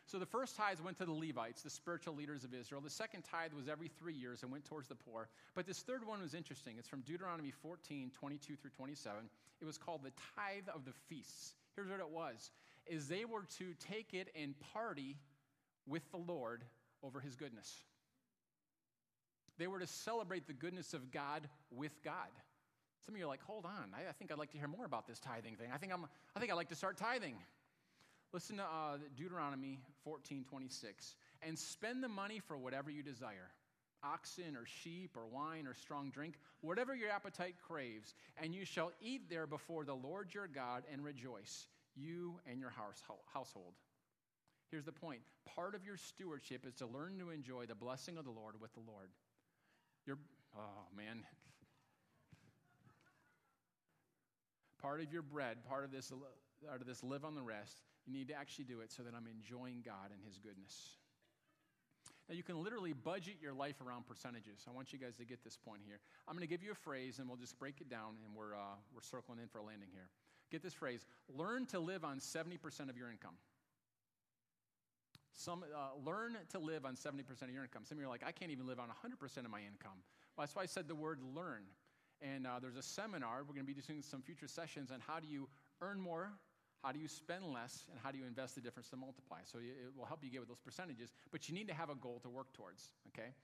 So 0.06 0.18
the 0.18 0.26
first 0.26 0.56
tithe 0.56 0.80
went 0.80 0.96
to 0.98 1.04
the 1.04 1.12
Levites, 1.12 1.60
the 1.60 1.68
spiritual 1.68 2.14
leaders 2.14 2.44
of 2.44 2.54
Israel. 2.54 2.80
The 2.80 2.88
second 2.88 3.24
tithe 3.24 3.52
was 3.52 3.68
every 3.68 3.88
three 3.88 4.14
years 4.14 4.42
and 4.42 4.50
went 4.50 4.64
towards 4.64 4.88
the 4.88 4.94
poor. 4.94 5.28
But 5.54 5.66
this 5.66 5.80
third 5.80 6.06
one 6.06 6.22
was 6.22 6.32
interesting. 6.32 6.76
It's 6.78 6.88
from 6.88 7.02
Deuteronomy 7.02 7.50
14, 7.50 8.10
22 8.18 8.56
through 8.56 8.70
27. 8.70 9.28
It 9.60 9.64
was 9.66 9.76
called 9.76 10.02
the 10.02 10.12
tithe 10.34 10.68
of 10.74 10.86
the 10.86 10.92
feasts. 11.08 11.52
Here's 11.78 11.90
what 11.90 12.00
it 12.00 12.10
was 12.10 12.50
is 12.88 13.06
they 13.06 13.24
were 13.24 13.44
to 13.58 13.72
take 13.78 14.12
it 14.12 14.30
and 14.34 14.52
party 14.72 15.16
with 15.86 16.10
the 16.10 16.16
Lord 16.16 16.64
over 17.04 17.20
his 17.20 17.36
goodness. 17.36 17.72
They 19.58 19.68
were 19.68 19.78
to 19.78 19.86
celebrate 19.86 20.48
the 20.48 20.54
goodness 20.54 20.92
of 20.92 21.12
God 21.12 21.48
with 21.70 22.02
God. 22.02 22.30
Some 23.06 23.14
of 23.14 23.20
you 23.20 23.26
are 23.26 23.28
like, 23.28 23.44
hold 23.44 23.64
on, 23.64 23.92
I, 23.94 24.08
I 24.08 24.12
think 24.12 24.32
I'd 24.32 24.38
like 24.38 24.50
to 24.52 24.58
hear 24.58 24.66
more 24.66 24.86
about 24.86 25.06
this 25.06 25.20
tithing 25.20 25.54
thing. 25.54 25.68
I 25.72 25.76
think, 25.76 25.92
I'm, 25.92 26.04
I 26.34 26.40
think 26.40 26.50
I'd 26.50 26.56
like 26.56 26.70
to 26.70 26.74
start 26.74 26.96
tithing. 26.96 27.36
Listen 28.32 28.56
to 28.56 28.64
uh, 28.64 28.98
Deuteronomy 29.16 29.78
14 30.02 30.44
26. 30.48 31.14
And 31.42 31.56
spend 31.56 32.02
the 32.02 32.08
money 32.08 32.40
for 32.40 32.58
whatever 32.58 32.90
you 32.90 33.04
desire 33.04 33.50
oxen 34.02 34.56
or 34.56 34.64
sheep 34.64 35.16
or 35.16 35.26
wine 35.26 35.66
or 35.66 35.74
strong 35.74 36.10
drink, 36.10 36.38
whatever 36.60 36.94
your 36.94 37.10
appetite 37.10 37.56
craves, 37.66 38.14
and 38.40 38.54
you 38.54 38.64
shall 38.64 38.92
eat 39.00 39.28
there 39.28 39.46
before 39.46 39.84
the 39.84 39.94
Lord 39.94 40.32
your 40.34 40.46
God 40.46 40.84
and 40.92 41.04
rejoice, 41.04 41.68
you 41.94 42.40
and 42.48 42.60
your 42.60 42.70
house, 42.70 43.02
household. 43.32 43.74
Here's 44.70 44.84
the 44.84 44.92
point 44.92 45.20
part 45.46 45.74
of 45.74 45.84
your 45.84 45.96
stewardship 45.96 46.66
is 46.66 46.74
to 46.74 46.86
learn 46.86 47.18
to 47.18 47.30
enjoy 47.30 47.66
the 47.66 47.74
blessing 47.74 48.18
of 48.18 48.24
the 48.24 48.30
Lord 48.30 48.60
with 48.60 48.72
the 48.74 48.80
Lord. 48.86 49.08
Your, 50.06 50.18
oh 50.56 50.86
man. 50.96 51.22
Part 54.80 55.00
of 55.00 55.12
your 55.12 55.22
bread, 55.22 55.56
part 55.68 55.84
of 55.84 55.90
this, 55.90 56.12
part 56.66 56.80
of 56.80 56.86
this 56.86 57.02
live 57.02 57.24
on 57.24 57.34
the 57.34 57.42
rest, 57.42 57.82
you 58.06 58.12
need 58.12 58.28
to 58.28 58.34
actually 58.34 58.64
do 58.64 58.80
it 58.80 58.92
so 58.92 59.02
that 59.02 59.14
I'm 59.14 59.26
enjoying 59.26 59.82
God 59.84 60.12
and 60.12 60.22
His 60.24 60.38
goodness. 60.38 60.98
Now, 62.28 62.34
you 62.34 62.42
can 62.42 62.62
literally 62.62 62.92
budget 62.92 63.36
your 63.40 63.54
life 63.54 63.80
around 63.80 64.06
percentages. 64.06 64.66
I 64.68 64.72
want 64.72 64.92
you 64.92 64.98
guys 64.98 65.16
to 65.16 65.24
get 65.24 65.42
this 65.42 65.56
point 65.56 65.80
here. 65.86 65.98
I'm 66.26 66.34
going 66.34 66.46
to 66.46 66.50
give 66.50 66.62
you 66.62 66.72
a 66.72 66.74
phrase 66.74 67.18
and 67.18 67.28
we'll 67.28 67.38
just 67.38 67.58
break 67.58 67.80
it 67.80 67.88
down 67.88 68.16
and 68.26 68.36
we're, 68.36 68.54
uh, 68.54 68.76
we're 68.94 69.00
circling 69.00 69.38
in 69.38 69.48
for 69.48 69.58
a 69.58 69.62
landing 69.62 69.88
here. 69.92 70.08
Get 70.50 70.62
this 70.62 70.74
phrase 70.74 71.06
learn 71.34 71.66
to 71.66 71.78
live 71.78 72.04
on 72.04 72.18
70% 72.18 72.90
of 72.90 72.96
your 72.96 73.10
income. 73.10 73.34
Some, 75.32 75.62
uh, 75.62 75.96
learn 76.04 76.36
to 76.50 76.58
live 76.58 76.84
on 76.84 76.96
70% 76.96 77.20
of 77.42 77.50
your 77.50 77.62
income. 77.62 77.84
Some 77.84 77.96
of 77.96 78.02
you 78.02 78.08
are 78.08 78.10
like, 78.10 78.24
I 78.26 78.32
can't 78.32 78.50
even 78.50 78.66
live 78.66 78.80
on 78.80 78.88
100% 78.88 79.36
of 79.38 79.50
my 79.50 79.60
income. 79.60 80.02
Well, 80.36 80.44
that's 80.44 80.56
why 80.56 80.62
I 80.62 80.66
said 80.66 80.88
the 80.88 80.96
word 80.96 81.20
learn. 81.34 81.62
And 82.20 82.46
uh, 82.46 82.58
there's 82.60 82.76
a 82.76 82.82
seminar, 82.82 83.44
we're 83.46 83.54
going 83.54 83.66
to 83.66 83.72
be 83.72 83.80
doing 83.80 84.02
some 84.02 84.20
future 84.20 84.48
sessions 84.48 84.90
on 84.90 84.98
how 85.06 85.20
do 85.20 85.28
you 85.28 85.48
earn 85.80 86.00
more, 86.00 86.32
how 86.82 86.92
do 86.92 86.98
you 86.98 87.08
spend 87.08 87.44
less, 87.52 87.84
and 87.90 87.98
how 88.02 88.10
do 88.10 88.18
you 88.18 88.24
invest 88.24 88.54
the 88.54 88.60
difference 88.60 88.88
to 88.90 88.96
multiply. 88.96 89.38
So 89.44 89.58
it 89.58 89.92
will 89.96 90.06
help 90.06 90.22
you 90.22 90.30
get 90.30 90.40
with 90.40 90.48
those 90.48 90.60
percentages, 90.64 91.10
but 91.32 91.48
you 91.48 91.54
need 91.54 91.68
to 91.68 91.74
have 91.74 91.90
a 91.90 91.94
goal 91.96 92.20
to 92.22 92.28
work 92.28 92.52
towards, 92.52 92.92
okay? 93.08 93.34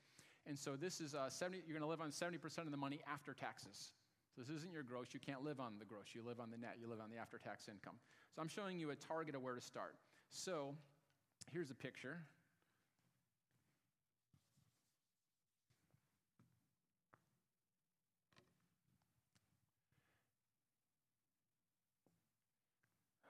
And 0.47 0.59
so 0.59 0.77
this 0.77 1.01
is 1.01 1.15
uh, 1.15 1.31
70, 1.31 1.63
you're 1.67 1.79
going 1.79 1.87
to 1.87 1.91
live 1.91 2.01
on 2.01 2.11
70% 2.11 2.59
of 2.59 2.71
the 2.71 2.77
money 2.77 3.01
after 3.11 3.33
taxes. 3.33 3.93
So 4.35 4.43
this 4.43 4.51
isn't 4.51 4.73
your 4.73 4.83
gross. 4.83 5.09
You 5.15 5.21
can't 5.21 5.45
live 5.45 5.61
on 5.61 5.75
the 5.79 5.85
gross. 5.85 6.07
You 6.13 6.23
live 6.27 6.41
on 6.41 6.51
the 6.51 6.59
net. 6.59 6.77
You 6.81 6.89
live 6.89 7.01
on 7.01 7.09
the 7.11 7.17
after 7.19 7.39
tax 7.39 7.69
income. 7.69 7.95
So 8.35 8.43
I'm 8.43 8.49
showing 8.49 8.79
you 8.81 8.91
a 8.91 8.97
target 8.97 9.35
of 9.35 9.43
where 9.43 9.55
to 9.55 9.61
start. 9.61 9.95
So 10.31 10.75
here's 11.53 11.71
a 11.71 11.75
picture. 11.75 12.19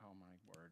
Oh 0.02 0.14
my 0.18 0.32
word. 0.48 0.70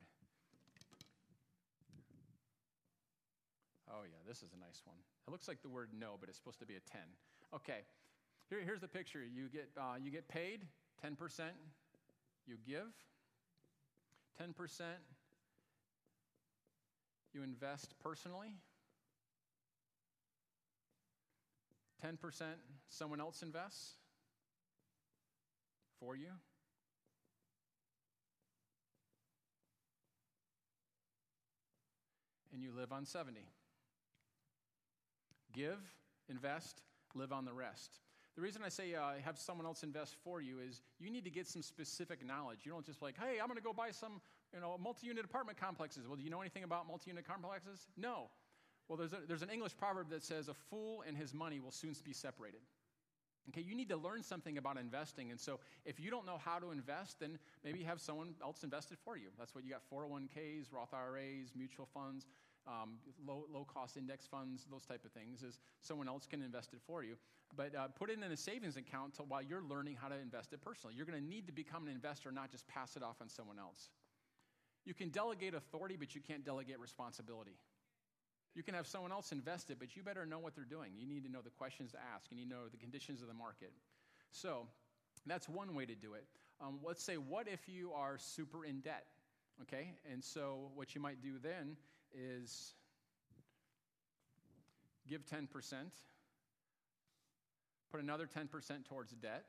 Oh, 3.91 4.05
yeah, 4.09 4.22
this 4.33 4.43
is 4.43 4.55
a 4.57 4.61
nice 4.65 4.81
one. 4.87 4.97
It 5.29 5.31
looks 5.31 5.47
like 5.47 5.61
the 5.61 5.69
word 5.69 5.91
no, 5.93 6.15
but 6.19 6.31
it's 6.31 6.39
supposed 6.39 6.59
to 6.61 6.65
be 6.65 6.77
a 6.77 6.81
10. 6.91 7.03
Okay, 7.55 7.81
Here, 8.49 8.61
here's 8.65 8.81
the 8.81 8.89
picture. 8.89 9.19
You 9.23 9.49
get, 9.53 9.69
uh, 9.77 9.97
you 10.03 10.11
get 10.11 10.27
paid 10.27 10.65
10%, 11.05 11.51
you 12.47 12.57
give 12.67 12.89
10%, 14.41 14.81
you 17.35 17.43
invest 17.43 17.95
personally, 18.03 18.57
10% 22.03 22.43
someone 22.89 23.21
else 23.21 23.43
invests 23.43 23.97
for 26.01 26.17
you. 26.17 26.29
And 32.55 32.63
you 32.63 32.73
live 32.75 32.93
on 32.93 33.05
70. 33.05 33.43
Give, 35.53 35.79
invest, 36.29 36.83
live 37.15 37.33
on 37.33 37.45
the 37.45 37.53
rest. 37.53 38.01
The 38.35 38.41
reason 38.41 38.63
I 38.65 38.71
say 38.71 38.95
uh, 38.95 39.13
have 39.23 39.39
someone 39.39 39.67
else 39.67 39.83
invest 39.83 40.17
for 40.25 40.41
you 40.41 40.59
is 40.59 40.81
you 40.99 41.11
need 41.11 41.25
to 41.25 41.31
get 41.31 41.47
some 41.47 41.61
specific 41.61 42.27
knowledge. 42.27 42.61
You 42.65 42.73
don't 42.73 42.85
just 42.85 43.03
like, 43.03 43.15
hey, 43.19 43.39
I'm 43.41 43.47
going 43.47 43.59
to 43.59 43.63
go 43.63 43.75
buy 43.75 43.91
some, 43.91 44.23
you 44.55 44.61
know, 44.61 44.79
multi-unit 44.83 45.25
apartment 45.25 45.61
complexes. 45.61 46.07
Well, 46.07 46.17
do 46.17 46.23
you 46.23 46.31
know 46.31 46.41
anything 46.41 46.65
about 46.65 46.89
multi-unit 46.89 47.27
complexes? 47.27 47.87
No. 47.97 48.31
Well, 48.89 48.97
there's, 48.97 49.13
a, 49.13 49.19
there's 49.29 49.43
an 49.43 49.51
English 49.51 49.77
proverb 49.77 50.09
that 50.11 50.25
says 50.25 50.49
a 50.49 50.55
fool 50.55 51.05
and 51.07 51.17
his 51.17 51.35
money 51.35 51.61
will 51.61 51.71
soon 51.71 51.95
be 52.05 52.15
separated. 52.15 52.61
Okay, 53.51 53.61
you 53.61 53.75
need 53.75 53.89
to 53.91 53.97
learn 53.97 54.23
something 54.23 54.57
about 54.57 54.79
investing. 54.79 55.31
And 55.31 55.39
so 55.39 55.59
if 55.85 56.01
you 56.01 56.11
don't 56.11 56.25
know 56.25 56.39
how 56.43 56.59
to 56.59 56.71
invest, 56.71 57.21
then 57.21 57.39
maybe 57.65 57.83
have 57.83 58.01
someone 58.01 58.35
else 58.43 58.63
invested 58.63 58.99
for 59.05 59.17
you. 59.17 59.29
That's 59.39 59.55
what 59.55 59.65
you 59.65 59.71
got 59.71 59.83
401ks, 59.93 60.73
Roth 60.73 60.95
IRAs, 60.95 61.53
mutual 61.55 61.89
funds 61.93 62.27
um, 62.67 62.95
low, 63.27 63.45
low 63.53 63.65
cost 63.65 63.97
index 63.97 64.27
funds, 64.27 64.67
those 64.71 64.85
type 64.85 65.05
of 65.05 65.13
things, 65.13 65.43
is 65.43 65.59
someone 65.81 66.09
else 66.09 66.27
can 66.27 66.43
invest 66.43 66.73
it 66.73 66.81
for 66.87 67.03
you. 67.03 67.17
But 67.57 67.75
uh, 67.75 67.89
put 67.89 68.09
it 68.11 68.19
in 68.19 68.23
a 68.23 68.37
savings 68.37 68.77
account 68.77 69.15
to, 69.15 69.23
while 69.23 69.43
you're 69.43 69.63
learning 69.63 69.97
how 70.01 70.09
to 70.09 70.19
invest 70.19 70.53
it 70.53 70.63
personally. 70.63 70.95
You're 70.97 71.07
going 71.07 71.21
to 71.21 71.29
need 71.29 71.47
to 71.47 71.53
become 71.53 71.87
an 71.87 71.93
investor, 71.93 72.33
not 72.33 72.51
just 72.51 72.67
pass 72.67 72.97
it 72.97 73.03
off 73.03 73.17
on 73.21 73.29
someone 73.29 73.59
else. 73.59 73.91
You 74.85 74.95
can 74.95 75.11
delegate 75.11 75.55
authority, 75.55 75.97
but 75.97 76.15
you 76.15 76.21
can't 76.21 76.45
delegate 76.45 76.81
responsibility. 76.81 77.57
You 78.55 78.63
can 78.63 78.75
have 78.75 78.87
someone 78.87 79.13
else 79.13 79.33
invest 79.33 79.71
it, 79.71 79.79
but 79.79 79.97
you 79.97 80.03
better 80.03 80.27
know 80.27 80.39
what 80.39 80.55
they're 80.55 80.65
doing. 80.65 80.93
You 80.97 81.07
need 81.07 81.25
to 81.25 81.31
know 81.31 81.41
the 81.41 81.51
questions 81.51 81.93
to 81.93 81.99
ask, 82.15 82.31
and 82.31 82.39
you 82.39 82.47
know 82.47 82.69
the 82.71 82.77
conditions 82.77 83.23
of 83.23 83.29
the 83.29 83.35
market. 83.35 83.73
So 84.31 84.67
that's 85.27 85.49
one 85.49 85.75
way 85.75 85.87
to 85.87 85.95
do 85.95 86.15
it. 86.15 86.25
Um, 86.61 86.79
let's 86.83 87.03
say, 87.03 87.17
what 87.17 87.49
if 87.49 87.69
you 87.69 87.93
are 87.93 88.19
super 88.19 88.65
in 88.65 88.81
debt? 88.81 89.07
Okay, 89.63 89.93
and 90.11 90.23
so 90.23 90.71
what 90.75 90.95
you 90.95 91.01
might 91.01 91.23
do 91.23 91.39
then 91.43 91.77
is 92.15 92.75
give 95.09 95.27
10%, 95.27 95.47
put 97.91 98.01
another 98.01 98.27
10% 98.27 98.85
towards 98.89 99.13
debt, 99.13 99.45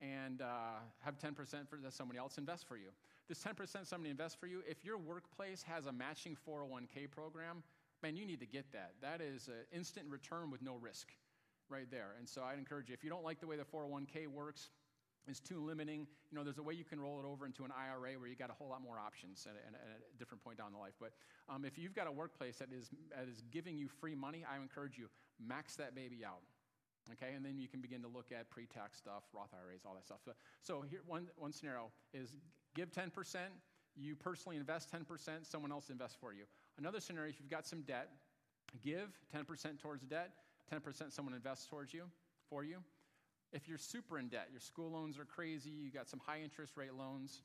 and 0.00 0.40
uh, 0.40 0.80
have 1.00 1.18
10% 1.18 1.68
for 1.68 1.76
that 1.76 1.92
somebody 1.92 2.18
else 2.18 2.38
invest 2.38 2.66
for 2.66 2.76
you. 2.76 2.88
This 3.28 3.42
10% 3.42 3.86
somebody 3.86 4.10
invests 4.10 4.38
for 4.38 4.46
you, 4.46 4.62
if 4.68 4.84
your 4.84 4.98
workplace 4.98 5.62
has 5.62 5.86
a 5.86 5.92
matching 5.92 6.36
401k 6.48 7.10
program, 7.10 7.62
man, 8.02 8.16
you 8.16 8.24
need 8.24 8.40
to 8.40 8.46
get 8.46 8.72
that. 8.72 8.94
That 9.02 9.20
is 9.20 9.48
an 9.48 9.76
instant 9.76 10.06
return 10.08 10.50
with 10.50 10.62
no 10.62 10.76
risk 10.76 11.08
right 11.68 11.90
there. 11.90 12.14
And 12.18 12.28
so 12.28 12.42
I'd 12.42 12.58
encourage 12.58 12.88
you, 12.88 12.94
if 12.94 13.04
you 13.04 13.10
don't 13.10 13.24
like 13.24 13.40
the 13.40 13.46
way 13.46 13.56
the 13.56 13.64
401k 13.64 14.26
works, 14.26 14.70
is 15.30 15.40
too 15.40 15.64
limiting. 15.64 16.06
You 16.30 16.38
know, 16.38 16.44
there's 16.44 16.58
a 16.58 16.62
way 16.62 16.74
you 16.74 16.84
can 16.84 17.00
roll 17.00 17.20
it 17.20 17.26
over 17.26 17.46
into 17.46 17.64
an 17.64 17.70
IRA 17.70 18.18
where 18.18 18.28
you 18.28 18.36
got 18.36 18.50
a 18.50 18.52
whole 18.52 18.68
lot 18.68 18.82
more 18.82 18.98
options 18.98 19.46
at, 19.48 19.56
at, 19.56 19.74
at 19.74 20.00
a 20.14 20.18
different 20.18 20.42
point 20.42 20.58
down 20.58 20.72
the 20.72 20.78
life. 20.78 20.94
But 21.00 21.12
um, 21.48 21.64
if 21.64 21.78
you've 21.78 21.94
got 21.94 22.06
a 22.06 22.12
workplace 22.12 22.56
that 22.58 22.68
is, 22.72 22.90
that 23.16 23.28
is 23.28 23.42
giving 23.50 23.78
you 23.78 23.88
free 23.88 24.14
money, 24.14 24.44
I 24.44 24.60
encourage 24.60 24.98
you, 24.98 25.08
max 25.38 25.76
that 25.76 25.94
baby 25.94 26.24
out. 26.24 26.42
Okay, 27.12 27.34
and 27.34 27.44
then 27.44 27.58
you 27.58 27.66
can 27.66 27.80
begin 27.80 28.02
to 28.02 28.08
look 28.08 28.30
at 28.30 28.50
pre-tax 28.50 28.98
stuff, 28.98 29.24
Roth 29.32 29.50
IRAs, 29.54 29.82
all 29.86 29.94
that 29.94 30.04
stuff. 30.04 30.18
So, 30.24 30.32
so 30.62 30.84
here, 30.88 31.00
one, 31.06 31.28
one 31.36 31.52
scenario 31.52 31.90
is 32.12 32.36
give 32.74 32.92
10%, 32.92 33.08
you 33.96 34.14
personally 34.14 34.56
invest 34.56 34.92
10%, 34.92 35.28
someone 35.42 35.72
else 35.72 35.90
invests 35.90 36.16
for 36.20 36.32
you. 36.32 36.44
Another 36.78 37.00
scenario, 37.00 37.30
if 37.30 37.40
you've 37.40 37.50
got 37.50 37.66
some 37.66 37.82
debt, 37.82 38.10
give 38.82 39.08
10% 39.34 39.80
towards 39.80 40.04
debt, 40.04 40.30
10% 40.72 41.12
someone 41.12 41.34
invests 41.34 41.66
towards 41.66 41.92
you, 41.92 42.04
for 42.48 42.64
you. 42.64 42.78
If 43.52 43.68
you're 43.68 43.78
super 43.78 44.18
in 44.18 44.28
debt, 44.28 44.48
your 44.50 44.60
school 44.60 44.92
loans 44.92 45.18
are 45.18 45.24
crazy, 45.24 45.70
you 45.70 45.90
got 45.90 46.08
some 46.08 46.20
high 46.24 46.40
interest 46.42 46.76
rate 46.76 46.94
loans, 46.94 47.42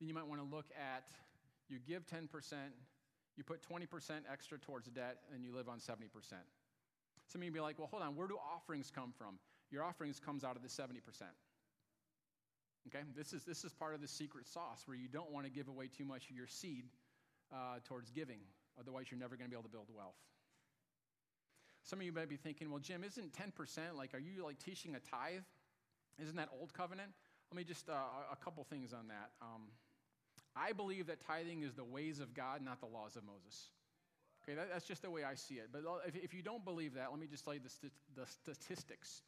then 0.00 0.08
you 0.08 0.14
might 0.14 0.26
want 0.26 0.40
to 0.40 0.56
look 0.56 0.66
at 0.76 1.04
you 1.68 1.78
give 1.86 2.06
10%, 2.06 2.28
you 3.36 3.44
put 3.44 3.60
20% 3.62 3.86
extra 4.30 4.58
towards 4.58 4.88
debt, 4.88 5.18
and 5.34 5.44
you 5.44 5.54
live 5.54 5.68
on 5.68 5.78
70%. 5.78 6.08
Some 7.26 7.40
of 7.40 7.44
you 7.44 7.50
be 7.50 7.60
like, 7.60 7.78
well, 7.78 7.88
hold 7.90 8.02
on, 8.02 8.16
where 8.16 8.28
do 8.28 8.36
offerings 8.36 8.90
come 8.94 9.12
from? 9.16 9.38
Your 9.70 9.82
offerings 9.82 10.20
comes 10.20 10.44
out 10.44 10.56
of 10.56 10.62
the 10.62 10.68
70%. 10.68 11.00
Okay, 12.88 13.02
this 13.16 13.32
is, 13.32 13.44
this 13.44 13.64
is 13.64 13.72
part 13.72 13.94
of 13.94 14.02
the 14.02 14.08
secret 14.08 14.46
sauce 14.46 14.82
where 14.86 14.96
you 14.96 15.08
don't 15.08 15.30
want 15.30 15.46
to 15.46 15.50
give 15.50 15.68
away 15.68 15.88
too 15.88 16.04
much 16.04 16.28
of 16.28 16.36
your 16.36 16.46
seed 16.46 16.84
uh, 17.52 17.78
towards 17.84 18.10
giving. 18.10 18.40
Otherwise, 18.78 19.06
you're 19.10 19.20
never 19.20 19.36
going 19.36 19.46
to 19.46 19.50
be 19.50 19.56
able 19.56 19.64
to 19.64 19.72
build 19.72 19.88
wealth. 19.94 20.16
Some 21.84 22.00
of 22.00 22.06
you 22.06 22.12
might 22.12 22.30
be 22.30 22.36
thinking, 22.36 22.70
well, 22.70 22.80
Jim, 22.80 23.04
isn't 23.04 23.32
10% 23.34 23.78
like, 23.96 24.14
are 24.14 24.18
you 24.18 24.42
like 24.42 24.58
teaching 24.58 24.94
a 24.94 25.00
tithe? 25.00 25.42
Isn't 26.20 26.36
that 26.36 26.48
old 26.58 26.72
covenant? 26.72 27.10
Let 27.50 27.56
me 27.58 27.64
just, 27.64 27.90
uh, 27.90 27.92
a 28.32 28.36
couple 28.36 28.64
things 28.64 28.94
on 28.94 29.08
that. 29.08 29.30
Um, 29.42 29.68
I 30.56 30.72
believe 30.72 31.06
that 31.08 31.20
tithing 31.20 31.62
is 31.62 31.74
the 31.74 31.84
ways 31.84 32.20
of 32.20 32.32
God, 32.32 32.62
not 32.64 32.80
the 32.80 32.86
laws 32.86 33.16
of 33.16 33.24
Moses. 33.24 33.68
Okay, 34.42 34.56
that, 34.56 34.68
that's 34.72 34.86
just 34.86 35.02
the 35.02 35.10
way 35.10 35.24
I 35.24 35.34
see 35.34 35.54
it. 35.56 35.68
But 35.72 35.82
if, 36.06 36.16
if, 36.16 36.34
you 36.34 36.42
don't 36.42 36.64
believe 36.64 36.94
that, 36.94 37.10
let 37.10 37.20
me 37.20 37.26
just 37.26 37.44
tell 37.44 37.54
you 37.54 37.60
the, 37.60 37.90
the 38.20 38.26
statistics. 38.26 39.22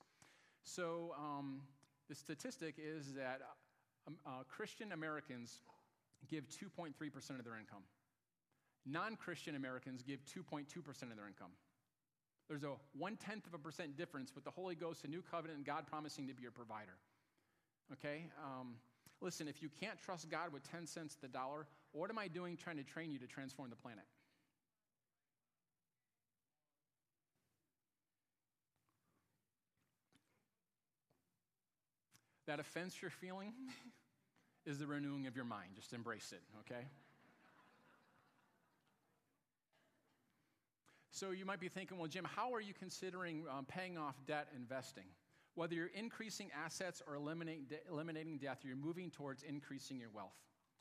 So, 0.65 1.15
um, 1.19 1.61
the 2.09 2.15
statistic 2.15 2.77
is 2.79 3.13
that 3.15 3.41
um, 4.07 4.17
uh, 4.27 4.31
Christian 4.49 4.93
Americans 4.93 5.61
give 6.31 6.45
2.3% 6.49 6.95
of 7.39 7.45
their 7.45 7.57
income. 7.59 7.83
Non 8.87 9.17
Christian 9.17 9.57
Americans 9.57 10.03
give 10.03 10.21
2.2% 10.25 10.67
of 11.03 11.17
their 11.17 11.27
income. 11.27 11.51
There's 12.49 12.63
a 12.63 12.75
one 12.97 13.17
tenth 13.17 13.47
of 13.47 13.55
a 13.55 13.59
percent 13.59 13.97
difference 13.97 14.35
with 14.35 14.45
the 14.45 14.51
Holy 14.51 14.75
Ghost, 14.75 15.05
a 15.05 15.09
new 15.09 15.23
covenant, 15.23 15.59
and 15.59 15.67
God 15.67 15.87
promising 15.87 16.29
to 16.29 16.35
be 16.35 16.43
your 16.43 16.53
provider. 16.53 16.97
Okay? 17.93 18.27
Um, 18.45 18.77
listen, 19.21 19.49
if 19.49 19.63
you 19.63 19.69
can't 19.81 20.01
trust 20.01 20.31
God 20.31 20.53
with 20.53 20.69
10 20.71 20.87
cents 20.87 21.17
the 21.21 21.29
dollar, 21.29 21.67
what 21.93 22.11
am 22.11 22.19
I 22.19 22.29
doing 22.29 22.57
trying 22.57 22.77
to 22.77 22.85
train 22.85 23.11
you 23.11 23.19
to 23.19 23.27
transform 23.27 23.71
the 23.71 23.77
planet? 23.77 24.05
That 32.47 32.61
offense 32.61 32.95
you're 33.03 33.11
feeling 33.11 33.53
is 34.67 34.79
the 34.79 34.87
renewing 34.87 35.27
of 35.27 35.35
your 35.35 35.45
mind. 35.45 35.71
Just 35.75 35.93
embrace 35.93 36.33
it, 36.33 36.43
okay? 36.61 36.87
So 41.17 41.31
you 41.31 41.47
might 41.47 41.61
be 41.61 41.71
thinking, 41.71 41.97
well, 41.97 42.09
Jim, 42.09 42.27
how 42.37 42.53
are 42.53 42.61
you 42.61 42.75
considering 42.75 43.45
um, 43.51 43.65
paying 43.65 43.97
off 43.97 44.17
debt 44.27 44.49
investing? 44.55 45.07
Whether 45.55 45.75
you're 45.75 45.91
increasing 45.95 46.51
assets 46.55 47.03
or 47.09 47.15
eliminating, 47.15 47.65
de- 47.71 47.91
eliminating 47.91 48.37
debt, 48.37 48.59
you're 48.63 48.77
moving 48.77 49.11
towards 49.11 49.43
increasing 49.43 49.99
your 49.99 50.11
wealth. 50.11 50.37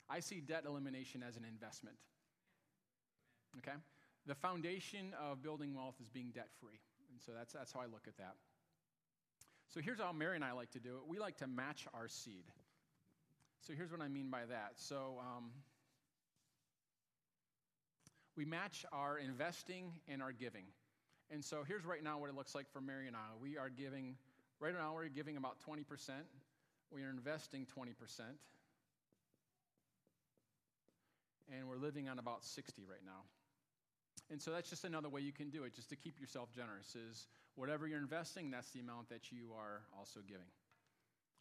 I 0.09 0.19
see 0.19 0.41
debt 0.41 0.63
elimination 0.67 1.23
as 1.25 1.37
an 1.37 1.45
investment. 1.45 1.95
Okay? 3.59 3.77
The 4.25 4.35
foundation 4.35 5.13
of 5.17 5.41
building 5.41 5.73
wealth 5.73 5.95
is 6.01 6.09
being 6.09 6.31
debt 6.35 6.49
free. 6.59 6.81
And 7.13 7.21
so 7.21 7.31
that's, 7.33 7.53
that's 7.53 7.71
how 7.71 7.79
I 7.79 7.85
look 7.85 8.03
at 8.05 8.17
that. 8.17 8.35
So 9.73 9.79
here's 9.79 10.01
how 10.01 10.11
Mary 10.11 10.35
and 10.35 10.43
I 10.43 10.51
like 10.51 10.71
to 10.71 10.79
do 10.81 10.97
it 10.97 11.07
we 11.07 11.17
like 11.17 11.37
to 11.37 11.47
match 11.47 11.87
our 11.93 12.09
seed. 12.09 12.43
So 13.61 13.71
here's 13.71 13.89
what 13.89 14.01
I 14.01 14.09
mean 14.09 14.29
by 14.29 14.43
that. 14.49 14.73
So, 14.75 15.21
um, 15.21 15.51
we 18.35 18.45
match 18.45 18.85
our 18.91 19.17
investing 19.17 19.91
and 20.07 20.21
our 20.21 20.31
giving. 20.31 20.65
And 21.31 21.43
so 21.43 21.63
here's 21.67 21.85
right 21.85 22.03
now 22.03 22.19
what 22.19 22.29
it 22.29 22.35
looks 22.35 22.53
like 22.53 22.69
for 22.71 22.81
Mary 22.81 23.07
and 23.07 23.15
I. 23.15 23.19
We 23.41 23.57
are 23.57 23.69
giving, 23.69 24.15
right 24.59 24.73
now, 24.73 24.93
we're 24.93 25.07
giving 25.07 25.37
about 25.37 25.57
20%. 25.67 25.83
We 26.91 27.03
are 27.03 27.09
investing 27.09 27.65
20%. 27.65 27.93
And 31.51 31.67
we're 31.67 31.77
living 31.77 32.09
on 32.09 32.19
about 32.19 32.43
60 32.43 32.83
right 32.89 33.03
now. 33.05 33.23
And 34.31 34.41
so 34.41 34.51
that's 34.51 34.69
just 34.69 34.85
another 34.85 35.09
way 35.09 35.21
you 35.21 35.31
can 35.31 35.49
do 35.49 35.63
it, 35.63 35.73
just 35.75 35.89
to 35.89 35.95
keep 35.95 36.19
yourself 36.19 36.49
generous, 36.51 36.95
is 36.95 37.27
whatever 37.55 37.87
you're 37.87 37.99
investing, 37.99 38.49
that's 38.49 38.71
the 38.71 38.79
amount 38.79 39.09
that 39.09 39.31
you 39.31 39.51
are 39.55 39.81
also 39.97 40.19
giving. 40.27 40.47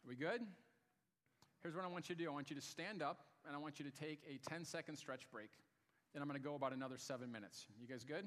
Are 0.05 0.09
we 0.09 0.15
good? 0.15 0.41
Here's 1.63 1.75
what 1.75 1.83
I 1.83 1.87
want 1.87 2.09
you 2.09 2.15
to 2.15 2.21
do 2.21 2.29
I 2.29 2.33
want 2.33 2.51
you 2.51 2.55
to 2.55 2.61
stand 2.61 3.01
up, 3.01 3.21
and 3.47 3.55
I 3.55 3.59
want 3.59 3.79
you 3.79 3.85
to 3.85 3.91
take 3.91 4.19
a 4.29 4.37
10 4.49 4.65
second 4.65 4.97
stretch 4.97 5.29
break. 5.31 5.49
Then 6.15 6.21
I'm 6.21 6.29
going 6.29 6.41
to 6.41 6.47
go 6.47 6.55
about 6.55 6.71
another 6.71 6.95
seven 6.97 7.29
minutes. 7.29 7.65
You 7.77 7.89
guys 7.89 8.05
good? 8.05 8.25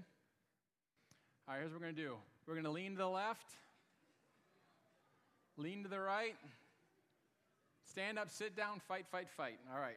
All 1.49 1.55
right, 1.55 1.61
here's 1.61 1.73
what 1.73 1.81
we're 1.81 1.87
going 1.87 1.97
to 1.97 2.03
do 2.03 2.17
we're 2.47 2.53
going 2.53 2.65
to 2.65 2.71
lean 2.71 2.93
to 2.93 2.99
the 2.99 3.09
left, 3.09 3.51
lean 5.57 5.85
to 5.85 5.89
the 5.89 5.99
right, 5.99 6.35
stand 7.91 8.19
up, 8.19 8.29
sit 8.29 8.55
down, 8.55 8.83
fight, 8.87 9.07
fight, 9.11 9.31
fight. 9.31 9.59
All 9.73 9.81
right. 9.81 9.97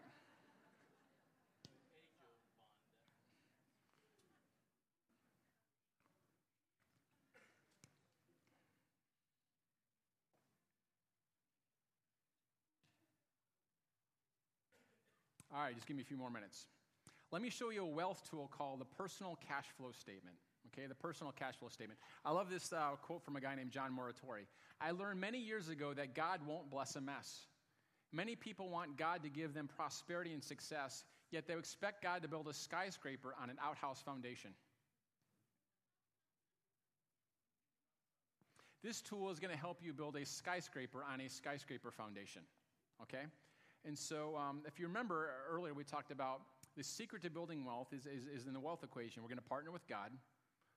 All 15.53 15.61
right, 15.61 15.75
just 15.75 15.85
give 15.87 15.97
me 15.97 16.03
a 16.03 16.05
few 16.05 16.15
more 16.15 16.29
minutes. 16.31 16.67
Let 17.31 17.41
me 17.41 17.49
show 17.49 17.69
you 17.69 17.83
a 17.83 17.87
wealth 17.87 18.27
tool 18.29 18.49
called 18.55 18.81
the 18.81 18.85
personal 18.85 19.37
cash 19.47 19.65
flow 19.77 19.91
statement. 19.91 20.35
Okay, 20.67 20.87
the 20.87 20.95
personal 20.95 21.31
cash 21.31 21.55
flow 21.55 21.69
statement. 21.69 21.99
I 22.23 22.31
love 22.31 22.49
this 22.49 22.71
uh, 22.71 22.91
quote 23.01 23.23
from 23.23 23.35
a 23.35 23.41
guy 23.41 23.55
named 23.55 23.71
John 23.71 23.91
Muratori. 23.91 24.45
I 24.79 24.91
learned 24.91 25.19
many 25.19 25.37
years 25.37 25.69
ago 25.69 25.93
that 25.93 26.13
God 26.15 26.39
won't 26.45 26.69
bless 26.69 26.95
a 26.95 27.01
mess. 27.01 27.47
Many 28.13 28.35
people 28.35 28.69
want 28.69 28.97
God 28.97 29.23
to 29.23 29.29
give 29.29 29.53
them 29.53 29.67
prosperity 29.67 30.33
and 30.33 30.43
success, 30.43 31.03
yet 31.31 31.47
they 31.47 31.53
expect 31.53 32.03
God 32.03 32.21
to 32.23 32.27
build 32.27 32.47
a 32.47 32.53
skyscraper 32.53 33.33
on 33.41 33.49
an 33.49 33.57
outhouse 33.63 34.01
foundation. 34.01 34.51
This 38.83 39.01
tool 39.01 39.29
is 39.29 39.39
going 39.39 39.53
to 39.53 39.59
help 39.59 39.79
you 39.81 39.93
build 39.93 40.15
a 40.15 40.25
skyscraper 40.25 41.05
on 41.11 41.21
a 41.21 41.29
skyscraper 41.29 41.91
foundation. 41.91 42.41
Okay? 43.01 43.23
And 43.85 43.97
so, 43.97 44.35
um, 44.35 44.61
if 44.65 44.79
you 44.79 44.87
remember 44.87 45.29
earlier, 45.49 45.73
we 45.73 45.83
talked 45.83 46.11
about 46.11 46.41
the 46.77 46.83
secret 46.83 47.21
to 47.23 47.29
building 47.29 47.65
wealth 47.65 47.89
is, 47.93 48.05
is, 48.05 48.25
is 48.25 48.47
in 48.47 48.53
the 48.53 48.59
wealth 48.59 48.83
equation. 48.83 49.21
We're 49.21 49.29
going 49.29 49.37
to 49.37 49.49
partner 49.49 49.71
with 49.71 49.87
God 49.87 50.11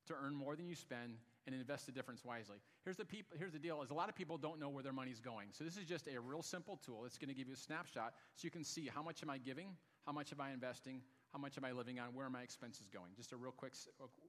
to 0.07 0.15
earn 0.15 0.35
more 0.35 0.57
than 0.57 0.67
you 0.67 0.75
spend 0.75 1.17
and 1.47 1.55
invest 1.55 1.87
the 1.87 1.93
difference 1.93 2.25
wisely. 2.25 2.59
Here's 2.85 2.97
the, 2.97 3.05
peop- 3.05 3.33
here's 3.39 3.53
the 3.53 3.59
deal 3.59 3.83
is 3.83 3.91
a 3.91 3.95
lot 3.95 4.09
of 4.09 4.15
people 4.15 4.39
don't 4.39 4.59
know 4.59 4.69
where 4.69 4.83
their 4.83 4.93
money's 4.93 5.21
going. 5.21 5.49
So 5.53 5.65
this 5.65 5.77
is 5.77 5.85
just 5.85 6.09
a 6.09 6.19
real 6.21 6.43
simple 6.43 6.79
tool. 6.85 7.05
It's 7.05 7.19
going 7.19 7.29
to 7.29 7.35
give 7.35 7.49
you 7.49 7.55
a 7.55 7.59
snapshot 7.59 8.15
so 8.35 8.45
you 8.45 8.51
can 8.51 8.65
see 8.65 8.89
how 8.93 9.03
much 9.03 9.23
am 9.23 9.31
I 9.31 9.39
giving, 9.39 9.69
how 10.07 10.13
much 10.13 10.33
am 10.33 10.41
I 10.41 10.53
investing, 10.53 11.01
how 11.33 11.39
much 11.39 11.57
am 11.59 11.65
I 11.65 11.73
living 11.73 11.99
on, 11.99 12.15
where 12.15 12.27
are 12.27 12.31
my 12.31 12.43
expenses 12.43 12.89
going. 12.93 13.11
Just 13.17 13.33
a 13.33 13.37
real 13.37 13.53
quick, 13.53 13.73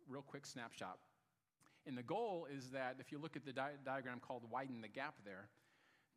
real 0.07 0.23
quick 0.23 0.45
snapshot. 0.45 0.97
And 1.87 1.97
the 1.97 2.03
goal 2.03 2.47
is 2.51 2.71
that 2.71 2.95
if 2.99 3.11
you 3.11 3.19
look 3.19 3.35
at 3.35 3.45
the 3.45 3.53
di- 3.53 3.77
diagram 3.85 4.19
called 4.19 4.43
widen 4.51 4.81
the 4.81 4.87
gap 4.87 5.15
there, 5.23 5.49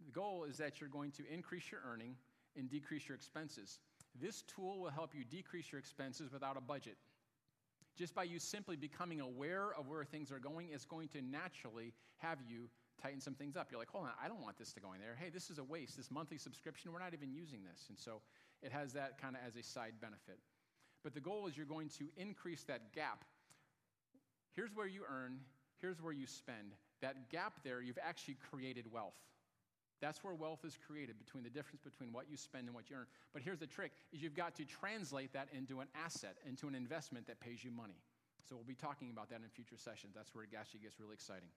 the 0.05 0.13
goal 0.13 0.45
is 0.45 0.57
that 0.59 0.81
you're 0.81 0.89
going 0.89 1.11
to 1.13 1.23
increase 1.33 1.71
your 1.71 1.81
earning 1.87 2.15
and 2.57 2.71
decrease 2.71 3.09
your 3.09 3.17
expenses. 3.17 3.81
This 4.21 4.43
tool 4.43 4.81
will 4.81 4.91
help 4.91 5.15
you 5.15 5.25
decrease 5.25 5.71
your 5.71 5.79
expenses 5.79 6.33
without 6.33 6.57
a 6.57 6.61
budget. 6.61 6.97
Just 7.97 8.15
by 8.15 8.23
you 8.23 8.39
simply 8.39 8.77
becoming 8.77 9.21
aware 9.21 9.73
of 9.77 9.89
where 9.89 10.05
things 10.05 10.31
are 10.31 10.39
going, 10.39 10.69
it's 10.73 10.85
going 10.85 11.09
to 11.09 11.23
naturally 11.23 11.93
have 12.19 12.39
you 12.49 12.69
tighten 13.03 13.21
some 13.21 13.35
things 13.35 13.57
up. 13.57 13.69
You're 13.71 13.81
like, 13.81 13.91
hold 13.91 14.05
on, 14.05 14.13
I 14.23 14.29
don't 14.29 14.43
want 14.43 14.57
this 14.57 14.73
to 14.73 14.81
go 14.81 14.93
in 14.93 15.01
there. 15.01 15.17
Hey, 15.19 15.31
this 15.31 15.51
is 15.51 15.59
a 15.59 15.65
waste. 15.65 15.97
This 15.97 16.11
monthly 16.11 16.39
subscription, 16.39 16.93
we're 16.93 17.01
not 17.01 17.15
even 17.15 17.33
using 17.33 17.61
this. 17.69 17.87
And 17.89 17.99
so 17.99 18.21
it 18.63 18.73
has 18.73 18.93
that 18.93 19.21
kind 19.21 19.37
of 19.37 19.43
as 19.47 19.57
a 19.57 19.63
side 19.63 19.95
benefit. 20.01 20.39
But 21.03 21.15
the 21.15 21.21
goal 21.21 21.47
is 21.47 21.57
you're 21.57 21.67
going 21.67 21.89
to 21.99 22.09
increase 22.17 22.65
that 22.65 22.93
gap. 22.93 23.25
Here's 24.55 24.75
where 24.75 24.87
you 24.87 25.03
earn, 25.09 25.39
here's 25.81 26.03
where 26.03 26.13
you 26.13 26.27
spend. 26.27 26.75
That 27.01 27.31
gap 27.31 27.61
there, 27.63 27.81
you've 27.81 27.99
actually 28.03 28.37
created 28.51 28.93
wealth. 28.93 29.19
That's 30.01 30.23
where 30.23 30.35
wealth 30.35 30.65
is 30.65 30.79
created 30.87 31.19
between 31.19 31.43
the 31.43 31.51
difference 31.51 31.83
between 31.83 32.13
what 32.13 32.31
you 32.31 32.37
spend 32.37 32.67
and 32.67 32.75
what 32.75 32.89
you 32.89 32.97
earn. 32.97 33.07
But 33.33 33.43
here's 33.43 33.59
the 33.59 33.67
trick 33.67 33.93
is 34.13 34.23
you've 34.23 34.37
got 34.37 34.55
to 34.57 34.65
translate 34.65 35.33
that 35.33 35.49
into 35.53 35.81
an 35.81 35.89
asset, 35.95 36.37
into 36.47 36.69
an 36.69 36.75
investment 36.75 37.27
that 37.27 37.41
pays 37.41 37.65
you 37.65 37.71
money. 37.71 38.01
So 38.49 38.55
we'll 38.55 38.65
be 38.65 38.75
talking 38.75 39.11
about 39.11 39.29
that 39.31 39.41
in 39.43 39.49
future 39.51 39.77
sessions. 39.77 40.15
That's 40.15 40.35
where 40.35 40.45
it 40.45 40.51
actually 40.59 40.81
gets 40.81 41.01
really 41.01 41.15
exciting. 41.15 41.49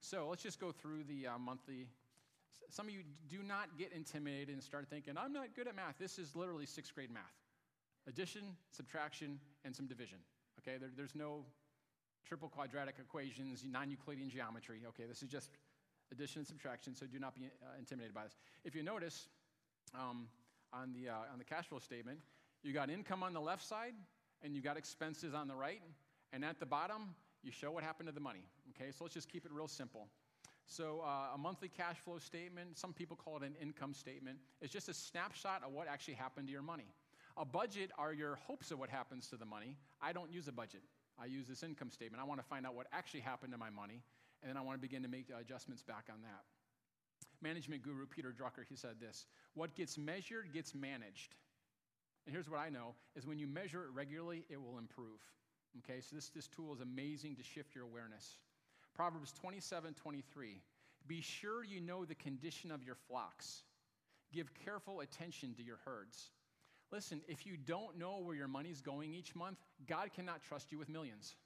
So 0.00 0.26
let's 0.28 0.42
just 0.42 0.60
go 0.60 0.72
through 0.72 1.04
the 1.04 1.28
uh, 1.28 1.38
monthly. 1.38 1.88
Some 2.70 2.86
of 2.86 2.92
you 2.92 3.02
do 3.28 3.42
not 3.42 3.78
get 3.78 3.92
intimidated 3.92 4.50
and 4.50 4.62
start 4.62 4.88
thinking, 4.90 5.14
I'm 5.16 5.32
not 5.32 5.54
good 5.54 5.68
at 5.68 5.76
math. 5.76 5.98
This 5.98 6.18
is 6.18 6.34
literally 6.34 6.66
sixth 6.66 6.94
grade 6.94 7.10
math 7.10 7.22
addition, 8.08 8.54
subtraction, 8.70 9.40
and 9.64 9.74
some 9.74 9.86
division. 9.86 10.18
Okay, 10.60 10.78
there, 10.78 10.90
there's 10.96 11.14
no 11.14 11.44
triple 12.26 12.48
quadratic 12.48 12.96
equations, 13.00 13.64
non 13.68 13.90
Euclidean 13.90 14.28
geometry. 14.28 14.80
Okay, 14.88 15.04
this 15.08 15.22
is 15.22 15.28
just 15.28 15.50
addition 16.12 16.40
and 16.40 16.46
subtraction, 16.46 16.94
so 16.94 17.06
do 17.06 17.18
not 17.18 17.34
be 17.34 17.46
uh, 17.46 17.78
intimidated 17.78 18.14
by 18.14 18.24
this. 18.24 18.36
If 18.64 18.74
you 18.74 18.82
notice 18.82 19.28
um, 19.94 20.28
on, 20.72 20.92
the, 20.92 21.10
uh, 21.10 21.32
on 21.32 21.38
the 21.38 21.44
cash 21.44 21.66
flow 21.66 21.78
statement, 21.78 22.18
you 22.62 22.72
got 22.72 22.90
income 22.90 23.22
on 23.22 23.32
the 23.32 23.40
left 23.40 23.66
side 23.66 23.94
and 24.42 24.54
you 24.54 24.62
got 24.62 24.76
expenses 24.76 25.34
on 25.34 25.48
the 25.48 25.54
right, 25.54 25.80
and 26.32 26.44
at 26.44 26.60
the 26.60 26.66
bottom, 26.66 27.14
you 27.42 27.50
show 27.50 27.70
what 27.70 27.82
happened 27.82 28.08
to 28.08 28.14
the 28.14 28.20
money. 28.20 28.44
Okay, 28.70 28.90
so 28.90 29.04
let's 29.04 29.14
just 29.14 29.28
keep 29.28 29.46
it 29.46 29.52
real 29.52 29.68
simple. 29.68 30.08
So, 30.66 31.00
uh, 31.06 31.34
a 31.34 31.38
monthly 31.38 31.68
cash 31.68 31.96
flow 31.98 32.18
statement, 32.18 32.76
some 32.76 32.92
people 32.92 33.16
call 33.16 33.36
it 33.36 33.44
an 33.44 33.54
income 33.62 33.94
statement, 33.94 34.38
is 34.60 34.70
just 34.70 34.88
a 34.88 34.94
snapshot 34.94 35.62
of 35.64 35.72
what 35.72 35.86
actually 35.86 36.14
happened 36.14 36.48
to 36.48 36.52
your 36.52 36.62
money. 36.62 36.88
A 37.36 37.44
budget 37.44 37.90
are 37.98 38.12
your 38.12 38.36
hopes 38.46 38.70
of 38.72 38.78
what 38.78 38.90
happens 38.90 39.28
to 39.28 39.36
the 39.36 39.44
money. 39.44 39.76
I 40.02 40.12
don't 40.12 40.30
use 40.30 40.48
a 40.48 40.52
budget. 40.52 40.82
I 41.18 41.26
use 41.26 41.46
this 41.46 41.62
income 41.62 41.90
statement. 41.90 42.20
I 42.20 42.26
want 42.26 42.40
to 42.40 42.46
find 42.46 42.66
out 42.66 42.74
what 42.74 42.88
actually 42.92 43.20
happened 43.20 43.52
to 43.52 43.58
my 43.58 43.70
money, 43.70 44.02
and 44.42 44.50
then 44.50 44.56
I 44.56 44.60
want 44.60 44.76
to 44.76 44.80
begin 44.80 45.02
to 45.02 45.08
make 45.08 45.26
adjustments 45.38 45.82
back 45.82 46.06
on 46.10 46.22
that. 46.22 46.44
Management 47.42 47.82
guru 47.82 48.06
Peter 48.06 48.32
Drucker, 48.32 48.64
he 48.68 48.76
said 48.76 49.00
this 49.00 49.26
What 49.54 49.74
gets 49.74 49.98
measured 49.98 50.52
gets 50.52 50.74
managed. 50.74 51.34
And 52.26 52.34
here's 52.34 52.50
what 52.50 52.58
I 52.58 52.70
know 52.70 52.94
is 53.14 53.26
when 53.26 53.38
you 53.38 53.46
measure 53.46 53.84
it 53.84 53.90
regularly, 53.94 54.44
it 54.50 54.60
will 54.60 54.78
improve. 54.78 55.20
Okay, 55.78 56.00
so 56.00 56.16
this, 56.16 56.30
this 56.30 56.48
tool 56.48 56.72
is 56.72 56.80
amazing 56.80 57.36
to 57.36 57.42
shift 57.42 57.74
your 57.74 57.84
awareness. 57.84 58.38
Proverbs 58.94 59.32
27 59.32 59.94
23. 59.94 60.62
Be 61.06 61.20
sure 61.20 61.62
you 61.62 61.80
know 61.80 62.04
the 62.04 62.14
condition 62.14 62.70
of 62.70 62.82
your 62.82 62.96
flocks. 63.08 63.62
Give 64.32 64.52
careful 64.64 65.00
attention 65.00 65.54
to 65.54 65.62
your 65.62 65.78
herds. 65.84 66.30
Listen, 66.90 67.20
if 67.28 67.46
you 67.46 67.56
don't 67.56 67.98
know 67.98 68.18
where 68.18 68.34
your 68.34 68.48
money's 68.48 68.80
going 68.80 69.12
each 69.12 69.34
month, 69.34 69.58
God 69.86 70.10
cannot 70.14 70.42
trust 70.42 70.72
you 70.72 70.78
with 70.78 70.88
millions. 70.88 71.36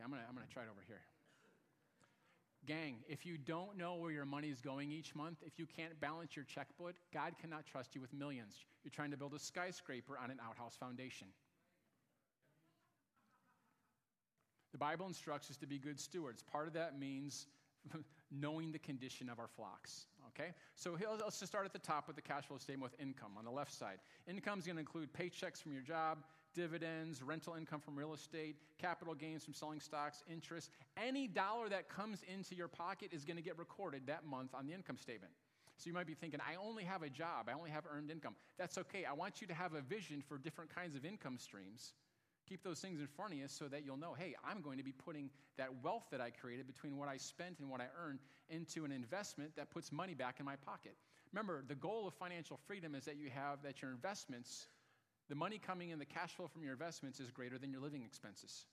Okay, 0.00 0.04
I'm 0.04 0.10
gonna, 0.10 0.22
I'm 0.26 0.34
gonna 0.34 0.46
try 0.50 0.62
it 0.62 0.68
over 0.70 0.82
here. 0.86 1.00
Gang, 2.66 2.96
if 3.08 3.26
you 3.26 3.36
don't 3.36 3.76
know 3.76 3.96
where 3.96 4.10
your 4.10 4.24
money 4.24 4.48
is 4.48 4.60
going 4.60 4.90
each 4.90 5.14
month, 5.14 5.38
if 5.44 5.58
you 5.58 5.66
can't 5.66 5.98
balance 6.00 6.36
your 6.36 6.44
checkbook, 6.44 6.94
God 7.12 7.34
cannot 7.40 7.66
trust 7.66 7.94
you 7.94 8.00
with 8.00 8.12
millions. 8.12 8.64
You're 8.82 8.90
trying 8.90 9.10
to 9.10 9.16
build 9.16 9.34
a 9.34 9.38
skyscraper 9.38 10.18
on 10.22 10.30
an 10.30 10.38
outhouse 10.46 10.76
foundation. 10.76 11.26
The 14.72 14.78
Bible 14.78 15.06
instructs 15.06 15.50
us 15.50 15.56
to 15.58 15.66
be 15.66 15.78
good 15.78 15.98
stewards. 15.98 16.42
Part 16.42 16.66
of 16.66 16.74
that 16.74 16.98
means 16.98 17.46
knowing 18.30 18.72
the 18.72 18.78
condition 18.78 19.28
of 19.28 19.38
our 19.38 19.48
flocks. 19.48 20.06
Okay? 20.28 20.50
So 20.76 20.96
let's 21.22 21.40
just 21.40 21.50
start 21.50 21.66
at 21.66 21.72
the 21.72 21.78
top 21.78 22.06
with 22.06 22.16
the 22.16 22.22
cash 22.22 22.46
flow 22.46 22.58
statement 22.58 22.92
with 22.92 23.00
income 23.00 23.32
on 23.38 23.44
the 23.44 23.50
left 23.50 23.72
side. 23.72 23.98
Income 24.28 24.60
is 24.60 24.66
going 24.66 24.76
to 24.76 24.80
include 24.80 25.12
paychecks 25.12 25.60
from 25.60 25.72
your 25.72 25.82
job, 25.82 26.18
dividends, 26.54 27.22
rental 27.22 27.54
income 27.54 27.80
from 27.80 27.96
real 27.96 28.12
estate, 28.12 28.56
capital 28.78 29.14
gains 29.14 29.44
from 29.44 29.54
selling 29.54 29.80
stocks, 29.80 30.22
interest. 30.30 30.70
Any 30.96 31.26
dollar 31.26 31.68
that 31.68 31.88
comes 31.88 32.20
into 32.32 32.54
your 32.54 32.68
pocket 32.68 33.10
is 33.12 33.24
going 33.24 33.36
to 33.36 33.42
get 33.42 33.58
recorded 33.58 34.02
that 34.06 34.24
month 34.24 34.54
on 34.54 34.66
the 34.66 34.72
income 34.72 34.96
statement. 34.96 35.32
So 35.76 35.88
you 35.88 35.94
might 35.94 36.06
be 36.06 36.14
thinking, 36.14 36.40
I 36.40 36.56
only 36.62 36.84
have 36.84 37.02
a 37.02 37.08
job, 37.08 37.48
I 37.48 37.54
only 37.54 37.70
have 37.70 37.84
earned 37.90 38.10
income. 38.10 38.34
That's 38.58 38.76
okay. 38.78 39.06
I 39.06 39.14
want 39.14 39.40
you 39.40 39.46
to 39.46 39.54
have 39.54 39.74
a 39.74 39.80
vision 39.80 40.22
for 40.28 40.36
different 40.36 40.74
kinds 40.74 40.94
of 40.94 41.06
income 41.06 41.38
streams. 41.38 41.94
Keep 42.48 42.62
those 42.62 42.80
things 42.80 43.00
in 43.00 43.06
front 43.06 43.32
of 43.32 43.38
you 43.38 43.46
so 43.48 43.68
that 43.68 43.84
you'll 43.84 43.96
know, 43.96 44.12
hey, 44.12 44.34
I'm 44.44 44.60
going 44.60 44.76
to 44.76 44.84
be 44.84 44.92
putting 44.92 45.30
that 45.56 45.68
wealth 45.82 46.04
that 46.10 46.20
I 46.20 46.30
created 46.30 46.66
between 46.66 46.96
what 46.96 47.08
I 47.08 47.16
spent 47.16 47.60
and 47.60 47.70
what 47.70 47.80
I 47.80 47.86
earned 48.04 48.18
into 48.50 48.84
an 48.84 48.92
investment 48.92 49.54
that 49.56 49.70
puts 49.70 49.92
money 49.92 50.14
back 50.14 50.36
in 50.40 50.44
my 50.44 50.56
pocket. 50.56 50.96
Remember, 51.32 51.62
the 51.66 51.76
goal 51.76 52.08
of 52.08 52.14
financial 52.14 52.58
freedom 52.66 52.94
is 52.94 53.04
that 53.04 53.16
you 53.16 53.30
have 53.30 53.62
that 53.62 53.80
your 53.80 53.92
investments 53.92 54.66
the 55.30 55.36
money 55.36 55.58
coming 55.58 55.90
in, 55.90 55.98
the 55.98 56.04
cash 56.04 56.34
flow 56.34 56.48
from 56.48 56.62
your 56.62 56.72
investments 56.72 57.20
is 57.20 57.30
greater 57.30 57.56
than 57.56 57.70
your 57.70 57.80
living 57.80 58.02
expenses. 58.02 58.66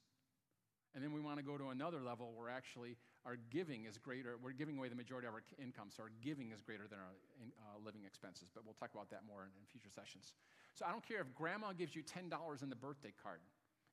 And 0.96 1.04
then 1.04 1.14
we 1.14 1.22
want 1.22 1.38
to 1.38 1.46
go 1.46 1.58
to 1.58 1.70
another 1.70 2.02
level 2.02 2.34
where 2.36 2.50
actually 2.50 2.98
our 3.24 3.38
giving 3.52 3.86
is 3.86 4.00
greater. 4.00 4.36
We're 4.42 4.58
giving 4.58 4.78
away 4.78 4.90
the 4.90 4.96
majority 4.96 5.28
of 5.28 5.36
our 5.36 5.44
income, 5.62 5.90
so 5.96 6.02
our 6.02 6.12
giving 6.24 6.52
is 6.52 6.64
greater 6.64 6.88
than 6.90 6.98
our 6.98 7.14
uh, 7.62 7.86
living 7.86 8.02
expenses. 8.08 8.50
But 8.50 8.66
we'll 8.66 8.74
talk 8.74 8.90
about 8.96 9.12
that 9.12 9.22
more 9.28 9.44
in, 9.44 9.54
in 9.54 9.70
future 9.70 9.94
sessions. 9.94 10.34
So 10.74 10.86
I 10.88 10.90
don't 10.90 11.06
care 11.06 11.22
if 11.22 11.30
grandma 11.36 11.74
gives 11.74 11.96
you 11.96 12.02
$10 12.02 12.34
in 12.64 12.70
the 12.70 12.76
birthday 12.76 13.14
card, 13.22 13.40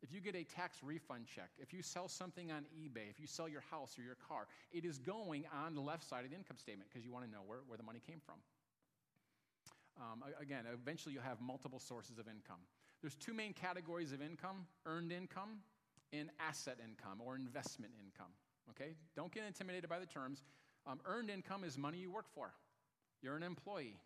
if 0.00 0.12
you 0.12 0.20
get 0.20 0.34
a 0.34 0.44
tax 0.44 0.78
refund 0.82 1.26
check, 1.26 1.50
if 1.58 1.72
you 1.72 1.82
sell 1.82 2.08
something 2.08 2.50
on 2.50 2.64
eBay, 2.72 3.10
if 3.10 3.20
you 3.20 3.26
sell 3.26 3.48
your 3.48 3.64
house 3.70 3.98
or 3.98 4.02
your 4.02 4.16
car, 4.16 4.46
it 4.72 4.84
is 4.84 4.98
going 4.98 5.44
on 5.52 5.74
the 5.74 5.80
left 5.80 6.08
side 6.08 6.24
of 6.24 6.30
the 6.30 6.36
income 6.36 6.56
statement 6.56 6.88
because 6.88 7.04
you 7.04 7.12
want 7.12 7.24
to 7.24 7.30
know 7.30 7.44
where, 7.46 7.60
where 7.66 7.76
the 7.76 7.84
money 7.84 8.00
came 8.06 8.20
from. 8.24 8.36
Um, 10.01 10.24
again, 10.40 10.64
eventually 10.72 11.14
you'll 11.14 11.22
have 11.22 11.40
multiple 11.40 11.78
sources 11.78 12.18
of 12.18 12.26
income. 12.26 12.61
There's 13.01 13.14
two 13.14 13.34
main 13.34 13.53
categories 13.53 14.12
of 14.12 14.22
income 14.22 14.66
earned 14.86 15.12
income 15.12 15.61
and 16.12 16.30
asset 16.40 16.78
income 16.82 17.20
or 17.24 17.36
investment 17.36 17.92
income. 18.03 18.32
Okay? 18.70 18.95
Don't 19.14 19.32
get 19.32 19.45
intimidated 19.47 19.90
by 19.90 19.99
the 19.99 20.07
terms. 20.07 20.42
Um, 20.86 21.01
earned 21.07 21.30
income 21.30 21.64
is 21.64 21.78
money 21.78 21.99
you 21.99 22.11
work 22.11 22.26
for. 22.34 22.53
You're 23.22 23.36
an 23.36 23.42
employee. 23.42 23.99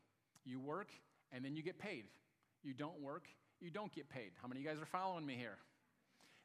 You 0.44 0.60
work 0.60 0.90
and 1.32 1.44
then 1.44 1.56
you 1.56 1.62
get 1.62 1.78
paid. 1.78 2.04
You 2.62 2.74
don't 2.74 3.00
work, 3.00 3.28
you 3.60 3.70
don't 3.70 3.92
get 3.92 4.08
paid. 4.08 4.32
How 4.40 4.48
many 4.48 4.60
of 4.60 4.64
you 4.64 4.70
guys 4.70 4.80
are 4.80 4.86
following 4.86 5.24
me 5.24 5.34
here? 5.34 5.58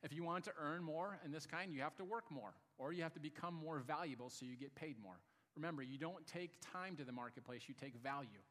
If 0.04 0.14
you 0.14 0.24
want 0.24 0.44
to 0.46 0.52
earn 0.62 0.84
more 0.84 1.18
in 1.26 1.32
this 1.32 1.46
kind, 1.46 1.74
you 1.74 1.82
have 1.82 1.96
to 1.96 2.04
work 2.04 2.30
more, 2.30 2.54
or 2.78 2.91
you 2.91 3.04
have 3.04 3.14
to 3.14 3.20
become 3.20 3.54
more 3.54 3.80
valuable 3.80 4.30
so 4.30 4.46
you 4.46 4.58
get 4.58 4.76
paid 4.76 4.98
more. 5.02 5.16
Remember, 5.56 5.82
you 5.82 5.98
don't 5.98 6.26
take 6.28 6.52
time 6.74 6.96
to 6.98 7.04
the 7.04 7.12
marketplace, 7.12 7.64
you 7.68 7.74
take 7.74 7.96
value. 7.96 8.41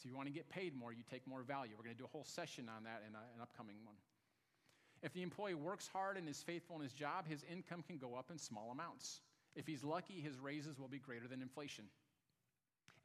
So 0.00 0.06
if 0.06 0.12
you 0.12 0.16
want 0.16 0.28
to 0.28 0.32
get 0.32 0.48
paid 0.48 0.74
more, 0.74 0.94
you 0.94 1.02
take 1.10 1.26
more 1.26 1.42
value. 1.42 1.72
We're 1.76 1.84
going 1.84 1.94
to 1.94 1.98
do 1.98 2.06
a 2.06 2.16
whole 2.16 2.24
session 2.24 2.70
on 2.74 2.84
that 2.84 3.04
in 3.06 3.14
an 3.14 3.42
upcoming 3.42 3.76
one. 3.84 3.96
If 5.02 5.12
the 5.12 5.22
employee 5.22 5.54
works 5.54 5.88
hard 5.92 6.16
and 6.16 6.26
is 6.26 6.42
faithful 6.42 6.76
in 6.76 6.82
his 6.82 6.94
job, 6.94 7.28
his 7.28 7.44
income 7.52 7.84
can 7.86 7.98
go 7.98 8.14
up 8.16 8.30
in 8.30 8.38
small 8.38 8.70
amounts. 8.70 9.20
If 9.54 9.66
he's 9.66 9.84
lucky, 9.84 10.14
his 10.14 10.38
raises 10.38 10.78
will 10.78 10.88
be 10.88 10.98
greater 10.98 11.28
than 11.28 11.42
inflation. 11.42 11.84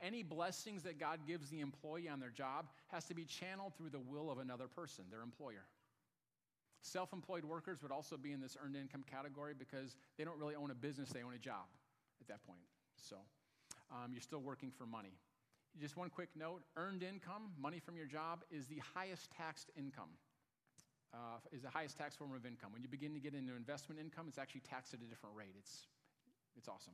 Any 0.02 0.24
blessings 0.24 0.84
that 0.84 0.98
God 0.98 1.20
gives 1.28 1.50
the 1.50 1.60
employee 1.60 2.08
on 2.08 2.22
their 2.22 2.30
job 2.30 2.68
has 2.88 3.04
to 3.06 3.14
be 3.14 3.26
channeled 3.26 3.74
through 3.78 3.90
the 3.90 4.00
will 4.00 4.32
of 4.32 4.38
another 4.38 4.68
person, 4.68 5.04
their 5.10 5.22
employer. 5.22 5.66
Self 6.82 7.12
employed 7.12 7.44
workers 7.44 7.82
would 7.82 7.92
also 7.92 8.16
be 8.16 8.32
in 8.32 8.40
this 8.40 8.56
earned 8.64 8.78
income 8.78 9.04
category 9.10 9.54
because 9.58 9.98
they 10.18 10.24
don't 10.24 10.38
really 10.40 10.56
own 10.56 10.72
a 10.72 10.76
business, 10.76 11.10
they 11.10 11.24
own 11.24 11.34
a 11.34 11.40
job 11.40 11.66
at 12.22 12.28
that 12.28 12.46
point. 12.46 12.62
So 13.02 13.18
um, 13.92 14.12
you're 14.14 14.22
still 14.22 14.42
working 14.42 14.72
for 14.72 14.86
money. 14.86 15.18
Just 15.80 15.98
one 15.98 16.10
quick 16.10 16.30
note 16.36 16.62
earned 16.78 17.04
income, 17.04 17.52
money 17.60 17.80
from 17.80 17.98
your 17.98 18.06
job, 18.06 18.44
is 18.50 18.68
the 18.68 18.82
highest 18.94 19.32
taxed 19.32 19.72
income 19.78 20.10
uh, 21.16 21.40
is 21.52 21.62
the 21.62 21.70
highest 21.70 21.98
tax 21.98 22.16
form 22.16 22.34
of 22.36 22.46
income. 22.46 22.74
When 22.74 22.82
you 22.82 22.90
begin 22.90 23.14
to 23.14 23.20
get 23.20 23.34
into 23.34 23.56
investment 23.56 24.00
income, 24.02 24.26
it's 24.28 24.38
actually 24.38 24.62
taxed 24.62 24.94
at 24.94 25.00
a 25.00 25.06
different 25.06 25.36
rate. 25.36 25.56
It's, 25.58 25.88
it's 26.58 26.68
awesome. 26.68 26.94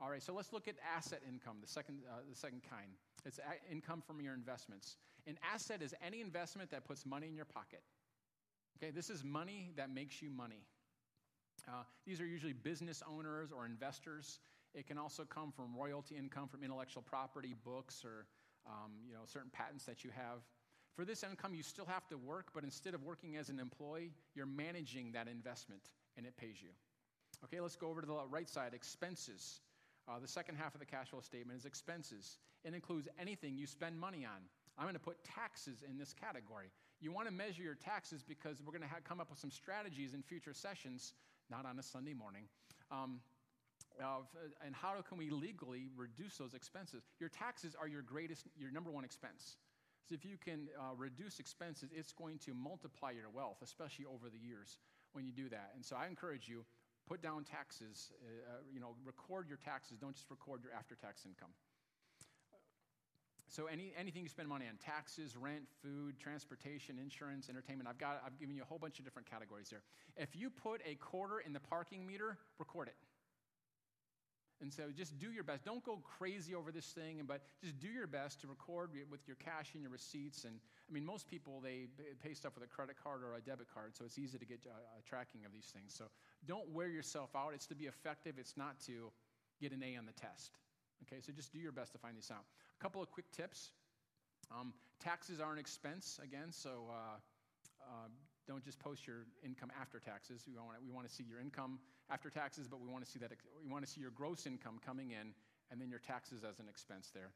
All 0.00 0.10
right, 0.10 0.22
so 0.22 0.32
let's 0.32 0.52
look 0.52 0.68
at 0.68 0.74
asset 0.96 1.22
income, 1.28 1.56
the 1.60 1.66
second, 1.66 2.00
uh, 2.08 2.20
the 2.28 2.36
second 2.36 2.62
kind. 2.68 2.90
It's 3.24 3.38
a- 3.38 3.72
income 3.72 4.02
from 4.06 4.20
your 4.20 4.34
investments. 4.34 4.96
An 5.26 5.38
asset 5.52 5.82
is 5.82 5.94
any 6.04 6.20
investment 6.20 6.70
that 6.70 6.84
puts 6.84 7.04
money 7.04 7.28
in 7.28 7.34
your 7.34 7.46
pocket. 7.46 7.80
Okay, 8.78 8.90
this 8.90 9.10
is 9.10 9.24
money 9.24 9.70
that 9.76 9.90
makes 9.90 10.20
you 10.20 10.30
money. 10.30 10.66
Uh, 11.66 11.82
these 12.06 12.20
are 12.20 12.26
usually 12.26 12.52
business 12.52 13.02
owners 13.10 13.50
or 13.50 13.64
investors. 13.64 14.38
It 14.76 14.86
can 14.86 14.98
also 14.98 15.24
come 15.24 15.50
from 15.50 15.74
royalty 15.74 16.16
income 16.16 16.48
from 16.48 16.62
intellectual 16.62 17.02
property, 17.02 17.54
books, 17.64 18.04
or 18.04 18.26
um, 18.66 18.92
you 19.08 19.14
know 19.14 19.20
certain 19.24 19.50
patents 19.50 19.86
that 19.86 20.04
you 20.04 20.10
have. 20.10 20.44
For 20.94 21.04
this 21.04 21.22
income, 21.22 21.54
you 21.54 21.62
still 21.62 21.86
have 21.86 22.06
to 22.08 22.16
work, 22.16 22.48
but 22.54 22.62
instead 22.62 22.94
of 22.94 23.02
working 23.02 23.36
as 23.36 23.48
an 23.48 23.58
employee, 23.58 24.12
you're 24.34 24.46
managing 24.46 25.12
that 25.12 25.28
investment 25.28 25.82
and 26.16 26.26
it 26.26 26.36
pays 26.36 26.56
you. 26.62 26.70
Okay, 27.44 27.60
let's 27.60 27.76
go 27.76 27.88
over 27.88 28.00
to 28.00 28.06
the 28.06 28.16
right 28.30 28.48
side 28.48 28.72
expenses. 28.72 29.60
Uh, 30.08 30.18
the 30.18 30.28
second 30.28 30.56
half 30.56 30.74
of 30.74 30.80
the 30.80 30.86
cash 30.86 31.08
flow 31.08 31.20
statement 31.20 31.58
is 31.58 31.66
expenses. 31.66 32.38
It 32.64 32.74
includes 32.74 33.08
anything 33.20 33.56
you 33.56 33.66
spend 33.66 33.98
money 33.98 34.24
on. 34.24 34.40
I'm 34.78 34.84
going 34.84 34.94
to 34.94 35.00
put 35.00 35.22
taxes 35.24 35.84
in 35.88 35.98
this 35.98 36.12
category. 36.12 36.70
You 37.00 37.12
want 37.12 37.28
to 37.28 37.34
measure 37.34 37.62
your 37.62 37.74
taxes 37.74 38.22
because 38.26 38.62
we're 38.64 38.72
going 38.72 38.88
to 38.88 39.02
come 39.06 39.20
up 39.20 39.30
with 39.30 39.38
some 39.38 39.50
strategies 39.50 40.14
in 40.14 40.22
future 40.22 40.52
sessions, 40.54 41.12
not 41.50 41.66
on 41.66 41.78
a 41.78 41.82
Sunday 41.82 42.14
morning. 42.14 42.44
Um, 42.90 43.20
uh, 44.02 44.20
and 44.64 44.74
how 44.74 44.94
can 45.08 45.18
we 45.18 45.30
legally 45.30 45.88
reduce 45.96 46.36
those 46.36 46.54
expenses? 46.54 47.02
Your 47.18 47.28
taxes 47.28 47.74
are 47.78 47.88
your 47.88 48.02
greatest, 48.02 48.46
your 48.58 48.70
number 48.70 48.90
one 48.90 49.04
expense. 49.04 49.56
So 50.08 50.14
if 50.14 50.24
you 50.24 50.36
can 50.36 50.68
uh, 50.78 50.94
reduce 50.96 51.40
expenses, 51.40 51.90
it's 51.94 52.12
going 52.12 52.38
to 52.46 52.54
multiply 52.54 53.10
your 53.10 53.28
wealth, 53.32 53.58
especially 53.62 54.04
over 54.04 54.30
the 54.30 54.38
years 54.38 54.78
when 55.12 55.24
you 55.24 55.32
do 55.32 55.48
that. 55.48 55.72
And 55.74 55.84
so 55.84 55.96
I 55.96 56.06
encourage 56.06 56.48
you, 56.48 56.64
put 57.08 57.22
down 57.22 57.44
taxes, 57.44 58.12
uh, 58.22 58.26
uh 58.26 58.58
you 58.72 58.80
know, 58.80 58.94
record 59.04 59.48
your 59.48 59.58
taxes. 59.58 59.98
Don't 59.98 60.14
just 60.14 60.30
record 60.30 60.62
your 60.62 60.72
after-tax 60.72 61.24
income. 61.26 61.50
So 63.48 63.66
any, 63.66 63.92
anything 63.98 64.22
you 64.22 64.28
spend 64.28 64.48
money 64.48 64.66
on, 64.68 64.76
taxes, 64.76 65.36
rent, 65.36 65.62
food, 65.82 66.18
transportation, 66.18 66.98
insurance, 66.98 67.48
entertainment, 67.48 67.88
I've, 67.88 67.98
got, 67.98 68.20
I've 68.26 68.38
given 68.38 68.56
you 68.56 68.62
a 68.62 68.64
whole 68.64 68.78
bunch 68.78 68.98
of 68.98 69.04
different 69.04 69.30
categories 69.30 69.68
there. 69.70 69.82
If 70.16 70.34
you 70.34 70.50
put 70.50 70.82
a 70.84 70.96
quarter 70.96 71.40
in 71.40 71.52
the 71.52 71.60
parking 71.60 72.06
meter, 72.06 72.38
record 72.58 72.88
it. 72.88 72.96
And 74.62 74.72
so 74.72 74.84
just 74.96 75.18
do 75.18 75.30
your 75.30 75.44
best. 75.44 75.64
Don't 75.64 75.84
go 75.84 76.00
crazy 76.18 76.54
over 76.54 76.72
this 76.72 76.86
thing, 76.86 77.22
but 77.26 77.42
just 77.62 77.78
do 77.78 77.88
your 77.88 78.06
best 78.06 78.40
to 78.40 78.46
record 78.46 78.90
with 79.10 79.20
your 79.26 79.36
cash 79.36 79.74
and 79.74 79.82
your 79.82 79.92
receipts. 79.92 80.44
And 80.44 80.54
I 80.88 80.92
mean, 80.92 81.04
most 81.04 81.28
people, 81.28 81.60
they 81.60 81.88
pay 82.22 82.32
stuff 82.32 82.54
with 82.54 82.64
a 82.64 82.66
credit 82.66 82.96
card 83.02 83.22
or 83.22 83.34
a 83.34 83.40
debit 83.40 83.66
card, 83.72 83.94
so 83.94 84.04
it's 84.04 84.18
easy 84.18 84.38
to 84.38 84.46
get 84.46 84.60
a, 84.64 84.98
a 84.98 85.02
tracking 85.02 85.44
of 85.44 85.52
these 85.52 85.66
things. 85.74 85.92
So 85.94 86.04
don't 86.46 86.68
wear 86.70 86.88
yourself 86.88 87.30
out. 87.36 87.52
It's 87.52 87.66
to 87.66 87.74
be 87.74 87.84
effective, 87.84 88.36
it's 88.38 88.56
not 88.56 88.80
to 88.86 89.12
get 89.60 89.72
an 89.72 89.82
A 89.82 89.96
on 89.96 90.06
the 90.06 90.12
test. 90.12 90.52
Okay, 91.02 91.20
so 91.20 91.32
just 91.32 91.52
do 91.52 91.58
your 91.58 91.72
best 91.72 91.92
to 91.92 91.98
find 91.98 92.16
these 92.16 92.30
out. 92.30 92.44
A 92.80 92.82
couple 92.82 93.02
of 93.02 93.10
quick 93.10 93.30
tips. 93.32 93.72
Um, 94.50 94.72
taxes 95.00 95.38
are 95.38 95.52
an 95.52 95.58
expense, 95.58 96.18
again, 96.22 96.50
so 96.50 96.88
uh, 96.88 97.18
uh, 97.82 98.08
don't 98.48 98.64
just 98.64 98.78
post 98.78 99.06
your 99.06 99.26
income 99.44 99.70
after 99.78 99.98
taxes. 99.98 100.44
We 100.46 100.54
want, 100.54 100.78
we 100.82 100.90
want 100.90 101.06
to 101.06 101.12
see 101.12 101.24
your 101.24 101.40
income 101.40 101.78
after 102.10 102.30
taxes, 102.30 102.68
but 102.68 102.80
we 102.80 102.88
want 102.88 103.04
to 103.04 103.10
see 103.10 103.18
that 103.18 103.32
we 103.62 103.70
want 103.70 103.84
to 103.84 103.90
see 103.90 104.00
your 104.00 104.10
gross 104.10 104.46
income 104.46 104.78
coming 104.84 105.10
in 105.10 105.34
and 105.70 105.80
then 105.80 105.90
your 105.90 105.98
taxes 105.98 106.44
as 106.44 106.60
an 106.60 106.68
expense 106.68 107.10
there. 107.12 107.30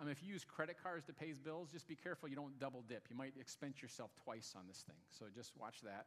Um, 0.00 0.08
if 0.08 0.22
you 0.22 0.32
use 0.32 0.44
credit 0.44 0.76
cards 0.82 1.04
to 1.06 1.12
pay 1.12 1.32
bills, 1.32 1.70
just 1.72 1.86
be 1.88 1.96
careful 1.96 2.28
you 2.28 2.36
don't 2.36 2.58
double 2.58 2.82
dip. 2.88 3.04
You 3.10 3.16
might 3.16 3.34
expense 3.38 3.82
yourself 3.82 4.10
twice 4.24 4.54
on 4.56 4.66
this 4.66 4.84
thing, 4.86 4.96
so 5.08 5.26
just 5.34 5.52
watch 5.58 5.80
that. 5.82 6.06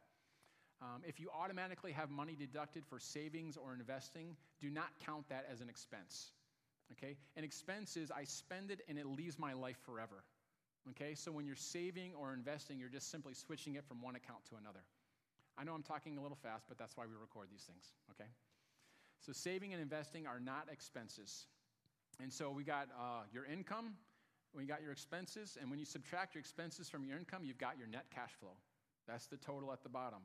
Um, 0.82 1.02
if 1.06 1.20
you 1.20 1.30
automatically 1.30 1.92
have 1.92 2.10
money 2.10 2.36
deducted 2.38 2.84
for 2.84 2.98
savings 2.98 3.56
or 3.56 3.72
investing, 3.72 4.36
do 4.60 4.70
not 4.70 4.88
count 5.06 5.28
that 5.28 5.46
as 5.50 5.60
an 5.60 5.68
expense. 5.68 6.32
Okay? 6.92 7.16
An 7.36 7.44
expense 7.44 7.96
is 7.96 8.10
I 8.10 8.24
spend 8.24 8.70
it 8.70 8.80
and 8.88 8.98
it 8.98 9.06
leaves 9.06 9.38
my 9.38 9.52
life 9.52 9.78
forever. 9.86 10.24
Okay, 10.90 11.14
so 11.14 11.32
when 11.32 11.46
you're 11.46 11.56
saving 11.56 12.12
or 12.14 12.34
investing, 12.34 12.78
you're 12.78 12.90
just 12.90 13.10
simply 13.10 13.32
switching 13.32 13.76
it 13.76 13.84
from 13.86 14.02
one 14.02 14.16
account 14.16 14.44
to 14.50 14.56
another. 14.56 14.80
I 15.58 15.64
know 15.64 15.72
I'm 15.72 15.82
talking 15.82 16.18
a 16.18 16.22
little 16.22 16.36
fast, 16.36 16.66
but 16.68 16.78
that's 16.78 16.96
why 16.96 17.04
we 17.06 17.14
record 17.20 17.48
these 17.50 17.62
things, 17.62 17.94
okay? 18.10 18.28
So 19.20 19.32
saving 19.32 19.72
and 19.72 19.80
investing 19.80 20.26
are 20.26 20.40
not 20.40 20.68
expenses. 20.70 21.46
And 22.20 22.32
so 22.32 22.50
we 22.50 22.64
got 22.64 22.88
uh, 22.98 23.22
your 23.32 23.44
income, 23.44 23.94
we 24.54 24.64
got 24.64 24.82
your 24.82 24.92
expenses, 24.92 25.56
and 25.60 25.70
when 25.70 25.78
you 25.78 25.84
subtract 25.84 26.34
your 26.34 26.40
expenses 26.40 26.88
from 26.88 27.04
your 27.04 27.18
income, 27.18 27.42
you've 27.44 27.58
got 27.58 27.78
your 27.78 27.86
net 27.86 28.06
cash 28.14 28.32
flow. 28.40 28.56
That's 29.06 29.26
the 29.26 29.36
total 29.36 29.72
at 29.72 29.82
the 29.82 29.88
bottom. 29.88 30.20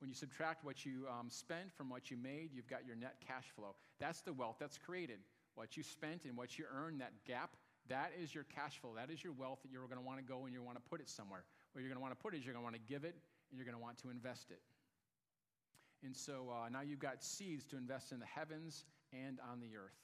When 0.00 0.08
you 0.08 0.14
subtract 0.14 0.64
what 0.64 0.84
you 0.84 1.06
um, 1.08 1.28
spent 1.28 1.72
from 1.76 1.88
what 1.88 2.10
you 2.10 2.16
made, 2.16 2.50
you've 2.52 2.68
got 2.68 2.86
your 2.86 2.96
net 2.96 3.16
cash 3.26 3.46
flow. 3.56 3.74
That's 3.98 4.20
the 4.20 4.32
wealth 4.32 4.56
that's 4.60 4.78
created. 4.78 5.18
What 5.56 5.76
you 5.76 5.82
spent 5.82 6.24
and 6.24 6.36
what 6.36 6.58
you 6.58 6.66
earned, 6.72 7.00
that 7.00 7.12
gap 7.26 7.56
that 7.88 8.12
is 8.20 8.34
your 8.34 8.44
cash 8.44 8.78
flow. 8.80 8.92
That 8.96 9.10
is 9.10 9.24
your 9.24 9.32
wealth 9.32 9.60
that 9.62 9.72
you're 9.72 9.84
going 9.88 10.00
to 10.00 10.04
want 10.04 10.18
to 10.18 10.24
go 10.24 10.44
and 10.44 10.52
you 10.52 10.62
want 10.62 10.76
to 10.76 10.84
put 10.88 11.00
it 11.00 11.08
somewhere. 11.08 11.44
Where 11.72 11.80
you're 11.80 11.88
going 11.88 11.98
to 11.98 12.02
want 12.02 12.12
to 12.12 12.22
put 12.22 12.34
it 12.34 12.38
is 12.38 12.44
you're 12.44 12.52
going 12.52 12.62
to 12.62 12.68
want 12.70 12.76
to 12.76 12.92
give 12.92 13.04
it 13.04 13.16
and 13.50 13.58
you're 13.58 13.64
going 13.64 13.76
to 13.76 13.82
want 13.82 13.98
to 14.02 14.10
invest 14.10 14.50
it. 14.50 14.60
And 16.04 16.16
so 16.16 16.52
uh, 16.52 16.68
now 16.68 16.80
you've 16.80 17.00
got 17.00 17.24
seeds 17.24 17.64
to 17.66 17.76
invest 17.76 18.12
in 18.12 18.20
the 18.20 18.26
heavens 18.26 18.84
and 19.12 19.38
on 19.50 19.60
the 19.60 19.76
earth. 19.76 19.98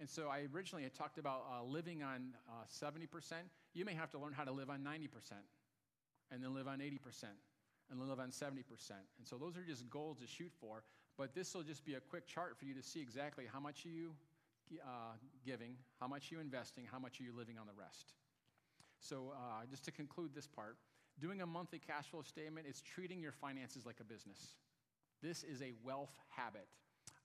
And 0.00 0.08
so 0.08 0.28
I 0.28 0.46
originally 0.54 0.84
had 0.84 0.94
talked 0.94 1.18
about 1.18 1.44
uh, 1.50 1.64
living 1.64 2.02
on 2.02 2.34
uh, 2.48 2.64
70%. 2.68 3.06
You 3.74 3.84
may 3.84 3.94
have 3.94 4.10
to 4.12 4.18
learn 4.18 4.32
how 4.32 4.44
to 4.44 4.52
live 4.52 4.70
on 4.70 4.80
90% 4.80 5.08
and 6.30 6.42
then 6.42 6.54
live 6.54 6.68
on 6.68 6.78
80% 6.78 6.98
and 7.90 8.00
then 8.00 8.08
live 8.08 8.20
on 8.20 8.30
70%. 8.30 8.62
And 9.18 9.26
so 9.26 9.36
those 9.36 9.56
are 9.56 9.62
just 9.62 9.88
goals 9.90 10.18
to 10.18 10.26
shoot 10.26 10.52
for. 10.60 10.84
But 11.16 11.34
this 11.34 11.54
will 11.54 11.64
just 11.64 11.84
be 11.84 11.94
a 11.94 12.00
quick 12.00 12.26
chart 12.26 12.56
for 12.56 12.64
you 12.64 12.74
to 12.74 12.82
see 12.82 13.00
exactly 13.00 13.44
how 13.52 13.58
much 13.58 13.84
are 13.86 13.90
you 13.90 14.12
uh, 14.84 15.14
giving, 15.44 15.74
how 16.00 16.06
much 16.06 16.30
are 16.30 16.36
you 16.36 16.40
investing, 16.40 16.84
how 16.90 16.98
much 16.98 17.20
are 17.20 17.24
you 17.24 17.32
living 17.36 17.58
on 17.58 17.66
the 17.66 17.72
rest. 17.72 18.12
So, 19.00 19.32
uh, 19.34 19.64
just 19.70 19.84
to 19.86 19.92
conclude 19.92 20.34
this 20.34 20.46
part, 20.46 20.76
doing 21.20 21.40
a 21.40 21.46
monthly 21.46 21.78
cash 21.78 22.06
flow 22.06 22.22
statement 22.22 22.66
is 22.66 22.80
treating 22.80 23.20
your 23.20 23.32
finances 23.32 23.84
like 23.84 24.00
a 24.00 24.04
business. 24.04 24.54
This 25.22 25.42
is 25.42 25.62
a 25.62 25.72
wealth 25.84 26.14
habit. 26.28 26.68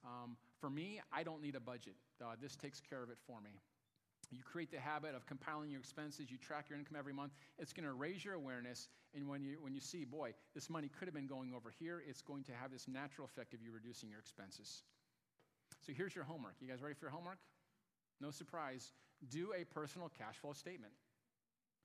Um, 0.03 0.35
for 0.59 0.69
me, 0.69 1.01
I 1.11 1.23
don't 1.23 1.41
need 1.41 1.55
a 1.55 1.59
budget. 1.59 1.95
Uh, 2.21 2.35
this 2.41 2.55
takes 2.55 2.81
care 2.81 3.03
of 3.03 3.09
it 3.09 3.17
for 3.25 3.39
me. 3.41 3.51
You 4.31 4.41
create 4.41 4.71
the 4.71 4.79
habit 4.79 5.13
of 5.15 5.27
compiling 5.27 5.69
your 5.69 5.79
expenses, 5.79 6.31
you 6.31 6.37
track 6.37 6.65
your 6.69 6.79
income 6.79 6.97
every 6.97 7.13
month. 7.13 7.33
It's 7.59 7.71
going 7.71 7.85
to 7.85 7.93
raise 7.93 8.25
your 8.25 8.33
awareness. 8.33 8.87
And 9.13 9.29
when 9.29 9.43
you, 9.43 9.57
when 9.61 9.75
you 9.75 9.81
see, 9.81 10.05
boy, 10.05 10.33
this 10.55 10.69
money 10.69 10.89
could 10.89 11.07
have 11.07 11.13
been 11.13 11.27
going 11.27 11.53
over 11.53 11.71
here, 11.77 12.01
it's 12.07 12.21
going 12.21 12.43
to 12.45 12.51
have 12.53 12.71
this 12.71 12.87
natural 12.87 13.25
effect 13.25 13.53
of 13.53 13.61
you 13.61 13.71
reducing 13.71 14.09
your 14.09 14.19
expenses. 14.19 14.81
So 15.85 15.93
here's 15.95 16.15
your 16.15 16.23
homework. 16.23 16.55
You 16.59 16.67
guys 16.67 16.81
ready 16.81 16.95
for 16.95 17.05
your 17.05 17.11
homework? 17.11 17.37
No 18.21 18.31
surprise. 18.31 18.91
Do 19.29 19.53
a 19.55 19.65
personal 19.65 20.09
cash 20.17 20.35
flow 20.37 20.53
statement. 20.53 20.93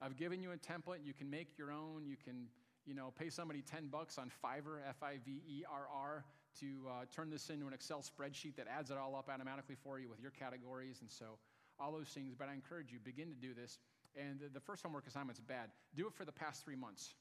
I've 0.01 0.17
given 0.17 0.43
you 0.43 0.53
a 0.53 0.57
template. 0.57 1.05
You 1.05 1.13
can 1.13 1.29
make 1.29 1.59
your 1.59 1.73
own. 1.73 2.07
You 2.07 2.17
can, 2.23 2.47
you 2.87 2.95
know, 2.95 3.13
pay 3.19 3.31
somebody 3.31 3.63
10 3.63 3.89
bucks 3.89 4.19
on 4.19 4.31
Fiverr, 4.45 4.79
F-I-V-E-R-R, 4.89 6.25
to 6.61 6.67
uh, 6.89 7.05
turn 7.15 7.31
this 7.31 7.51
into 7.51 7.67
an 7.67 7.73
Excel 7.73 8.03
spreadsheet 8.03 8.57
that 8.57 8.67
adds 8.69 8.91
it 8.91 8.97
all 8.97 9.17
up 9.17 9.29
automatically 9.29 9.77
for 9.83 9.99
you 9.99 10.09
with 10.09 10.21
your 10.21 10.31
categories. 10.31 10.99
And 11.01 11.11
so 11.11 11.39
all 11.81 11.93
those 11.93 12.09
things. 12.09 12.35
But 12.39 12.49
I 12.49 12.55
encourage 12.55 12.93
you, 12.93 12.99
begin 13.03 13.29
to 13.29 13.35
do 13.35 13.55
this. 13.55 13.79
And 14.17 14.41
the 14.53 14.61
first 14.61 14.83
homework 14.83 15.07
assignment's 15.07 15.41
bad. 15.41 15.71
Do 15.95 16.07
it 16.07 16.15
for 16.15 16.25
the 16.25 16.33
past 16.33 16.65
three 16.65 16.77
months. 16.77 17.15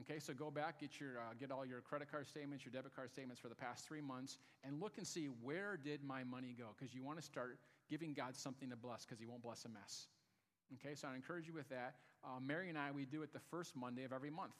Okay, 0.00 0.20
so 0.20 0.32
go 0.32 0.50
back, 0.50 0.80
get 0.80 1.00
your 1.00 1.18
uh, 1.18 1.34
get 1.40 1.50
all 1.50 1.66
your 1.66 1.80
credit 1.80 2.08
card 2.08 2.28
statements, 2.28 2.64
your 2.64 2.70
debit 2.70 2.94
card 2.94 3.10
statements 3.10 3.40
for 3.40 3.48
the 3.48 3.54
past 3.54 3.84
three 3.84 4.00
months, 4.00 4.38
and 4.62 4.80
look 4.80 4.96
and 4.96 5.04
see 5.04 5.26
where 5.42 5.76
did 5.76 6.04
my 6.04 6.22
money 6.22 6.54
go? 6.56 6.66
Because 6.78 6.94
you 6.94 7.02
want 7.02 7.18
to 7.18 7.24
start 7.24 7.58
giving 7.90 8.14
God 8.14 8.36
something 8.36 8.70
to 8.70 8.76
bless, 8.76 9.04
because 9.04 9.18
He 9.18 9.26
won't 9.26 9.42
bless 9.42 9.64
a 9.64 9.68
mess. 9.68 10.06
Okay, 10.74 10.94
so 10.94 11.08
I 11.08 11.14
encourage 11.14 11.46
you 11.46 11.54
with 11.54 11.68
that. 11.70 11.94
Uh, 12.22 12.40
Mary 12.40 12.68
and 12.68 12.76
I, 12.76 12.90
we 12.90 13.04
do 13.04 13.22
it 13.22 13.32
the 13.32 13.40
first 13.50 13.74
Monday 13.74 14.04
of 14.04 14.12
every 14.12 14.30
month. 14.30 14.54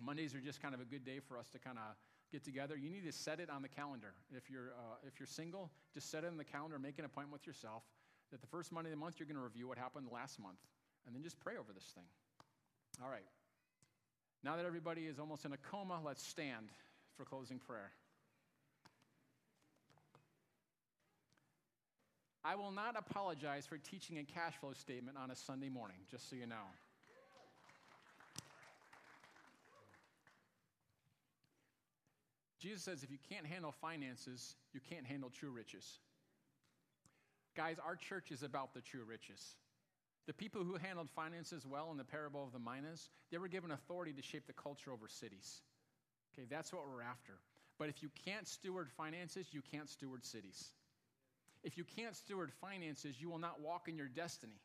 Mondays 0.00 0.34
are 0.34 0.40
just 0.40 0.60
kind 0.62 0.74
of 0.74 0.80
a 0.80 0.84
good 0.84 1.04
day 1.04 1.20
for 1.20 1.38
us 1.38 1.48
to 1.48 1.58
kind 1.58 1.78
of 1.78 1.96
get 2.32 2.44
together. 2.44 2.76
You 2.76 2.90
need 2.90 3.04
to 3.04 3.12
set 3.12 3.40
it 3.40 3.50
on 3.50 3.62
the 3.62 3.68
calendar. 3.68 4.14
If 4.36 4.50
you're, 4.50 4.72
uh, 4.76 5.06
if 5.06 5.18
you're 5.18 5.26
single, 5.26 5.70
just 5.94 6.10
set 6.10 6.24
it 6.24 6.28
on 6.28 6.36
the 6.36 6.44
calendar, 6.44 6.78
make 6.78 6.98
an 6.98 7.04
appointment 7.04 7.32
with 7.32 7.46
yourself 7.46 7.82
that 8.30 8.40
the 8.40 8.46
first 8.46 8.72
Monday 8.72 8.90
of 8.90 8.96
the 8.96 9.00
month 9.00 9.16
you're 9.18 9.26
going 9.26 9.36
to 9.36 9.42
review 9.42 9.68
what 9.68 9.78
happened 9.78 10.06
last 10.12 10.38
month, 10.38 10.58
and 11.06 11.14
then 11.14 11.22
just 11.22 11.38
pray 11.40 11.54
over 11.56 11.72
this 11.72 11.90
thing. 11.94 12.04
All 13.02 13.10
right. 13.10 13.26
Now 14.42 14.56
that 14.56 14.64
everybody 14.64 15.02
is 15.02 15.18
almost 15.18 15.44
in 15.44 15.52
a 15.52 15.56
coma, 15.56 16.00
let's 16.04 16.26
stand 16.26 16.70
for 17.16 17.24
closing 17.24 17.58
prayer. 17.58 17.92
I 22.44 22.54
will 22.54 22.72
not 22.72 22.96
apologize 22.96 23.66
for 23.66 23.76
teaching 23.76 24.18
a 24.18 24.24
cash 24.24 24.54
flow 24.60 24.72
statement 24.72 25.18
on 25.22 25.30
a 25.30 25.36
Sunday 25.36 25.68
morning, 25.68 25.98
just 26.10 26.30
so 26.30 26.36
you 26.36 26.46
know. 26.46 26.56
Jesus 32.60 32.82
says 32.82 33.02
if 33.02 33.10
you 33.10 33.18
can't 33.30 33.46
handle 33.46 33.72
finances, 33.80 34.54
you 34.72 34.80
can't 34.90 35.06
handle 35.06 35.30
true 35.30 35.50
riches. 35.50 35.98
Guys, 37.56 37.76
our 37.84 37.96
church 37.96 38.30
is 38.30 38.42
about 38.42 38.74
the 38.74 38.80
true 38.80 39.04
riches. 39.06 39.56
The 40.26 40.34
people 40.34 40.62
who 40.62 40.76
handled 40.76 41.10
finances 41.10 41.66
well 41.66 41.90
in 41.90 41.96
the 41.96 42.04
parable 42.04 42.44
of 42.44 42.52
the 42.52 42.58
minas, 42.58 43.08
they 43.30 43.38
were 43.38 43.48
given 43.48 43.70
authority 43.70 44.12
to 44.12 44.22
shape 44.22 44.46
the 44.46 44.52
culture 44.52 44.92
over 44.92 45.08
cities. 45.08 45.62
Okay, 46.32 46.46
that's 46.48 46.72
what 46.72 46.82
we're 46.86 47.02
after. 47.02 47.32
But 47.78 47.88
if 47.88 48.02
you 48.02 48.10
can't 48.26 48.46
steward 48.46 48.90
finances, 48.90 49.48
you 49.52 49.62
can't 49.72 49.88
steward 49.88 50.24
cities. 50.24 50.70
If 51.62 51.76
you 51.76 51.84
can't 51.84 52.16
steward 52.16 52.52
finances, 52.60 53.20
you 53.20 53.28
will 53.28 53.38
not 53.38 53.60
walk 53.60 53.88
in 53.88 53.96
your 53.96 54.08
destiny 54.08 54.60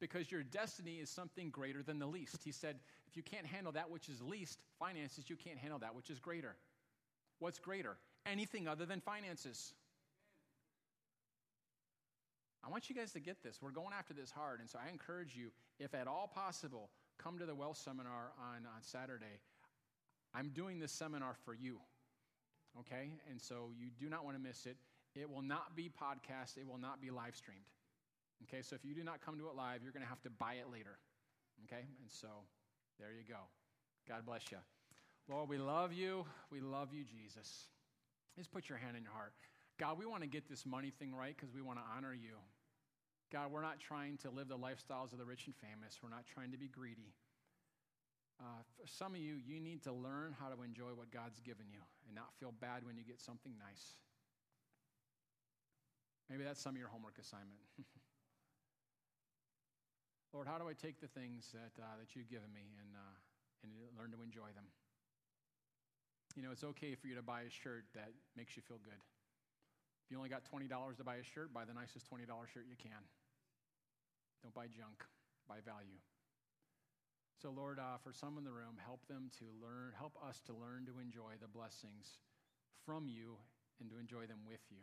because 0.00 0.30
your 0.30 0.42
destiny 0.42 0.96
is 0.96 1.08
something 1.08 1.50
greater 1.50 1.82
than 1.82 1.98
the 1.98 2.06
least. 2.06 2.42
He 2.44 2.52
said, 2.52 2.76
if 3.06 3.16
you 3.16 3.22
can't 3.22 3.46
handle 3.46 3.72
that 3.72 3.90
which 3.90 4.08
is 4.08 4.20
least, 4.20 4.58
finances, 4.78 5.30
you 5.30 5.36
can't 5.36 5.58
handle 5.58 5.78
that 5.78 5.94
which 5.94 6.10
is 6.10 6.18
greater. 6.18 6.56
What's 7.38 7.58
greater? 7.58 7.96
Anything 8.26 8.66
other 8.66 8.86
than 8.86 9.00
finances. 9.00 9.72
I 12.66 12.70
want 12.70 12.88
you 12.88 12.96
guys 12.96 13.12
to 13.12 13.20
get 13.20 13.42
this. 13.42 13.58
We're 13.60 13.70
going 13.70 13.92
after 13.96 14.14
this 14.14 14.30
hard. 14.30 14.60
And 14.60 14.68
so 14.68 14.78
I 14.84 14.90
encourage 14.90 15.36
you, 15.36 15.50
if 15.78 15.94
at 15.94 16.06
all 16.06 16.30
possible, 16.34 16.88
come 17.18 17.38
to 17.38 17.46
the 17.46 17.54
Wealth 17.54 17.76
Seminar 17.76 18.32
on, 18.38 18.66
on 18.66 18.82
Saturday. 18.82 19.40
I'm 20.34 20.48
doing 20.48 20.78
this 20.80 20.90
seminar 20.90 21.36
for 21.44 21.54
you. 21.54 21.78
Okay? 22.80 23.10
And 23.30 23.40
so 23.40 23.70
you 23.78 23.88
do 24.00 24.08
not 24.08 24.24
want 24.24 24.36
to 24.36 24.42
miss 24.42 24.66
it. 24.66 24.76
It 25.14 25.30
will 25.30 25.42
not 25.42 25.76
be 25.76 25.90
podcast, 25.90 26.56
it 26.56 26.66
will 26.66 26.78
not 26.78 27.00
be 27.00 27.10
live 27.10 27.36
streamed. 27.36 27.70
Okay? 28.44 28.62
So 28.62 28.74
if 28.74 28.84
you 28.84 28.94
do 28.94 29.04
not 29.04 29.24
come 29.24 29.38
to 29.38 29.48
it 29.48 29.56
live, 29.56 29.82
you're 29.82 29.92
going 29.92 30.02
to 30.02 30.08
have 30.08 30.22
to 30.22 30.30
buy 30.30 30.54
it 30.54 30.66
later. 30.70 30.98
Okay? 31.64 31.82
And 32.00 32.10
so 32.10 32.28
there 32.98 33.10
you 33.12 33.24
go. 33.26 33.40
God 34.08 34.26
bless 34.26 34.50
you. 34.50 34.58
Lord, 35.28 35.48
we 35.48 35.58
love 35.58 35.92
you. 35.92 36.26
We 36.50 36.60
love 36.60 36.92
you, 36.92 37.04
Jesus. 37.04 37.68
Just 38.36 38.52
put 38.52 38.68
your 38.68 38.78
hand 38.78 38.96
in 38.96 39.02
your 39.04 39.12
heart. 39.12 39.32
God, 39.78 39.98
we 39.98 40.06
want 40.06 40.22
to 40.22 40.28
get 40.28 40.48
this 40.48 40.66
money 40.66 40.90
thing 40.90 41.14
right 41.14 41.34
because 41.34 41.54
we 41.54 41.62
want 41.62 41.78
to 41.78 41.84
honor 41.96 42.14
you. 42.14 42.36
God, 43.32 43.50
we're 43.50 43.62
not 43.62 43.80
trying 43.80 44.18
to 44.18 44.30
live 44.30 44.48
the 44.48 44.58
lifestyles 44.58 45.12
of 45.12 45.18
the 45.18 45.24
rich 45.24 45.46
and 45.46 45.54
famous. 45.56 45.98
We're 46.02 46.10
not 46.10 46.24
trying 46.32 46.52
to 46.52 46.58
be 46.58 46.68
greedy. 46.68 47.14
Uh, 48.38 48.62
for 48.76 48.86
some 48.86 49.14
of 49.14 49.20
you, 49.20 49.34
you 49.34 49.60
need 49.60 49.82
to 49.84 49.92
learn 49.92 50.34
how 50.38 50.48
to 50.50 50.62
enjoy 50.62 50.94
what 50.94 51.10
God's 51.10 51.40
given 51.40 51.66
you 51.70 51.80
and 52.06 52.14
not 52.14 52.34
feel 52.38 52.52
bad 52.52 52.84
when 52.84 52.96
you 52.96 53.04
get 53.04 53.20
something 53.20 53.52
nice. 53.58 53.94
Maybe 56.30 56.44
that's 56.44 56.60
some 56.60 56.74
of 56.74 56.80
your 56.80 56.88
homework 56.88 57.18
assignment. 57.20 57.60
Lord, 60.32 60.48
how 60.48 60.58
do 60.58 60.66
I 60.66 60.74
take 60.74 60.98
the 60.98 61.06
things 61.06 61.54
that, 61.54 61.78
uh, 61.78 61.94
that 62.00 62.16
you've 62.16 62.28
given 62.28 62.50
me 62.50 62.74
and, 62.80 62.90
uh, 62.96 63.14
and 63.62 63.70
learn 63.94 64.10
to 64.10 64.20
enjoy 64.24 64.50
them? 64.56 64.66
You 66.34 66.42
know, 66.42 66.50
it's 66.50 66.64
okay 66.74 66.96
for 66.98 67.06
you 67.06 67.14
to 67.14 67.22
buy 67.22 67.46
a 67.46 67.52
shirt 67.52 67.86
that 67.94 68.10
makes 68.34 68.56
you 68.56 68.62
feel 68.66 68.82
good. 68.82 68.98
If 70.04 70.10
you 70.10 70.18
only 70.18 70.28
got 70.28 70.42
$20 70.42 70.66
to 70.66 71.04
buy 71.04 71.16
a 71.16 71.22
shirt, 71.22 71.54
buy 71.54 71.64
the 71.64 71.72
nicest 71.72 72.10
$20 72.10 72.26
shirt 72.50 72.66
you 72.66 72.76
can. 72.76 72.98
Don't 74.42 74.52
buy 74.52 74.66
junk, 74.66 75.06
buy 75.48 75.62
value. 75.64 76.02
So, 77.40 77.50
Lord, 77.50 77.78
uh, 77.78 78.02
for 78.02 78.12
some 78.12 78.36
in 78.36 78.44
the 78.44 78.52
room, 78.52 78.76
help 78.82 79.06
them 79.06 79.30
to 79.38 79.44
learn, 79.62 79.92
help 79.96 80.18
us 80.26 80.40
to 80.46 80.52
learn 80.52 80.86
to 80.86 80.98
enjoy 80.98 81.38
the 81.40 81.48
blessings 81.48 82.18
from 82.84 83.08
you 83.08 83.36
and 83.80 83.88
to 83.90 83.98
enjoy 83.98 84.26
them 84.26 84.42
with 84.46 84.60
you. 84.70 84.82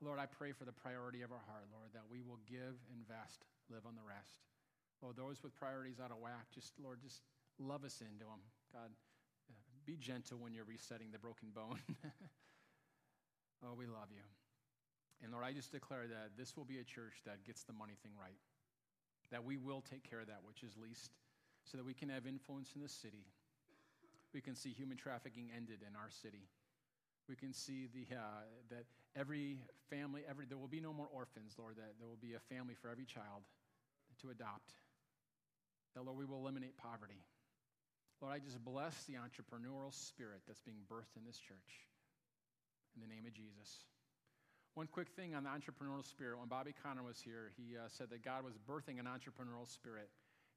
Lord, 0.00 0.18
I 0.18 0.26
pray 0.26 0.52
for 0.52 0.64
the 0.64 0.76
priority 0.76 1.22
of 1.22 1.32
our 1.32 1.42
heart, 1.48 1.64
Lord, 1.72 1.88
that 1.94 2.04
we 2.10 2.20
will 2.20 2.40
give, 2.44 2.76
invest, 2.92 3.48
live 3.72 3.88
on 3.88 3.96
the 3.96 4.04
rest. 4.04 4.44
Lord, 5.00 5.16
those 5.16 5.42
with 5.42 5.56
priorities 5.56 6.00
out 6.00 6.10
of 6.10 6.18
whack, 6.20 6.52
just, 6.52 6.72
Lord, 6.76 7.00
just 7.00 7.22
love 7.58 7.84
us 7.84 8.00
into 8.00 8.24
them. 8.24 8.44
God, 8.72 8.92
be 9.86 9.96
gentle 9.96 10.38
when 10.38 10.52
you're 10.52 10.68
resetting 10.68 11.12
the 11.12 11.18
broken 11.18 11.48
bone. 11.54 11.80
oh, 13.64 13.72
we 13.72 13.86
love 13.86 14.12
you. 14.12 14.24
And 15.22 15.32
Lord, 15.32 15.44
I 15.44 15.52
just 15.52 15.72
declare 15.72 16.06
that 16.08 16.36
this 16.36 16.56
will 16.56 16.64
be 16.64 16.78
a 16.78 16.84
church 16.84 17.24
that 17.24 17.44
gets 17.44 17.64
the 17.64 17.72
money 17.72 17.96
thing 18.02 18.12
right, 18.20 18.36
that 19.30 19.44
we 19.44 19.56
will 19.56 19.80
take 19.80 20.08
care 20.08 20.20
of 20.20 20.26
that 20.26 20.44
which 20.44 20.62
is 20.62 20.76
least, 20.76 21.12
so 21.64 21.78
that 21.78 21.86
we 21.86 21.94
can 21.94 22.08
have 22.08 22.26
influence 22.26 22.72
in 22.74 22.82
the 22.82 22.88
city. 22.88 23.24
We 24.34 24.40
can 24.40 24.54
see 24.54 24.70
human 24.70 24.96
trafficking 24.96 25.48
ended 25.56 25.80
in 25.80 25.96
our 25.96 26.10
city. 26.10 26.48
We 27.28 27.34
can 27.34 27.52
see 27.52 27.88
the, 27.92 28.06
uh, 28.14 28.46
that 28.70 28.84
every 29.14 29.58
family, 29.90 30.22
every, 30.28 30.46
there 30.46 30.58
will 30.58 30.70
be 30.70 30.80
no 30.80 30.92
more 30.92 31.08
orphans, 31.12 31.54
Lord, 31.58 31.76
that 31.76 31.98
there 31.98 32.08
will 32.08 32.20
be 32.20 32.34
a 32.34 32.54
family 32.54 32.74
for 32.74 32.88
every 32.88 33.04
child 33.04 33.42
to 34.22 34.30
adopt. 34.30 34.72
That, 35.94 36.04
Lord, 36.04 36.18
we 36.18 36.24
will 36.24 36.38
eliminate 36.38 36.76
poverty. 36.76 37.24
Lord, 38.20 38.34
I 38.34 38.38
just 38.38 38.62
bless 38.64 38.94
the 39.04 39.14
entrepreneurial 39.14 39.92
spirit 39.92 40.40
that's 40.46 40.60
being 40.60 40.86
birthed 40.90 41.16
in 41.16 41.24
this 41.26 41.38
church. 41.38 41.84
In 42.94 43.02
the 43.02 43.12
name 43.12 43.26
of 43.26 43.34
Jesus. 43.34 43.84
One 44.74 44.86
quick 44.86 45.08
thing 45.16 45.34
on 45.34 45.44
the 45.44 45.50
entrepreneurial 45.50 46.04
spirit. 46.04 46.38
When 46.38 46.48
Bobby 46.48 46.74
Conner 46.84 47.02
was 47.02 47.20
here, 47.20 47.52
he 47.56 47.76
uh, 47.76 47.88
said 47.88 48.08
that 48.10 48.24
God 48.24 48.44
was 48.44 48.54
birthing 48.68 49.00
an 49.00 49.08
entrepreneurial 49.08 49.68
spirit. 49.68 50.08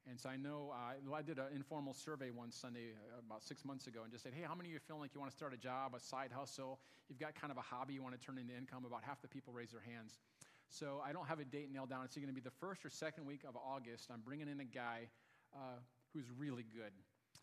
And 0.08 0.18
so 0.18 0.28
I 0.28 0.36
know 0.36 0.72
uh, 0.72 1.14
I 1.14 1.22
did 1.22 1.38
an 1.38 1.46
informal 1.54 1.94
survey 1.94 2.30
one 2.30 2.50
Sunday 2.50 2.94
uh, 2.96 3.20
about 3.24 3.44
six 3.44 3.64
months 3.64 3.86
ago 3.86 4.00
and 4.02 4.10
just 4.10 4.24
said, 4.24 4.32
hey, 4.34 4.44
how 4.46 4.54
many 4.54 4.70
of 4.70 4.72
you 4.72 4.78
feel 4.78 4.98
like 4.98 5.14
you 5.14 5.20
want 5.20 5.30
to 5.30 5.36
start 5.36 5.52
a 5.52 5.56
job, 5.56 5.94
a 5.94 6.00
side 6.00 6.30
hustle? 6.34 6.80
You've 7.08 7.18
got 7.18 7.34
kind 7.34 7.50
of 7.50 7.58
a 7.58 7.62
hobby 7.62 7.94
you 7.94 8.02
want 8.02 8.18
to 8.18 8.24
turn 8.24 8.38
into 8.38 8.56
income. 8.56 8.84
About 8.86 9.02
half 9.04 9.20
the 9.20 9.28
people 9.28 9.52
raise 9.52 9.70
their 9.70 9.82
hands. 9.82 10.18
So 10.68 11.02
I 11.04 11.12
don't 11.12 11.26
have 11.26 11.40
a 11.40 11.44
date 11.44 11.70
nailed 11.72 11.90
down. 11.90 12.04
It's 12.04 12.16
going 12.16 12.28
to 12.28 12.34
be 12.34 12.40
the 12.40 12.54
first 12.60 12.84
or 12.84 12.90
second 12.90 13.26
week 13.26 13.42
of 13.46 13.56
August. 13.56 14.10
I'm 14.12 14.20
bringing 14.20 14.48
in 14.48 14.60
a 14.60 14.64
guy 14.64 15.10
uh, 15.54 15.78
who's 16.12 16.26
really 16.38 16.64
good. 16.64 16.92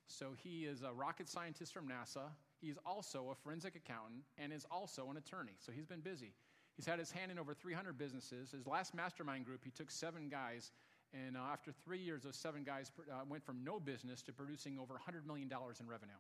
So 0.08 0.32
he 0.41 0.66
is 0.66 0.82
a 0.82 0.93
rocket 0.93 1.28
scientist 1.28 1.74
from 1.74 1.88
NASA. 1.88 2.32
He's 2.62 2.78
also 2.86 3.30
a 3.32 3.36
forensic 3.36 3.76
accountant 3.76 4.24
and 4.38 4.53
is 4.53 4.66
also 4.72 5.10
an 5.12 5.18
attorney. 5.18 5.53
So 5.60 5.72
he's 5.72 5.86
been 5.86 5.99
busy. 5.99 6.34
He's 6.78 6.86
had 6.86 6.99
his 6.99 7.12
hand 7.12 7.32
in 7.32 7.39
over 7.39 7.53
300 7.53 7.97
businesses. 7.97 8.51
His 8.51 8.68
last 8.68 8.93
mastermind 8.93 9.45
group, 9.45 9.62
he 9.64 9.72
took 9.72 9.91
seven 9.91 10.30
guys, 10.30 10.72
and 11.14 11.38
uh, 11.38 11.41
after 11.51 11.72
three 11.86 11.99
years, 11.99 12.24
those 12.24 12.36
seven 12.36 12.64
guys 12.64 12.91
uh, 13.10 13.24
went 13.30 13.43
from 13.45 13.64
no 13.64 13.80
business 13.80 14.22
to 14.24 14.34
producing 14.34 14.78
over 14.78 14.93
$100 14.93 15.26
million 15.26 15.49
in 15.49 15.88
revenue. 15.88 16.20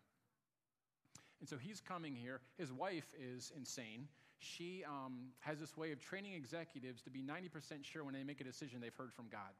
And 1.39 1.47
so 1.47 1.57
he's 1.57 1.81
coming 1.81 2.15
here. 2.15 2.41
His 2.57 2.71
wife 2.71 3.13
is 3.19 3.51
insane. 3.55 4.07
She 4.39 4.83
um, 4.87 5.29
has 5.39 5.59
this 5.59 5.75
way 5.75 5.91
of 5.91 5.99
training 5.99 6.33
executives 6.33 7.01
to 7.03 7.09
be 7.09 7.21
90% 7.21 7.83
sure 7.83 8.03
when 8.03 8.13
they 8.13 8.23
make 8.23 8.41
a 8.41 8.43
decision 8.43 8.79
they've 8.79 8.95
heard 8.95 9.13
from 9.13 9.25
God. 9.31 9.53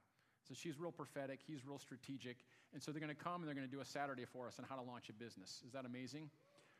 So 0.47 0.53
she's 0.53 0.79
real 0.79 0.91
prophetic, 0.91 1.39
he's 1.45 1.65
real 1.65 1.79
strategic. 1.79 2.37
And 2.73 2.81
so 2.81 2.91
they're 2.91 3.01
going 3.01 3.13
to 3.13 3.21
come 3.21 3.41
and 3.41 3.47
they're 3.47 3.55
going 3.55 3.67
to 3.67 3.73
do 3.73 3.81
a 3.81 3.85
Saturday 3.85 4.25
for 4.25 4.47
us 4.47 4.59
on 4.59 4.65
how 4.69 4.75
to 4.75 4.81
launch 4.81 5.09
a 5.09 5.13
business. 5.13 5.61
Is 5.65 5.73
that 5.73 5.85
amazing? 5.85 6.29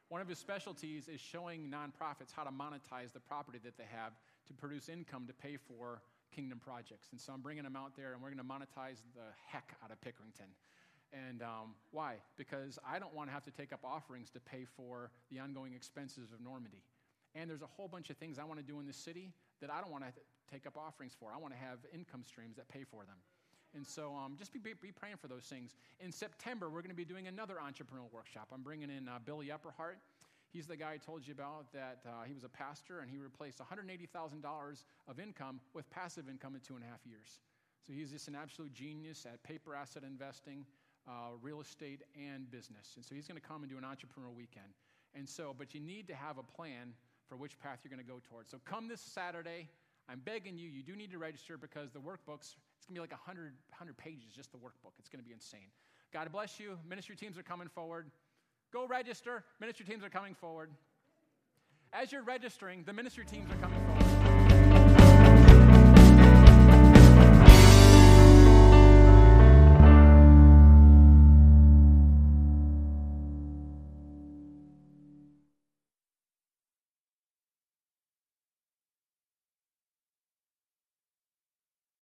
One 0.10 0.22
of 0.22 0.28
his 0.30 0.40
specialties 0.40 1.10
is 1.10 1.20
showing 1.20 1.70
nonprofits 1.70 2.32
how 2.34 2.44
to 2.44 2.52
monetize 2.52 3.12
the 3.12 3.20
property 3.20 3.60
that 3.66 3.78
they 3.78 3.88
have 3.92 4.14
to 4.48 4.54
produce 4.54 4.88
income 4.88 5.28
to 5.28 5.34
pay 5.34 5.58
for 5.58 6.02
kingdom 6.38 6.60
projects. 6.60 7.10
And 7.12 7.20
so 7.20 7.34
I'm 7.34 7.42
bringing 7.42 7.64
them 7.64 7.76
out 7.76 7.98
there, 7.98 8.14
and 8.14 8.22
we're 8.22 8.30
going 8.30 8.38
to 8.38 8.46
monetize 8.46 9.02
the 9.18 9.26
heck 9.48 9.74
out 9.84 9.90
of 9.90 10.00
Pickerington. 10.02 10.54
And 11.12 11.42
um, 11.42 11.74
why? 11.90 12.16
Because 12.38 12.78
I 12.88 13.00
don't 13.00 13.14
want 13.16 13.30
to 13.30 13.34
have 13.34 13.44
to 13.46 13.52
take 13.52 13.74
up 13.74 13.80
offerings 13.84 14.30
to 14.32 14.40
pay 14.40 14.66
for 14.76 15.10
the 15.32 15.40
ongoing 15.40 15.74
expenses 15.74 16.32
of 16.32 16.40
Normandy. 16.42 16.84
And 17.34 17.50
there's 17.50 17.64
a 17.64 17.74
whole 17.76 17.88
bunch 17.88 18.12
of 18.12 18.18
things 18.18 18.38
I 18.38 18.44
want 18.44 18.60
to 18.60 18.66
do 18.66 18.80
in 18.80 18.86
the 18.86 18.94
city 18.94 19.34
that 19.62 19.72
I 19.72 19.82
don't 19.82 19.92
want 19.92 20.04
to 20.04 20.14
take 20.52 20.68
up 20.68 20.78
offerings 20.78 21.16
for. 21.20 21.32
I 21.34 21.38
want 21.38 21.54
to 21.54 21.60
have 21.60 21.80
income 21.94 22.24
streams 22.24 22.58
that 22.58 22.68
pay 22.68 22.84
for 22.84 23.04
them. 23.04 23.18
And 23.76 23.86
so 23.86 24.16
um, 24.16 24.36
just 24.38 24.54
be, 24.54 24.60
be, 24.60 24.92
praying 24.92 25.18
for 25.18 25.28
those 25.28 25.44
things. 25.44 25.76
In 26.00 26.12
September, 26.12 26.70
we're 26.70 26.82
going 26.82 26.90
to 26.90 26.96
be 26.96 27.06
doing 27.06 27.28
another 27.28 27.56
entrepreneurial 27.56 28.12
workshop. 28.14 28.48
I'm 28.54 28.62
bringing 28.62 28.90
in 28.90 29.08
uh, 29.08 29.20
Billy 29.26 29.48
Epperhart. 29.48 30.00
He's 30.54 30.66
the 30.66 30.78
guy 30.78 30.94
I 30.94 30.98
told 30.98 31.28
you 31.28 31.34
about 31.34 31.72
that 31.74 32.00
uh, 32.08 32.24
he 32.26 32.34
was 32.34 32.44
a 32.44 32.50
pastor 32.50 33.00
and 33.00 33.10
he 33.10 33.18
replaced 33.18 33.60
$180,000 33.60 34.84
of 35.08 35.20
income 35.20 35.60
with 35.74 35.90
passive 35.90 36.30
income 36.30 36.56
in 36.56 36.62
two 36.62 36.76
and 36.76 36.84
a 36.84 36.88
half 36.88 37.06
years. 37.06 37.40
So 37.86 37.94
he's 37.94 38.12
just 38.12 38.28
an 38.28 38.36
absolute 38.36 38.74
genius 38.74 39.26
at 39.26 39.44
paper 39.44 39.76
asset 39.76 40.04
investing, 40.04 40.66
uh, 41.08 41.36
real 41.42 41.62
estate, 41.62 42.02
and 42.16 42.50
business. 42.50 42.94
And 42.96 43.06
so 43.06 43.14
he's 43.16 43.28
going 43.28 43.40
to 43.40 43.46
come 43.46 43.64
and 43.64 43.72
do 43.72 43.78
an 43.78 43.84
entrepreneurial 43.84 44.36
weekend. 44.36 44.74
And 45.14 45.28
so, 45.28 45.56
but 45.58 45.74
you 45.74 45.80
need 45.80 46.08
to 46.08 46.16
have 46.16 46.38
a 46.38 46.44
plan 46.44 46.94
for 47.28 47.36
which 47.36 47.60
path 47.60 47.80
you're 47.84 47.94
going 47.94 48.06
to 48.06 48.10
go 48.10 48.20
towards. 48.30 48.52
So 48.52 48.60
come 48.66 48.88
this 48.88 49.02
Saturday. 49.02 49.70
I'm 50.10 50.22
begging 50.24 50.58
you, 50.58 50.70
you 50.70 50.84
do 50.84 50.96
need 50.96 51.12
to 51.12 51.18
register 51.18 51.58
because 51.58 51.92
the 51.92 52.00
workbooks, 52.00 52.56
it's 52.78 52.86
going 52.88 52.96
to 52.96 53.00
be 53.00 53.00
like 53.02 53.12
100, 53.12 53.52
100 53.70 53.98
pages, 53.98 54.32
just 54.34 54.52
the 54.52 54.58
workbook. 54.58 54.96
It's 55.00 55.10
going 55.10 55.22
to 55.22 55.28
be 55.28 55.34
insane. 55.34 55.68
God 56.14 56.32
bless 56.32 56.60
you. 56.60 56.78
Ministry 56.88 57.18
teams 57.18 57.38
are 57.38 57.44
coming 57.44 57.68
forward. 57.68 58.10
Go 58.74 58.86
register. 58.86 59.44
Ministry 59.60 59.86
teams 59.86 60.04
are 60.04 60.10
coming 60.10 60.36
forward. 60.36 60.70
As 61.94 62.12
you're 62.12 62.24
registering, 62.24 62.84
the 62.86 62.94
ministry 62.94 63.26
teams 63.26 63.50
are 63.52 63.58
coming. 63.58 63.87